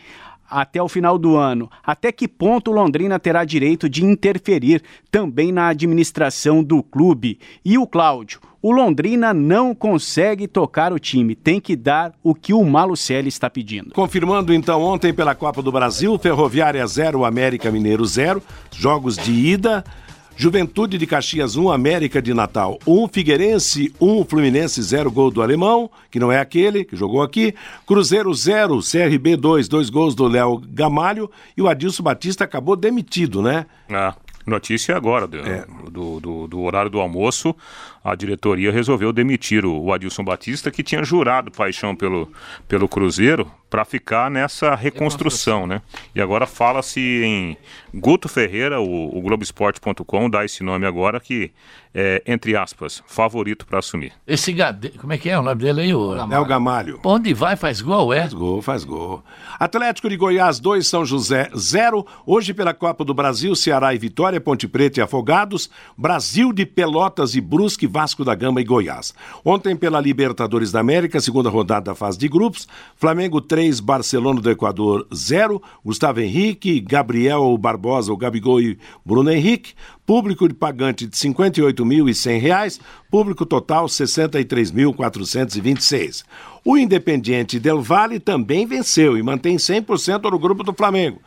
até 0.55 0.81
o 0.81 0.89
final 0.89 1.19
do 1.19 1.37
ano. 1.37 1.69
Até 1.85 2.13
que 2.13 2.29
ponto 2.29 2.71
Londrina 2.71 3.19
terá 3.19 3.45
direito 3.45 3.89
de 3.89 4.05
interferir 4.05 4.83
também 5.11 5.51
na 5.51 5.67
administração 5.67 6.63
do 6.63 6.81
clube? 6.83 7.41
E 7.65 7.77
o 7.77 7.87
Cláudio? 7.87 8.41
O 8.63 8.71
Londrina 8.71 9.35
não 9.35 9.75
consegue 9.75 10.49
tocar 10.49 10.93
o 10.93 10.99
time, 10.99 11.35
tem 11.35 11.61
que 11.61 11.77
dar 11.77 12.15
o 12.23 12.35
que 12.35 12.55
o 12.55 12.65
Malucelli 12.65 13.29
está 13.29 13.51
pedindo. 13.51 13.91
Confirmando 13.91 14.55
então 14.55 14.81
ontem 14.81 15.13
pela 15.13 15.35
Copa 15.35 15.61
do 15.61 15.71
Brasil, 15.71 16.17
Ferroviária 16.19 16.87
0, 16.87 17.27
América 17.27 17.71
Mineiro 17.71 18.07
0, 18.07 18.43
jogos 18.71 19.17
de 19.17 19.33
ida. 19.33 19.85
Juventude 20.37 20.99
de 20.99 21.07
Caxias 21.07 21.57
1, 21.57 21.71
América 21.71 22.21
de 22.21 22.35
Natal 22.35 22.79
1, 22.87 23.09
Figueirense 23.09 23.95
1, 24.01 24.25
Fluminense 24.25 24.83
0, 24.83 25.11
gol 25.11 25.31
do 25.31 25.41
alemão, 25.41 25.91
que 26.11 26.19
não 26.19 26.31
é 26.31 26.41
aquele 26.41 26.85
que 26.85 26.97
jogou 26.97 27.23
aqui. 27.23 27.55
Cruzeiro 27.87 28.35
0, 28.35 28.81
CRB 28.81 29.37
2, 29.37 29.69
dois 29.69 29.89
gols 29.89 30.15
do 30.15 30.27
Léo 30.27 30.61
Gamalho 30.69 31.31
e 31.57 31.63
o 31.63 31.69
Adilson 31.69 32.03
Batista 32.03 32.45
acabou 32.45 32.75
demitido, 32.75 33.41
né? 33.41 33.67
Ah. 33.89 34.15
Notícia 34.47 34.95
agora, 34.95 35.27
do, 35.27 35.39
é. 35.39 35.65
do, 35.91 36.21
do, 36.21 36.47
do, 36.47 36.61
horário 36.61 36.91
do 36.91 37.01
almoço, 37.01 37.57
a 38.05 38.15
diretoria 38.15 38.71
resolveu 38.71 39.13
demitir 39.15 39.65
o, 39.65 39.85
o 39.85 39.93
Adilson 39.93 40.23
Batista, 40.23 40.71
que 40.71 40.83
tinha 40.83 41.03
jurado 41.03 41.51
paixão 41.51 41.97
pelo, 41.97 42.31
pelo 42.69 42.87
Cruzeiro, 42.87 43.51
para 43.71 43.85
ficar 43.85 44.31
nessa 44.31 44.75
reconstrução, 44.77 45.67
né? 45.67 45.83
E 46.15 46.21
agora 46.21 46.47
fala-se 46.47 47.01
em 47.01 47.57
Guto 47.93 48.29
Ferreira, 48.29 48.81
o, 48.81 49.19
o 49.19 49.21
Globoesporte.com 49.21 50.31
dá 50.31 50.45
esse 50.45 50.63
nome 50.63 50.87
agora, 50.87 51.19
que 51.19 51.51
é, 51.93 52.23
entre 52.27 52.57
aspas, 52.57 53.03
favorito 53.07 53.67
para 53.67 53.79
assumir. 53.79 54.13
Esse 54.27 54.53
Gade... 54.53 54.91
como 54.91 55.13
é 55.13 55.19
que 55.19 55.31
é 55.31 55.39
o 55.39 55.43
nome 55.43 55.63
dele 55.63 55.81
aí? 55.83 55.95
O... 55.95 56.15
É 56.15 56.39
o 56.39 56.45
Gamalho. 56.45 57.01
Onde 57.05 57.33
vai, 57.33 57.57
faz 57.57 57.81
gol, 57.81 58.13
é? 58.13 58.21
Faz 58.21 58.35
gol, 58.35 58.63
faz 58.63 58.85
gol. 58.85 59.25
Atlético 59.59 60.09
de 60.09 60.17
Goiás 60.17 60.61
2, 60.61 60.87
São 60.87 61.05
José 61.05 61.51
0. 61.57 62.07
Hoje 62.27 62.53
pela 62.55 62.75
Copa 62.75 63.05
do 63.05 63.15
Brasil, 63.15 63.57
Ceará 63.57 63.95
e 63.95 63.99
Vitória, 63.99 64.41
Ponte 64.41 64.67
Preta 64.69 65.01
e 65.01 65.03
Afogados, 65.03 65.71
Brasil 65.97 66.53
de 66.53 66.67
Pelotas 66.67 67.35
e 67.35 67.41
Brusque, 67.41 67.87
Vasco 67.95 68.25
da 68.25 68.35
Gama 68.35 68.61
e 68.61 68.65
Goiás. 68.65 69.15
Ontem 69.45 69.77
pela 69.77 70.01
Libertadores 70.01 70.73
da 70.73 70.81
América, 70.81 71.21
segunda 71.21 71.49
rodada 71.49 71.93
da 71.93 71.95
fase 71.95 72.19
de 72.19 72.27
grupos, 72.27 72.67
Flamengo 72.97 73.41
3, 73.41 73.79
Barcelona 73.79 74.41
do 74.41 74.51
Equador 74.51 75.07
0, 75.15 75.63
Gustavo 75.85 76.19
Henrique, 76.19 76.81
Gabriel 76.81 77.57
Barbosa, 77.57 78.13
o 78.13 78.17
Gabigol 78.17 78.61
e 78.61 78.77
Bruno 79.05 79.31
Henrique, 79.31 79.75
público 80.05 80.49
de 80.49 80.55
pagante 80.55 81.07
de 81.07 81.17
R$ 81.17 81.33
58.100, 81.33 82.81
público 83.09 83.47
total 83.47 83.85
R$ 83.85 83.91
63.426. 83.91 86.25
O 86.65 86.77
Independiente 86.77 87.61
Del 87.61 87.81
Valle 87.81 88.19
também 88.19 88.67
venceu 88.67 89.17
e 89.17 89.23
mantém 89.23 89.55
100% 89.55 90.33
no 90.33 90.39
grupo 90.41 90.65
do 90.65 90.75
Flamengo. 90.75 91.21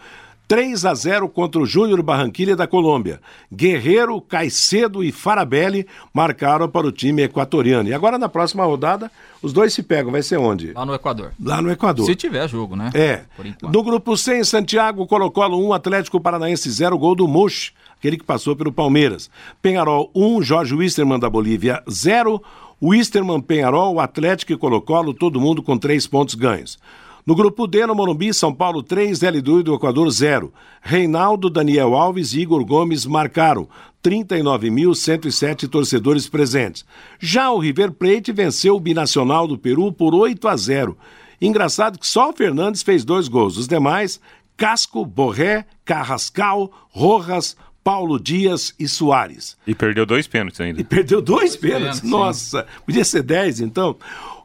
3 0.47 0.85
a 0.85 0.93
0 0.93 1.27
contra 1.27 1.59
o 1.61 1.65
Júnior 1.65 2.01
Barranquilha 2.01 2.55
da 2.55 2.65
Colômbia. 2.65 3.19
Guerreiro, 3.53 4.21
Caicedo 4.21 5.03
e 5.03 5.11
Farabelli 5.11 5.85
marcaram 6.13 6.69
para 6.69 6.87
o 6.87 6.91
time 6.91 7.23
equatoriano. 7.23 7.89
E 7.89 7.93
agora 7.93 8.17
na 8.17 8.29
próxima 8.29 8.63
rodada, 8.63 9.11
os 9.41 9.51
dois 9.51 9.73
se 9.73 9.83
pegam. 9.83 10.11
Vai 10.11 10.23
ser 10.23 10.37
onde? 10.37 10.71
Lá 10.71 10.85
no 10.85 10.93
Equador. 10.93 11.33
Lá 11.43 11.61
no 11.61 11.69
Equador. 11.69 12.05
Se 12.05 12.15
tiver 12.15 12.47
jogo, 12.47 12.75
né? 12.75 12.89
É. 12.93 13.23
Do 13.69 13.83
grupo 13.83 14.15
C, 14.15 14.39
em 14.39 14.43
Santiago, 14.43 15.05
Colo-Colo 15.05 15.67
1, 15.67 15.73
Atlético 15.73 16.21
Paranaense 16.21 16.71
0, 16.71 16.97
gol 16.97 17.15
do 17.15 17.27
Mush, 17.27 17.73
aquele 17.97 18.15
que 18.15 18.23
passou 18.23 18.55
pelo 18.55 18.71
Palmeiras. 18.71 19.29
Penharol 19.61 20.09
1, 20.15 20.41
Jorge 20.43 20.73
Wisterman 20.73 21.19
da 21.19 21.29
Bolívia 21.29 21.83
0. 21.89 22.41
Wisterman, 22.81 23.41
Penharol, 23.41 23.99
Atlético 23.99 24.53
e 24.53 24.57
Colo-Colo, 24.57 25.13
todo 25.13 25.41
mundo 25.41 25.61
com 25.61 25.77
três 25.77 26.07
pontos 26.07 26.35
ganhos. 26.35 26.79
No 27.27 27.35
grupo 27.35 27.67
D, 27.67 27.85
no 27.85 27.93
Morumbi, 27.93 28.33
São 28.33 28.53
Paulo 28.53 28.81
3, 28.81 29.19
L2 29.19 29.61
do 29.61 29.75
Equador 29.75 30.09
0. 30.09 30.53
Reinaldo, 30.81 31.49
Daniel 31.49 31.93
Alves 31.93 32.31
e 32.31 32.39
Igor 32.39 32.63
Gomes 32.63 33.05
marcaram. 33.05 33.67
39.107 34.01 35.67
torcedores 35.67 36.29
presentes. 36.29 36.85
Já 37.19 37.51
o 37.51 37.59
River 37.59 37.91
Plate 37.91 38.31
venceu 38.31 38.77
o 38.77 38.79
binacional 38.79 39.45
do 39.45 39.57
Peru 39.57 39.91
por 39.91 40.15
8 40.15 40.47
a 40.47 40.55
0. 40.55 40.97
Engraçado 41.41 41.99
que 41.99 42.07
só 42.07 42.29
o 42.29 42.33
Fernandes 42.33 42.81
fez 42.81 43.03
dois 43.03 43.27
gols. 43.27 43.57
Os 43.57 43.67
demais, 43.67 44.21
Casco, 44.55 45.05
Borré, 45.05 45.65
Carrascal, 45.83 46.71
Rojas, 46.87 47.57
Paulo 47.87 48.19
Dias 48.19 48.75
e 48.77 48.85
Soares. 48.85 49.55
E 49.65 49.73
perdeu 49.73 50.05
dois 50.05 50.27
pênaltis 50.27 50.59
ainda. 50.59 50.81
E 50.81 50.83
perdeu 50.83 51.21
dois, 51.21 51.51
dois 51.51 51.55
pênaltis. 51.55 52.01
pênaltis. 52.01 52.09
Nossa, 52.09 52.67
podia 52.85 53.05
ser 53.05 53.23
dez 53.23 53.61
então. 53.61 53.95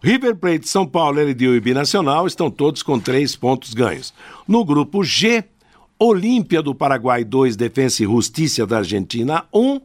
River 0.00 0.36
Plate, 0.36 0.68
São 0.68 0.86
Paulo, 0.86 1.20
LDU 1.20 1.56
e 1.56 1.60
Binacional 1.60 2.24
estão 2.28 2.48
todos 2.48 2.84
com 2.84 3.00
três 3.00 3.34
pontos 3.34 3.74
ganhos. 3.74 4.14
No 4.46 4.64
grupo 4.64 5.02
G, 5.02 5.42
Olímpia 5.98 6.62
do 6.62 6.72
Paraguai 6.72 7.24
2, 7.24 7.56
Defensa 7.56 8.04
e 8.04 8.06
Justiça 8.06 8.64
da 8.64 8.78
Argentina 8.78 9.44
1. 9.52 9.60
Um. 9.60 9.80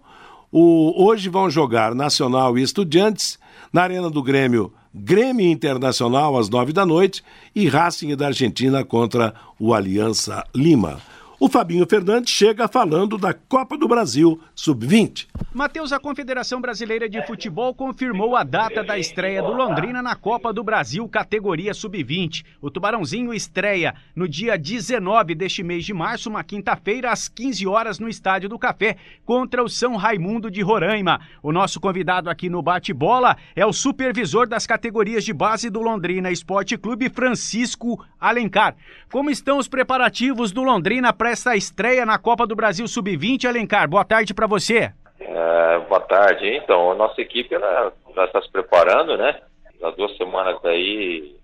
O, 0.52 1.08
hoje 1.08 1.28
vão 1.28 1.50
jogar 1.50 1.96
Nacional 1.96 2.60
e 2.60 2.62
Estudiantes. 2.62 3.40
Na 3.74 3.82
Arena 3.82 4.08
do 4.08 4.22
Grêmio, 4.22 4.72
Grêmio 4.94 5.50
Internacional 5.50 6.38
às 6.38 6.48
nove 6.48 6.72
da 6.72 6.86
noite 6.86 7.24
e 7.56 7.68
Racing 7.68 8.16
da 8.16 8.28
Argentina 8.28 8.86
contra 8.86 9.34
o 9.60 9.74
Aliança 9.74 10.46
Lima. 10.54 11.02
O 11.40 11.48
Fabinho 11.48 11.86
Fernandes 11.88 12.34
chega 12.34 12.68
falando 12.68 13.16
da 13.16 13.32
Copa 13.32 13.78
do 13.78 13.88
Brasil 13.88 14.42
Sub-20. 14.56 15.28
Matheus, 15.54 15.94
a 15.94 16.00
Confederação 16.00 16.60
Brasileira 16.60 17.08
de 17.08 17.24
Futebol 17.28 17.76
confirmou 17.76 18.36
a 18.36 18.44
data 18.44 18.84
da 18.84 18.98
estreia 18.98 19.44
do 19.44 19.54
Londrina 19.54 20.02
na 20.02 20.16
Copa 20.16 20.52
do 20.52 20.64
Brasil 20.64 21.08
categoria 21.08 21.76
Sub-20. 21.76 22.44
O 22.60 22.72
Tubarãozinho 22.72 23.32
estreia 23.36 23.94
no 24.16 24.28
dia 24.28 24.58
19 24.58 25.36
deste 25.36 25.62
mês 25.62 25.86
de 25.86 25.94
março, 25.94 26.28
uma 26.28 26.44
quinta-feira, 26.44 27.12
às 27.12 27.28
15 27.28 27.68
horas, 27.68 28.00
no 28.00 28.10
Estádio 28.10 28.50
do 28.50 28.58
Café, 28.58 28.98
contra 29.24 29.64
o 29.64 29.70
São 29.70 29.96
Raimundo 29.96 30.50
de 30.50 30.64
Roraima. 30.64 31.22
O 31.44 31.52
nosso 31.52 31.80
convidado 31.80 32.32
aqui 32.32 32.50
no 32.50 32.64
Bate-Bola 32.64 33.38
é 33.56 33.64
o 33.64 33.72
supervisor 33.72 34.48
das 34.48 34.66
categorias 34.66 35.24
de 35.24 35.34
base 35.34 35.70
do 35.70 35.84
Londrina 35.84 36.32
Esporte 36.32 36.76
Clube, 36.80 37.12
Francisco 37.12 38.04
Alencar. 38.20 38.76
Como 39.12 39.30
estão 39.30 39.58
os 39.58 39.70
preparativos 39.70 40.52
do 40.52 40.64
Londrina 40.64 41.14
para 41.14 41.30
esta 41.30 41.56
estreia 41.56 42.06
na 42.06 42.20
Copa 42.20 42.46
do 42.46 42.58
Brasil 42.58 42.86
Sub-20, 42.86 43.46
Alencar? 43.46 43.90
Boa 43.90 44.04
tarde 44.04 44.34
para 44.34 44.46
você. 44.46 44.92
É, 45.18 45.80
boa 45.88 46.02
tarde. 46.02 46.46
Então, 46.58 46.92
a 46.92 46.96
nossa 46.96 47.22
equipe 47.22 47.56
ela, 47.56 47.94
já 48.14 48.26
está 48.26 48.42
se 48.42 48.52
preparando, 48.52 49.16
né? 49.16 49.40
Há 49.82 49.92
duas 49.92 50.16
semanas 50.18 50.64
aí, 50.66 51.38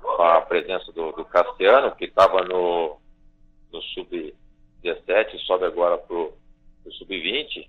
com 0.00 0.22
a 0.22 0.40
presença 0.40 0.90
do, 0.92 1.12
do 1.12 1.24
Cassiano, 1.26 1.94
que 1.94 2.06
estava 2.06 2.42
no, 2.42 2.96
no 3.70 3.82
Sub-17, 3.82 5.38
sobe 5.40 5.66
agora 5.66 5.98
para 5.98 6.16
o 6.16 6.32
Sub-20. 6.90 7.68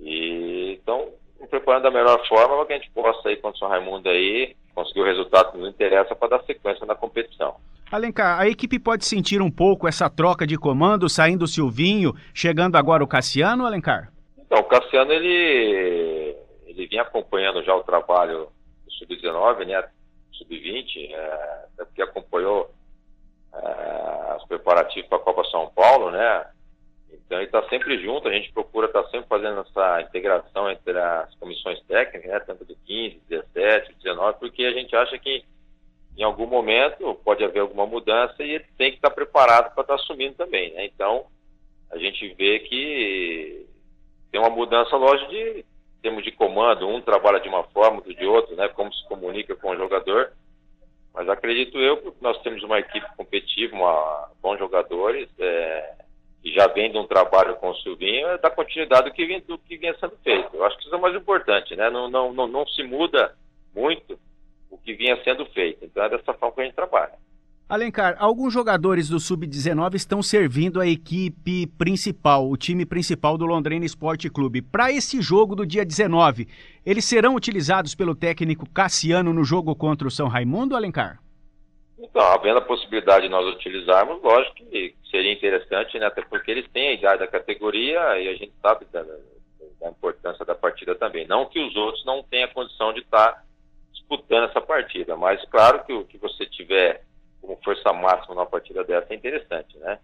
E 0.00 0.80
então, 0.82 1.10
preparando 1.48 1.84
da 1.84 1.90
melhor 1.92 2.26
forma 2.26 2.56
para 2.56 2.66
que 2.66 2.72
a 2.72 2.78
gente 2.78 2.90
possa 2.90 3.30
ir 3.30 3.36
contra 3.36 3.54
o 3.54 3.58
São 3.60 3.68
Raimundo 3.68 4.08
aí, 4.08 4.56
conseguir 4.74 5.02
o 5.02 5.06
resultado 5.06 5.52
que 5.52 5.58
nos 5.58 5.68
interessa 5.68 6.16
para 6.16 6.36
dar 6.36 6.44
sequência 6.44 6.84
na 6.84 6.96
competição. 6.96 7.54
Alencar, 7.90 8.40
a 8.40 8.48
equipe 8.48 8.80
pode 8.80 9.04
sentir 9.04 9.40
um 9.40 9.50
pouco 9.50 9.86
essa 9.86 10.10
troca 10.10 10.44
de 10.44 10.58
comando, 10.58 11.08
saindo 11.08 11.44
o 11.44 11.48
Silvinho, 11.48 12.14
chegando 12.34 12.74
agora 12.74 13.04
o 13.04 13.06
Cassiano, 13.06 13.64
Alencar? 13.64 14.12
Então, 14.36 14.58
o 14.58 14.64
Cassiano, 14.64 15.12
ele, 15.12 16.36
ele 16.66 16.86
vinha 16.88 17.02
acompanhando 17.02 17.62
já 17.62 17.74
o 17.76 17.84
trabalho 17.84 18.48
do 18.84 18.92
Sub-19, 18.92 19.66
né, 19.66 19.84
Sub-20, 20.32 21.12
é, 21.12 21.66
porque 21.76 22.02
acompanhou 22.02 22.70
é, 23.54 24.36
os 24.36 24.44
preparativos 24.46 25.08
para 25.08 25.18
a 25.18 25.22
Copa 25.22 25.44
São 25.44 25.68
Paulo, 25.68 26.10
né, 26.10 26.44
então 27.12 27.38
ele 27.38 27.46
está 27.46 27.62
sempre 27.68 28.02
junto, 28.02 28.26
a 28.26 28.32
gente 28.32 28.52
procura 28.52 28.88
estar 28.88 29.04
tá 29.04 29.10
sempre 29.10 29.28
fazendo 29.28 29.60
essa 29.60 30.02
integração 30.02 30.68
entre 30.68 30.98
as 30.98 31.32
comissões 31.36 31.80
técnicas, 31.84 32.32
né, 32.32 32.40
tanto 32.40 32.64
do 32.64 32.76
15, 32.84 33.20
17, 33.28 33.94
19, 34.02 34.38
porque 34.40 34.64
a 34.64 34.72
gente 34.72 34.94
acha 34.96 35.16
que 35.18 35.44
em 36.16 36.22
algum 36.22 36.46
momento 36.46 37.14
pode 37.24 37.44
haver 37.44 37.60
alguma 37.60 37.86
mudança 37.86 38.42
e 38.42 38.52
ele 38.52 38.64
tem 38.78 38.90
que 38.90 38.96
estar 38.96 39.10
preparado 39.10 39.72
para 39.74 39.82
estar 39.82 39.94
assumindo 39.94 40.34
também. 40.34 40.72
Né? 40.72 40.86
Então, 40.86 41.26
a 41.90 41.98
gente 41.98 42.26
vê 42.34 42.60
que 42.60 43.66
tem 44.32 44.40
uma 44.40 44.50
mudança, 44.50 44.96
lógico, 44.96 45.30
de 45.30 45.64
termos 46.00 46.24
de 46.24 46.32
comando, 46.32 46.88
um 46.88 47.00
trabalha 47.00 47.40
de 47.40 47.48
uma 47.48 47.64
forma, 47.64 47.98
outro 47.98 48.14
de 48.14 48.24
outra, 48.24 48.56
né? 48.56 48.68
como 48.68 48.92
se 48.92 49.06
comunica 49.08 49.54
com 49.54 49.70
o 49.70 49.76
jogador. 49.76 50.32
Mas 51.12 51.28
acredito 51.28 51.78
eu 51.78 51.96
que 51.98 52.12
nós 52.20 52.40
temos 52.42 52.62
uma 52.62 52.78
equipe 52.78 53.06
competitiva, 53.16 53.74
uma, 53.74 54.30
bons 54.40 54.58
jogadores, 54.58 55.28
é, 55.38 55.94
e 56.44 56.52
já 56.52 56.66
vem 56.68 56.90
de 56.90 56.98
um 56.98 57.06
trabalho 57.06 57.56
com 57.56 57.70
o 57.70 57.76
Silvinho, 57.76 58.28
é 58.28 58.38
da 58.38 58.50
continuidade 58.50 59.10
do 59.10 59.14
que, 59.14 59.26
vem, 59.26 59.40
do 59.40 59.58
que 59.58 59.76
vinha 59.76 59.96
sendo 59.98 60.16
feito. 60.22 60.54
Eu 60.54 60.64
acho 60.64 60.76
que 60.76 60.84
isso 60.84 60.94
é 60.94 60.98
o 60.98 61.00
mais 61.00 61.14
importante, 61.14 61.74
né? 61.74 61.90
Não, 61.90 62.08
não, 62.08 62.32
não, 62.32 62.46
não 62.46 62.66
se 62.66 62.82
muda 62.82 63.34
muito 63.74 64.18
o 64.76 64.78
que 64.78 64.94
vinha 64.94 65.20
sendo 65.24 65.44
feito. 65.46 65.84
Então 65.84 66.04
é 66.04 66.10
dessa 66.10 66.32
forma 66.34 66.54
que 66.54 66.60
a 66.60 66.64
gente 66.64 66.74
trabalha. 66.74 67.12
Alencar, 67.68 68.14
alguns 68.20 68.52
jogadores 68.52 69.08
do 69.08 69.18
Sub-19 69.18 69.94
estão 69.96 70.22
servindo 70.22 70.80
a 70.80 70.86
equipe 70.86 71.66
principal, 71.76 72.48
o 72.48 72.56
time 72.56 72.86
principal 72.86 73.36
do 73.36 73.44
Londrina 73.44 73.84
Esporte 73.84 74.30
Clube. 74.30 74.62
Para 74.62 74.92
esse 74.92 75.20
jogo 75.20 75.56
do 75.56 75.66
dia 75.66 75.84
19, 75.84 76.46
eles 76.84 77.04
serão 77.04 77.34
utilizados 77.34 77.92
pelo 77.92 78.14
técnico 78.14 78.70
Cassiano 78.70 79.32
no 79.32 79.42
jogo 79.42 79.74
contra 79.74 80.06
o 80.06 80.12
São 80.12 80.28
Raimundo, 80.28 80.76
Alencar? 80.76 81.18
Então, 81.98 82.22
havendo 82.22 82.58
a 82.58 82.62
possibilidade 82.62 83.24
de 83.24 83.30
nós 83.30 83.44
utilizarmos, 83.56 84.22
lógico 84.22 84.54
que 84.54 84.94
seria 85.10 85.32
interessante, 85.32 85.98
né? 85.98 86.06
Até 86.06 86.22
porque 86.22 86.52
eles 86.52 86.70
têm 86.70 86.90
a 86.90 86.92
idade 86.92 87.18
da 87.18 87.26
categoria 87.26 87.98
e 88.20 88.28
a 88.28 88.34
gente 88.34 88.52
sabe 88.62 88.86
da, 88.92 89.02
da 89.02 89.90
importância 89.90 90.44
da 90.44 90.54
partida 90.54 90.94
também. 90.94 91.26
Não 91.26 91.46
que 91.46 91.58
os 91.58 91.74
outros 91.74 92.04
não 92.04 92.22
tenham 92.22 92.48
condição 92.50 92.92
de 92.92 93.00
estar 93.00 93.44
disputando 94.08 94.48
essa 94.48 94.60
partida. 94.60 95.16
Mas 95.16 95.44
claro 95.50 95.84
que 95.84 95.92
o 95.92 96.04
que 96.04 96.16
você 96.18 96.46
tiver 96.46 97.02
como 97.40 97.58
força 97.62 97.92
máxima 97.92 98.34
numa 98.34 98.46
partida 98.46 98.84
dessa 98.84 99.12
é 99.12 99.16
interessante, 99.16 99.76
né? 99.78 99.98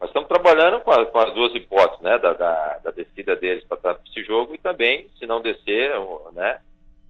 Nós 0.00 0.10
estamos 0.10 0.28
trabalhando 0.28 0.80
com, 0.80 0.90
a, 0.90 1.06
com 1.06 1.18
as 1.18 1.32
duas 1.34 1.54
hipóteses, 1.54 2.02
né? 2.02 2.18
Da, 2.18 2.32
da, 2.32 2.78
da 2.84 2.90
descida 2.90 3.34
deles 3.36 3.64
para 3.64 3.98
esse 4.06 4.22
jogo 4.24 4.54
e 4.54 4.58
também, 4.58 5.08
se 5.18 5.26
não 5.26 5.40
descer, 5.40 5.92
né? 6.32 6.58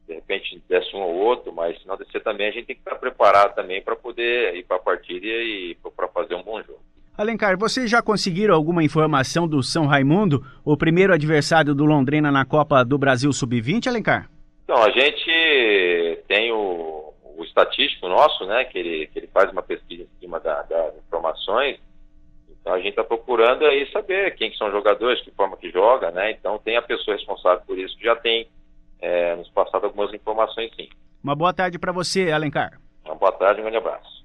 De 0.06 0.14
repente 0.14 0.62
desce 0.68 0.94
um 0.94 1.00
ou 1.00 1.14
outro, 1.14 1.52
mas 1.52 1.80
se 1.80 1.86
não 1.86 1.96
descer 1.96 2.22
também, 2.22 2.48
a 2.48 2.52
gente 2.52 2.66
tem 2.66 2.76
que 2.76 2.82
estar 2.82 2.96
preparado 2.96 3.54
também 3.54 3.82
para 3.82 3.96
poder 3.96 4.54
ir 4.54 4.64
para 4.64 4.76
a 4.76 4.80
partida 4.80 5.26
e 5.26 5.76
para 5.96 6.08
fazer 6.08 6.34
um 6.34 6.42
bom 6.42 6.62
jogo. 6.62 6.80
Alencar, 7.16 7.56
vocês 7.56 7.88
já 7.88 8.02
conseguiram 8.02 8.54
alguma 8.54 8.82
informação 8.82 9.46
do 9.46 9.62
São 9.62 9.86
Raimundo, 9.86 10.44
o 10.64 10.76
primeiro 10.76 11.14
adversário 11.14 11.74
do 11.74 11.84
Londrina 11.84 12.30
na 12.30 12.44
Copa 12.44 12.84
do 12.84 12.98
Brasil 12.98 13.32
Sub-20, 13.32 13.86
Alencar? 13.86 14.33
Então, 14.64 14.82
a 14.82 14.90
gente 14.90 16.24
tem 16.26 16.50
o, 16.50 17.12
o 17.36 17.44
estatístico 17.44 18.08
nosso, 18.08 18.46
né, 18.46 18.64
que 18.64 18.78
ele, 18.78 19.06
que 19.08 19.18
ele 19.18 19.26
faz 19.28 19.52
uma 19.52 19.62
pesquisa 19.62 20.02
em 20.04 20.18
cima 20.20 20.40
da, 20.40 20.62
das 20.62 20.96
informações, 20.96 21.78
então 22.48 22.72
a 22.72 22.78
gente 22.78 22.90
está 22.90 23.04
procurando 23.04 23.66
aí 23.66 23.90
saber 23.92 24.34
quem 24.36 24.50
que 24.50 24.56
são 24.56 24.68
os 24.68 24.72
jogadores, 24.72 25.20
que 25.22 25.30
forma 25.32 25.56
que 25.56 25.70
joga, 25.70 26.10
né, 26.10 26.30
então 26.30 26.58
tem 26.58 26.76
a 26.76 26.82
pessoa 26.82 27.16
responsável 27.16 27.62
por 27.66 27.78
isso 27.78 27.96
que 27.98 28.04
já 28.04 28.16
tem 28.16 28.48
é, 29.00 29.36
nos 29.36 29.50
passado 29.50 29.84
algumas 29.84 30.12
informações 30.14 30.70
sim. 30.74 30.88
Uma 31.22 31.34
boa 31.34 31.52
tarde 31.52 31.78
para 31.78 31.92
você, 31.92 32.30
Alencar. 32.30 32.80
Uma 33.04 33.14
boa 33.14 33.32
tarde, 33.32 33.60
um 33.60 33.64
grande 33.64 33.78
abraço. 33.78 34.23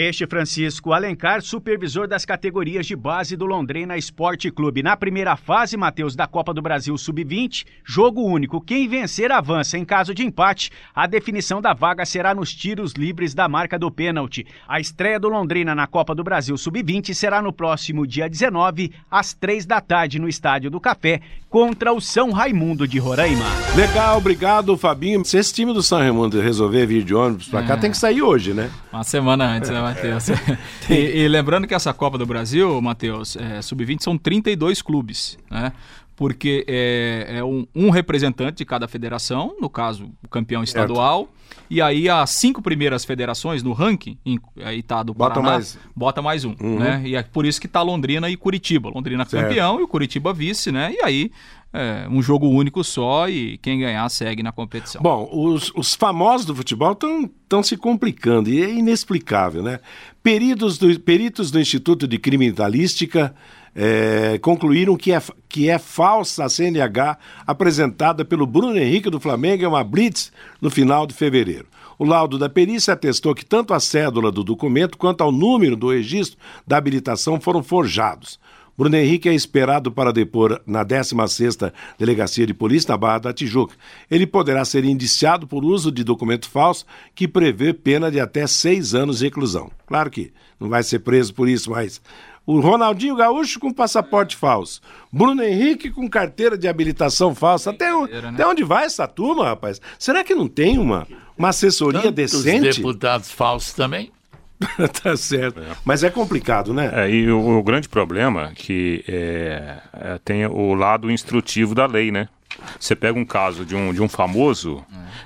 Este 0.00 0.28
Francisco 0.28 0.92
Alencar, 0.92 1.42
supervisor 1.42 2.06
das 2.06 2.24
categorias 2.24 2.86
de 2.86 2.94
base 2.94 3.36
do 3.36 3.44
Londrina 3.44 3.96
Esporte 3.96 4.48
Clube. 4.48 4.80
Na 4.80 4.96
primeira 4.96 5.34
fase, 5.34 5.76
Matheus, 5.76 6.14
da 6.14 6.24
Copa 6.24 6.54
do 6.54 6.62
Brasil 6.62 6.96
Sub-20, 6.96 7.64
jogo 7.84 8.22
único. 8.22 8.60
Quem 8.60 8.86
vencer 8.86 9.32
avança. 9.32 9.76
Em 9.76 9.84
caso 9.84 10.14
de 10.14 10.22
empate, 10.24 10.70
a 10.94 11.04
definição 11.08 11.60
da 11.60 11.74
vaga 11.74 12.06
será 12.06 12.32
nos 12.32 12.54
tiros 12.54 12.92
livres 12.92 13.34
da 13.34 13.48
marca 13.48 13.76
do 13.76 13.90
pênalti. 13.90 14.46
A 14.68 14.78
estreia 14.78 15.18
do 15.18 15.28
Londrina 15.28 15.74
na 15.74 15.88
Copa 15.88 16.14
do 16.14 16.22
Brasil 16.22 16.56
Sub-20 16.56 17.12
será 17.12 17.42
no 17.42 17.52
próximo 17.52 18.06
dia 18.06 18.28
19, 18.30 18.92
às 19.10 19.34
3 19.34 19.66
da 19.66 19.80
tarde, 19.80 20.20
no 20.20 20.28
Estádio 20.28 20.70
do 20.70 20.78
Café, 20.78 21.20
contra 21.50 21.92
o 21.92 22.00
São 22.00 22.30
Raimundo 22.30 22.86
de 22.86 23.00
Roraima. 23.00 23.44
Legal, 23.74 24.18
obrigado, 24.18 24.76
Fabinho. 24.76 25.24
Se 25.24 25.38
esse 25.38 25.52
time 25.52 25.72
do 25.74 25.82
São 25.82 25.98
Raimundo 25.98 26.40
resolver 26.40 26.86
vir 26.86 27.02
de 27.02 27.16
ônibus 27.16 27.48
pra 27.48 27.64
cá, 27.64 27.74
É. 27.74 27.78
tem 27.78 27.90
que 27.90 27.96
sair 27.98 28.22
hoje, 28.22 28.54
né? 28.54 28.70
Uma 28.92 29.02
semana 29.02 29.44
antes, 29.44 29.70
né, 29.70 29.87
Matheus? 29.88 30.28
e, 30.88 30.94
e 30.94 31.28
lembrando 31.28 31.66
que 31.66 31.74
essa 31.74 31.92
Copa 31.92 32.16
do 32.18 32.26
Brasil, 32.26 32.80
Matheus, 32.80 33.36
é, 33.36 33.60
sub-20 33.62 34.02
são 34.02 34.16
32 34.18 34.82
clubes, 34.82 35.38
né? 35.50 35.72
Porque 36.16 36.64
é, 36.66 37.36
é 37.38 37.44
um, 37.44 37.64
um 37.74 37.90
representante 37.90 38.58
de 38.58 38.64
cada 38.64 38.88
federação, 38.88 39.54
no 39.60 39.70
caso, 39.70 40.10
o 40.24 40.28
campeão 40.28 40.64
estadual. 40.64 41.28
E 41.70 41.80
aí 41.80 42.08
as 42.08 42.30
cinco 42.30 42.60
primeiras 42.60 43.04
federações 43.04 43.62
no 43.62 43.72
ranking, 43.72 44.18
em, 44.26 44.38
aí 44.64 44.82
tá 44.82 45.02
do 45.02 45.14
Bota 45.14 45.34
Paraná, 45.36 45.52
mais. 45.52 45.78
bota 45.94 46.20
mais 46.20 46.44
um, 46.44 46.54
Uhum. 46.60 46.78
né? 46.80 47.02
E 47.04 47.14
é 47.14 47.22
por 47.22 47.46
isso 47.46 47.60
que 47.60 47.68
tá 47.68 47.82
Londrina 47.82 48.28
e 48.28 48.36
Curitiba. 48.36 48.90
Londrina 48.90 49.24
Certo. 49.24 49.44
campeão 49.48 49.78
e 49.78 49.82
o 49.84 49.88
Curitiba 49.88 50.32
vice, 50.32 50.72
né? 50.72 50.92
E 50.92 51.04
aí 51.04 51.30
é, 51.72 52.06
um 52.10 52.22
jogo 52.22 52.48
único 52.48 52.82
só 52.82 53.28
e 53.28 53.58
quem 53.58 53.80
ganhar 53.80 54.08
segue 54.08 54.42
na 54.42 54.52
competição. 54.52 55.02
Bom, 55.02 55.28
os, 55.32 55.70
os 55.74 55.94
famosos 55.94 56.46
do 56.46 56.54
futebol 56.54 56.92
estão 56.92 57.62
se 57.62 57.76
complicando 57.76 58.48
e 58.50 58.62
é 58.62 58.70
inexplicável, 58.70 59.62
né? 59.62 59.80
Peritos 60.22 60.78
do, 60.78 60.98
peritos 61.00 61.50
do 61.50 61.60
Instituto 61.60 62.08
de 62.08 62.18
Criminalística 62.18 63.34
eh, 63.74 64.38
concluíram 64.42 64.96
que 64.96 65.12
é, 65.12 65.22
que 65.48 65.68
é 65.68 65.78
falsa 65.78 66.44
a 66.44 66.48
CNH 66.48 67.16
apresentada 67.46 68.24
pelo 68.24 68.46
Bruno 68.46 68.76
Henrique 68.76 69.10
do 69.10 69.20
Flamengo 69.20 69.62
em 69.62 69.66
uma 69.66 69.84
blitz 69.84 70.32
no 70.60 70.70
final 70.70 71.06
de 71.06 71.14
fevereiro. 71.14 71.66
O 71.98 72.04
laudo 72.04 72.38
da 72.38 72.48
perícia 72.48 72.94
atestou 72.94 73.34
que 73.34 73.44
tanto 73.44 73.74
a 73.74 73.80
cédula 73.80 74.32
do 74.32 74.42
documento 74.44 74.96
quanto 74.96 75.22
ao 75.22 75.30
número 75.30 75.76
do 75.76 75.90
registro 75.90 76.38
da 76.66 76.76
habilitação 76.76 77.40
foram 77.40 77.62
forjados. 77.62 78.38
Bruno 78.78 78.96
Henrique 78.96 79.28
é 79.28 79.34
esperado 79.34 79.90
para 79.90 80.12
depor 80.12 80.60
na 80.64 80.84
16ª 80.84 81.72
Delegacia 81.98 82.46
de 82.46 82.54
Polícia 82.54 82.92
na 82.92 82.96
Barra 82.96 83.18
da 83.18 83.32
Tijuca. 83.32 83.74
Ele 84.08 84.24
poderá 84.24 84.64
ser 84.64 84.84
indiciado 84.84 85.48
por 85.48 85.64
uso 85.64 85.90
de 85.90 86.04
documento 86.04 86.48
falso 86.48 86.86
que 87.14 87.26
prevê 87.26 87.74
pena 87.74 88.08
de 88.08 88.20
até 88.20 88.46
seis 88.46 88.94
anos 88.94 89.18
de 89.18 89.24
reclusão. 89.24 89.68
Claro 89.84 90.08
que 90.10 90.32
não 90.60 90.68
vai 90.68 90.84
ser 90.84 91.00
preso 91.00 91.34
por 91.34 91.48
isso, 91.48 91.70
mas 91.72 92.00
o 92.46 92.60
Ronaldinho 92.60 93.16
Gaúcho 93.16 93.58
com 93.58 93.72
passaporte 93.72 94.36
falso, 94.36 94.80
Bruno 95.12 95.42
Henrique 95.42 95.90
com 95.90 96.08
carteira 96.08 96.56
de 96.56 96.68
habilitação 96.68 97.34
falsa. 97.34 97.70
Até, 97.70 97.92
o- 97.94 98.04
até 98.04 98.46
onde 98.46 98.62
vai 98.62 98.84
essa 98.84 99.06
turma, 99.08 99.44
rapaz? 99.44 99.80
Será 99.98 100.22
que 100.22 100.34
não 100.36 100.46
tem 100.48 100.78
uma, 100.78 101.06
uma 101.36 101.48
assessoria 101.48 102.00
Tantos 102.12 102.42
decente? 102.44 102.76
deputados 102.76 103.30
falsos 103.30 103.72
também. 103.72 104.10
tá 105.02 105.16
certo. 105.16 105.60
Mas 105.84 106.02
é 106.02 106.10
complicado, 106.10 106.74
né? 106.74 106.90
É, 106.92 107.10
e 107.10 107.30
o, 107.30 107.58
o 107.58 107.62
grande 107.62 107.88
problema 107.88 108.48
é 108.48 108.54
que 108.54 109.04
é, 109.08 109.78
é, 109.92 110.18
tem 110.24 110.46
o 110.46 110.74
lado 110.74 111.10
instrutivo 111.10 111.74
da 111.74 111.86
lei, 111.86 112.10
né? 112.10 112.28
Você 112.78 112.96
pega 112.96 113.18
um 113.18 113.24
caso 113.24 113.64
de 113.64 113.76
um, 113.76 113.92
de 113.92 114.02
um 114.02 114.08
famoso, 114.08 114.84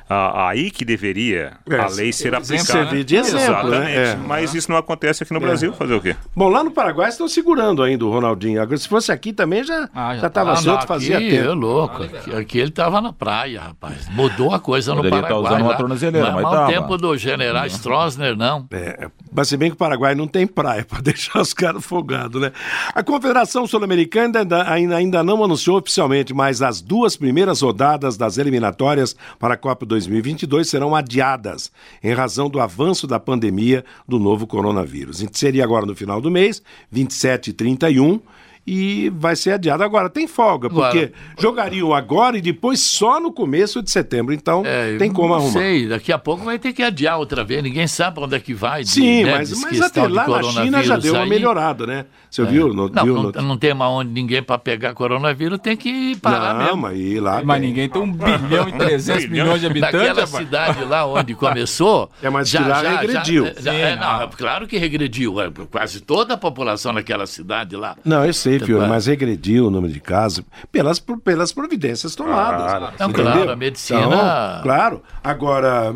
a- 0.09 0.49
aí 0.49 0.71
que 0.71 0.85
deveria 0.85 1.53
É, 1.69 1.77
a 1.77 1.87
lei 1.89 2.13
ser 2.13 2.35
aplicada. 2.35 2.65
servir 2.65 3.05
de 3.05 3.17
exemplo, 3.17 3.71
né? 3.71 3.79
Exatamente. 3.93 3.97
É. 3.99 4.17
Mas 4.27 4.55
isso 4.55 4.71
não 4.71 4.77
acontece 4.79 5.23
aqui 5.23 5.33
no 5.33 5.41
Brasil, 5.41 5.73
fazer 5.73 5.95
o 5.95 6.01
quê? 6.01 6.15
Bom, 6.37 6.49
lá 6.49 6.63
no 6.63 6.71
Paraguai 6.71 7.09
estão 7.09 7.27
segurando 7.29 7.83
ainda 7.83 8.05
o 8.05 8.11
Ronaldinho. 8.11 8.61
Agora, 8.61 8.77
se 8.77 8.87
fosse 8.89 9.11
aqui 9.13 9.33
também 9.33 9.65
já 9.65 9.89
Ah, 9.95 10.17
já 10.17 10.27
estava 10.27 10.57
solto 10.57 10.81
não, 10.81 10.87
fazia 10.87 11.17
aqui, 11.19 11.31
tempo. 11.31 11.49
é 11.49 11.53
louco. 11.55 12.03
Aqui, 12.03 12.35
aqui 12.37 12.59
ele 12.59 12.71
tava 12.71 13.01
na 13.01 13.13
praia, 13.13 13.61
rapaz. 13.63 14.09
Mudou 14.11 14.53
a 14.53 14.61
coisa 14.61 14.95
Poderia 14.95 15.17
no 15.17 15.23
tá 15.23 15.29
Paraguai. 15.29 15.53
usando 15.53 15.63
uma 15.63 15.71
lá. 15.71 15.77
tornozeleira, 15.77 16.27
Não 16.27 16.33
é 16.39 16.43
mas 16.43 16.43
mau 16.43 16.53
tava. 16.53 16.73
tempo 16.73 16.97
do 16.99 17.17
general 17.17 17.67
Stroessner, 17.67 18.37
não. 18.37 18.67
É, 18.73 19.09
mas 19.33 19.49
se 19.49 19.57
bem 19.57 19.71
que 19.71 19.75
o 19.75 19.79
Paraguai 19.79 20.15
não 20.15 20.27
tem 20.27 20.47
praia 20.47 20.85
para 20.89 21.01
deixar 21.01 21.41
os 21.41 21.55
caras 21.55 21.85
folgados, 21.85 22.41
né? 22.41 22.53
A 22.95 23.03
Confederação 23.03 23.67
Sul-Americana 23.67 24.41
ainda, 24.41 24.71
ainda, 24.71 24.97
ainda 24.97 25.23
não 25.23 25.43
anunciou 25.43 25.79
oficialmente, 25.79 26.35
mas 26.35 26.61
as 26.63 26.81
duas 26.83 27.12
primeiras 27.17 27.61
rodadas 27.61 28.17
das 28.17 28.39
eliminatórias 28.39 29.17
para 29.39 29.55
a 29.55 29.57
Copa 29.57 29.87
2022 29.87 30.69
serão 30.69 30.95
adiadas 30.95 31.71
em 32.03 32.13
razão 32.13 32.49
do 32.49 32.61
avanço 32.61 33.07
da 33.07 33.21
pandemia 33.21 33.85
do 34.07 34.19
novo 34.19 34.47
coronavírus. 34.47 35.25
Seria 35.33 35.65
agora 35.65 35.87
no 35.87 35.95
final 35.95 36.21
do 36.21 36.31
mês, 36.31 36.63
27 36.91 37.51
e 37.51 37.53
31. 37.53 38.21
E 38.65 39.11
vai 39.17 39.35
ser 39.35 39.53
adiado. 39.55 39.83
Agora, 39.83 40.09
tem 40.09 40.29
folga, 40.29 40.71
porque 40.71 41.13
jogariam 41.37 41.93
agora 41.93 42.39
e 42.39 42.41
depois 42.41 42.81
só 42.81 43.19
no 43.19 43.33
começo 43.33 43.83
de 43.83 43.91
setembro. 43.91 44.33
Então, 44.33 44.63
É, 44.65 44.97
tem 44.99 45.11
como 45.13 45.29
não 45.31 45.35
arrumar. 45.37 45.53
sei, 45.53 45.89
daqui 45.89 46.13
a 46.13 46.19
pouco 46.19 46.45
vai 46.45 46.59
ter 46.61 46.73
que 46.73 46.81
adiar 46.83 47.19
outra 47.19 47.43
vez. 47.43 47.61
Ninguém 47.63 47.89
sabe 47.89 48.21
onde 48.21 48.37
é 48.37 48.41
que 48.41 48.55
vai. 48.55 48.85
de- 48.85 48.91
Sim, 48.91 49.25
né, 49.25 49.39
mas, 49.39 49.61
mas 49.61 49.81
até 49.81 50.07
lá 50.07 50.29
na 50.29 50.43
China 50.45 50.83
já 50.83 50.97
deu 50.97 51.15
uma 51.15 51.25
aí. 51.25 51.29
melhorada, 51.29 51.87
né? 51.87 52.07
Você 52.31 52.43
É. 52.43 52.45
viu? 52.45 52.69
No, 52.73 52.89
Não, 52.89 53.05
viu 53.05 53.15
não, 53.15 53.23
no- 53.25 53.43
não 53.43 53.59
tem 53.59 53.75
mais 53.75 53.91
onde 53.91 54.11
ninguém 54.13 54.43
para 54.43 54.57
pegar 54.59 54.95
coronavírus, 54.95 55.59
tem 55.59 55.77
que 55.77 56.17
parar 56.17 56.55
Não, 56.55 56.65
mesmo. 56.65 56.77
mas 56.83 56.99
e 56.99 57.19
lá 57.21 57.43
Mas 57.45 57.61
tem. 57.61 57.69
ninguém 57.69 57.89
tem 57.89 58.01
um 58.01 58.13
bilhão 58.13 58.69
e 58.69 58.73
300 58.73 59.27
milhões 59.29 59.61
de 59.61 59.67
habitantes, 59.67 59.99
Naquela 59.99 60.21
rapaz. 60.25 60.45
cidade 60.45 60.85
lá 60.85 61.05
onde 61.07 61.35
começou. 61.35 62.09
É, 62.23 62.31
mas 62.31 62.51
que 62.51 62.59
lá 62.59 62.81
regrediu. 63.01 63.47
já- 63.47 63.53
já- 63.61 63.73
Sim, 63.73 63.77
é, 63.79 63.97
não, 63.97 64.21
não. 64.21 64.29
claro 64.31 64.67
que 64.69 64.79
regrediu. 64.79 65.41
é, 65.41 65.51
Quase 65.71 66.01
toda 66.01 66.35
a 66.35 66.37
população 66.37 66.93
naquela 66.93 67.27
cidade 67.27 67.77
lá. 67.77 67.97
Não, 68.05 68.25
eu 68.25 68.33
sei, 68.33 68.52
Fiore, 68.61 68.85
Tá. 68.85 68.89
mas 68.89 69.07
regrediu 69.07 69.67
o 69.67 69.71
número 69.71 69.93
de 69.93 70.01
casos 70.01 70.45
pelas, 70.71 70.99
pelas 70.99 71.53
providências 71.53 72.15
tomadas. 72.15 72.63
Claro. 72.71 72.85
Não, 72.99 73.09
entendeu? 73.11 73.33
claro, 73.33 73.51
a 73.51 73.57
medicina- 73.57 74.01
Então, 74.01 74.63
claro. 74.63 75.03
Agora, 75.23 75.95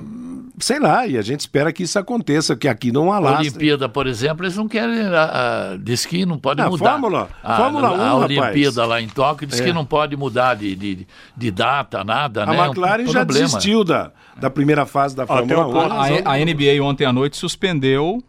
sei 0.59 0.79
lá, 0.79 1.07
e 1.07 1.19
a 1.19 1.23
gente 1.23 1.41
espera 1.41 1.73
que 1.73 1.83
isso 1.83 1.99
aconteça, 1.99 2.57
que 2.57 2.67
aqui 2.69 2.91
não 2.93 3.13
A 3.13 3.17
alastre. 3.17 3.49
Olimpíada, 3.49 3.89
por 3.89 4.07
exemplo, 4.07 4.45
eles 4.45 4.57
não 4.57 4.67
querem. 4.69 5.01
A, 5.07 5.73
a, 5.73 5.77
diz 5.77 6.07
que 6.07 6.25
não 6.25 6.39
pode 6.39 6.61
Ah, 6.63 6.69
mudar. 6.71 6.91
Fórmula- 6.93 7.29
a, 7.43 7.57
Fórmula 7.57 7.91
1, 7.91 7.95
a 7.95 8.09
rapaz. 8.21 8.23
Olimpíada 8.31 8.87
lá 8.87 9.01
em 9.01 9.09
Tóquio 9.09 9.47
diz 9.47 9.61
É. 9.61 9.65
que 9.65 9.73
não 9.73 9.85
pode 9.85 10.17
mudar 10.17 10.55
de, 10.55 10.75
de, 10.75 11.07
de 11.37 11.51
data, 11.51 12.03
nada, 12.05 12.43
A 12.45 12.47
né? 12.47 12.57
É 12.57 12.63
um 12.63 12.65
McLaren 12.67 13.07
já 13.07 13.25
problema. 13.25 13.47
desistiu 13.47 13.85
da, 13.85 14.11
da 14.41 14.49
primeira 14.51 14.87
fase 14.87 15.15
da 15.17 15.27
Fórmula 15.27 15.67
um 15.67 15.71
1. 15.71 15.73
ponto- 15.73 15.93
A, 16.29 16.33
a 16.33 16.39
NBA 16.39 16.83
ontem 16.83 17.05
à 17.05 17.13
noite 17.13 17.37
suspendeu, 17.37 18.23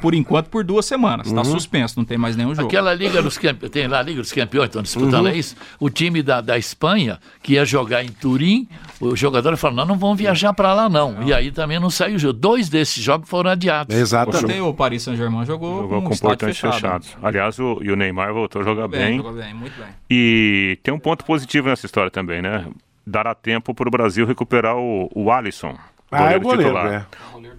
por 0.00 0.14
enquanto, 0.14 0.48
por 0.48 0.64
duas 0.64 0.86
semanas. 0.86 1.26
Está 1.26 1.44
suspenso, 1.44 1.94
não 1.98 2.04
tem 2.04 2.16
mais 2.18 2.36
nenhum 2.36 2.54
jogo. 2.54 2.68
Aquela 2.68 2.94
Liga 2.94 3.22
dos 3.22 3.36
Campeões, 3.38 3.70
tem 3.72 3.86
lá 3.86 3.98
a 3.98 4.02
Liga 4.02 4.20
dos 4.20 4.32
Campeões, 4.32 4.66
estão 4.66 4.82
disputando, 4.82 5.28
é 5.28 5.36
isso? 5.36 5.56
O 5.78 5.90
time 5.90 6.22
da, 6.22 6.40
da 6.40 6.56
Espanha, 6.58 7.18
que 7.42 7.54
ia 7.54 7.64
jogar 7.64 8.04
em 8.04 8.08
Turim, 8.08 8.68
o 9.00 9.14
jogador 9.16 9.56
falou, 9.56 9.76
não, 9.76 9.86
não 9.86 9.98
vão 9.98 10.14
viajar 10.14 10.52
para 10.52 10.72
lá 10.74 10.88
não. 10.88 11.22
E 11.22 11.32
aí 11.32 11.50
também 11.50 11.78
não 11.78 11.90
saiu 11.90 12.16
o 12.16 12.18
jogo. 12.18 12.32
Dois 12.34 12.68
desses 12.68 13.02
jogos 13.02 13.28
foram 13.28 13.50
adiados. 13.50 13.94
Exatamente. 13.94 14.60
O 14.60 14.72
Paris 14.74 15.02
Saint-Germain 15.02 15.44
jogou, 15.44 15.82
Jogou 15.82 16.02
com 16.02 16.16
portões 16.16 16.56
fechado. 16.56 16.74
fechados. 16.74 17.16
Aliás, 17.22 17.58
o, 17.58 17.78
e 17.82 17.90
o 17.90 17.96
Neymar 17.96 18.32
voltou 18.32 18.62
a 18.62 18.64
jogar 18.64 18.88
Bem, 18.88 19.00
bem. 19.00 19.16
jogou 19.18 19.32
bem, 19.32 19.54
muito 19.54 19.76
bem. 19.78 19.88
E 20.10 20.78
tem 20.82 20.92
um 20.92 20.98
ponto 20.98 21.24
positivo 21.24 21.68
nessa 21.68 21.86
história 21.86 22.10
também, 22.10 22.40
né? 22.42 22.66
Dará 23.06 23.34
tempo 23.34 23.74
para 23.74 23.88
o 23.88 23.90
Brasil 23.90 24.26
recuperar 24.26 24.76
o, 24.76 25.10
o 25.14 25.30
Alisson. 25.30 25.76
Ah, 26.10 26.32
é 26.32 26.36
o 26.36 26.40
goleiro, 26.40 26.62
titular. 26.74 26.92
é. 26.92 27.06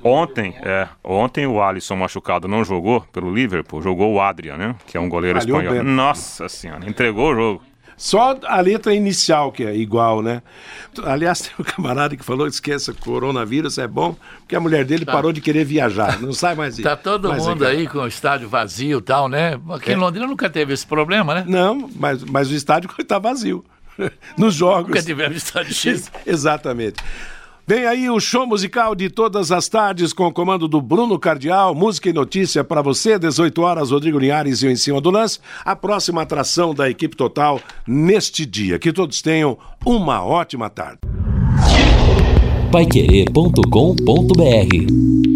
Ontem, 0.04 0.56
é, 0.64 0.88
ontem 1.04 1.46
o 1.46 1.62
Alisson 1.62 1.96
machucado 1.96 2.48
não 2.48 2.64
jogou 2.64 3.02
pelo 3.14 3.34
Liverpool, 3.34 3.82
jogou 3.82 4.14
o 4.14 4.20
Adrian, 4.22 4.58
né? 4.58 4.76
Que 4.88 4.98
é 4.98 5.00
um 5.00 5.08
goleiro 5.08 5.40
Falhou 5.40 5.62
espanhol. 5.62 5.84
bem. 5.84 5.94
Nossa 5.94 6.50
senhora, 6.50 6.88
entregou 6.90 7.32
o 7.32 7.36
jogo. 7.36 7.62
Só 7.96 8.36
a 8.46 8.60
letra 8.62 8.96
inicial 8.96 9.52
que 9.52 9.64
é 9.64 9.76
igual, 9.76 10.24
né? 10.24 10.42
Aliás, 11.04 11.42
tem 11.42 11.52
um 11.60 11.64
camarada 11.64 12.16
que 12.18 12.26
falou, 12.26 12.48
esqueça, 12.48 12.94
coronavírus 12.96 13.78
é 13.78 13.88
bom, 13.88 14.16
porque 14.40 14.56
a 14.56 14.60
mulher 14.60 14.84
dele 14.86 15.06
parou 15.06 15.32
de 15.32 15.40
querer 15.40 15.64
viajar, 15.66 16.20
não 16.20 16.34
sai 16.34 16.56
mais 16.56 16.76
Tá 16.78 16.96
todo 16.96 17.30
mais 17.30 17.46
mundo 17.46 17.64
aqui. 17.64 17.76
aí 17.78 17.88
com 17.88 18.00
o 18.00 18.08
estádio 18.08 18.50
vazio 18.50 18.98
e 18.98 19.02
tal, 19.04 19.30
né? 19.30 19.60
Aqui 19.70 19.92
É. 19.92 19.94
em 19.94 19.98
Londrina 19.98 20.26
nunca 20.26 20.50
teve 20.50 20.74
esse 20.74 20.86
problema, 20.88 21.36
né? 21.36 21.44
Não, 21.48 21.88
mas, 21.96 22.24
mas 22.24 22.50
o 22.50 22.56
estádio 22.56 22.90
está 23.00 23.18
vazio. 23.20 23.64
Nos 24.36 24.56
jogos. 24.56 24.88
Nunca 24.88 25.04
tivemos 25.04 25.38
estádio 25.38 25.72
X. 25.76 26.12
Exatamente. 26.26 26.96
Vem 27.66 27.86
aí 27.86 28.10
o 28.10 28.20
show 28.20 28.48
musical 28.48 28.96
de 28.96 29.10
todas 29.10 29.52
as 29.52 29.70
tardes 29.70 30.14
com 30.14 30.28
o 30.28 30.34
comando 30.34 30.68
do 30.68 30.82
Bruno 30.82 31.18
Cardial, 31.20 31.76
música 31.76 32.10
e 32.10 32.14
notícia 32.14 32.64
para 32.64 32.82
você, 32.82 33.20
18 33.20 33.62
horas, 33.62 33.92
Rodrigo 33.92 34.20
Linhares 34.20 34.62
e 34.62 34.68
o 34.68 34.72
Em 34.72 34.76
Cima 34.76 35.00
do 35.00 35.10
Lance. 35.10 35.40
A 35.64 35.76
próxima 35.76 36.22
atração 36.22 36.74
da 36.74 36.90
equipe 36.90 37.16
total 37.16 37.60
neste 37.88 38.46
dia. 38.46 38.80
Que 38.80 38.92
todos 38.92 39.22
tenham 39.22 39.58
uma 39.86 40.24
ótima 40.24 40.70
tarde. 40.70 41.00
Paiquerê.com.br 42.72 45.31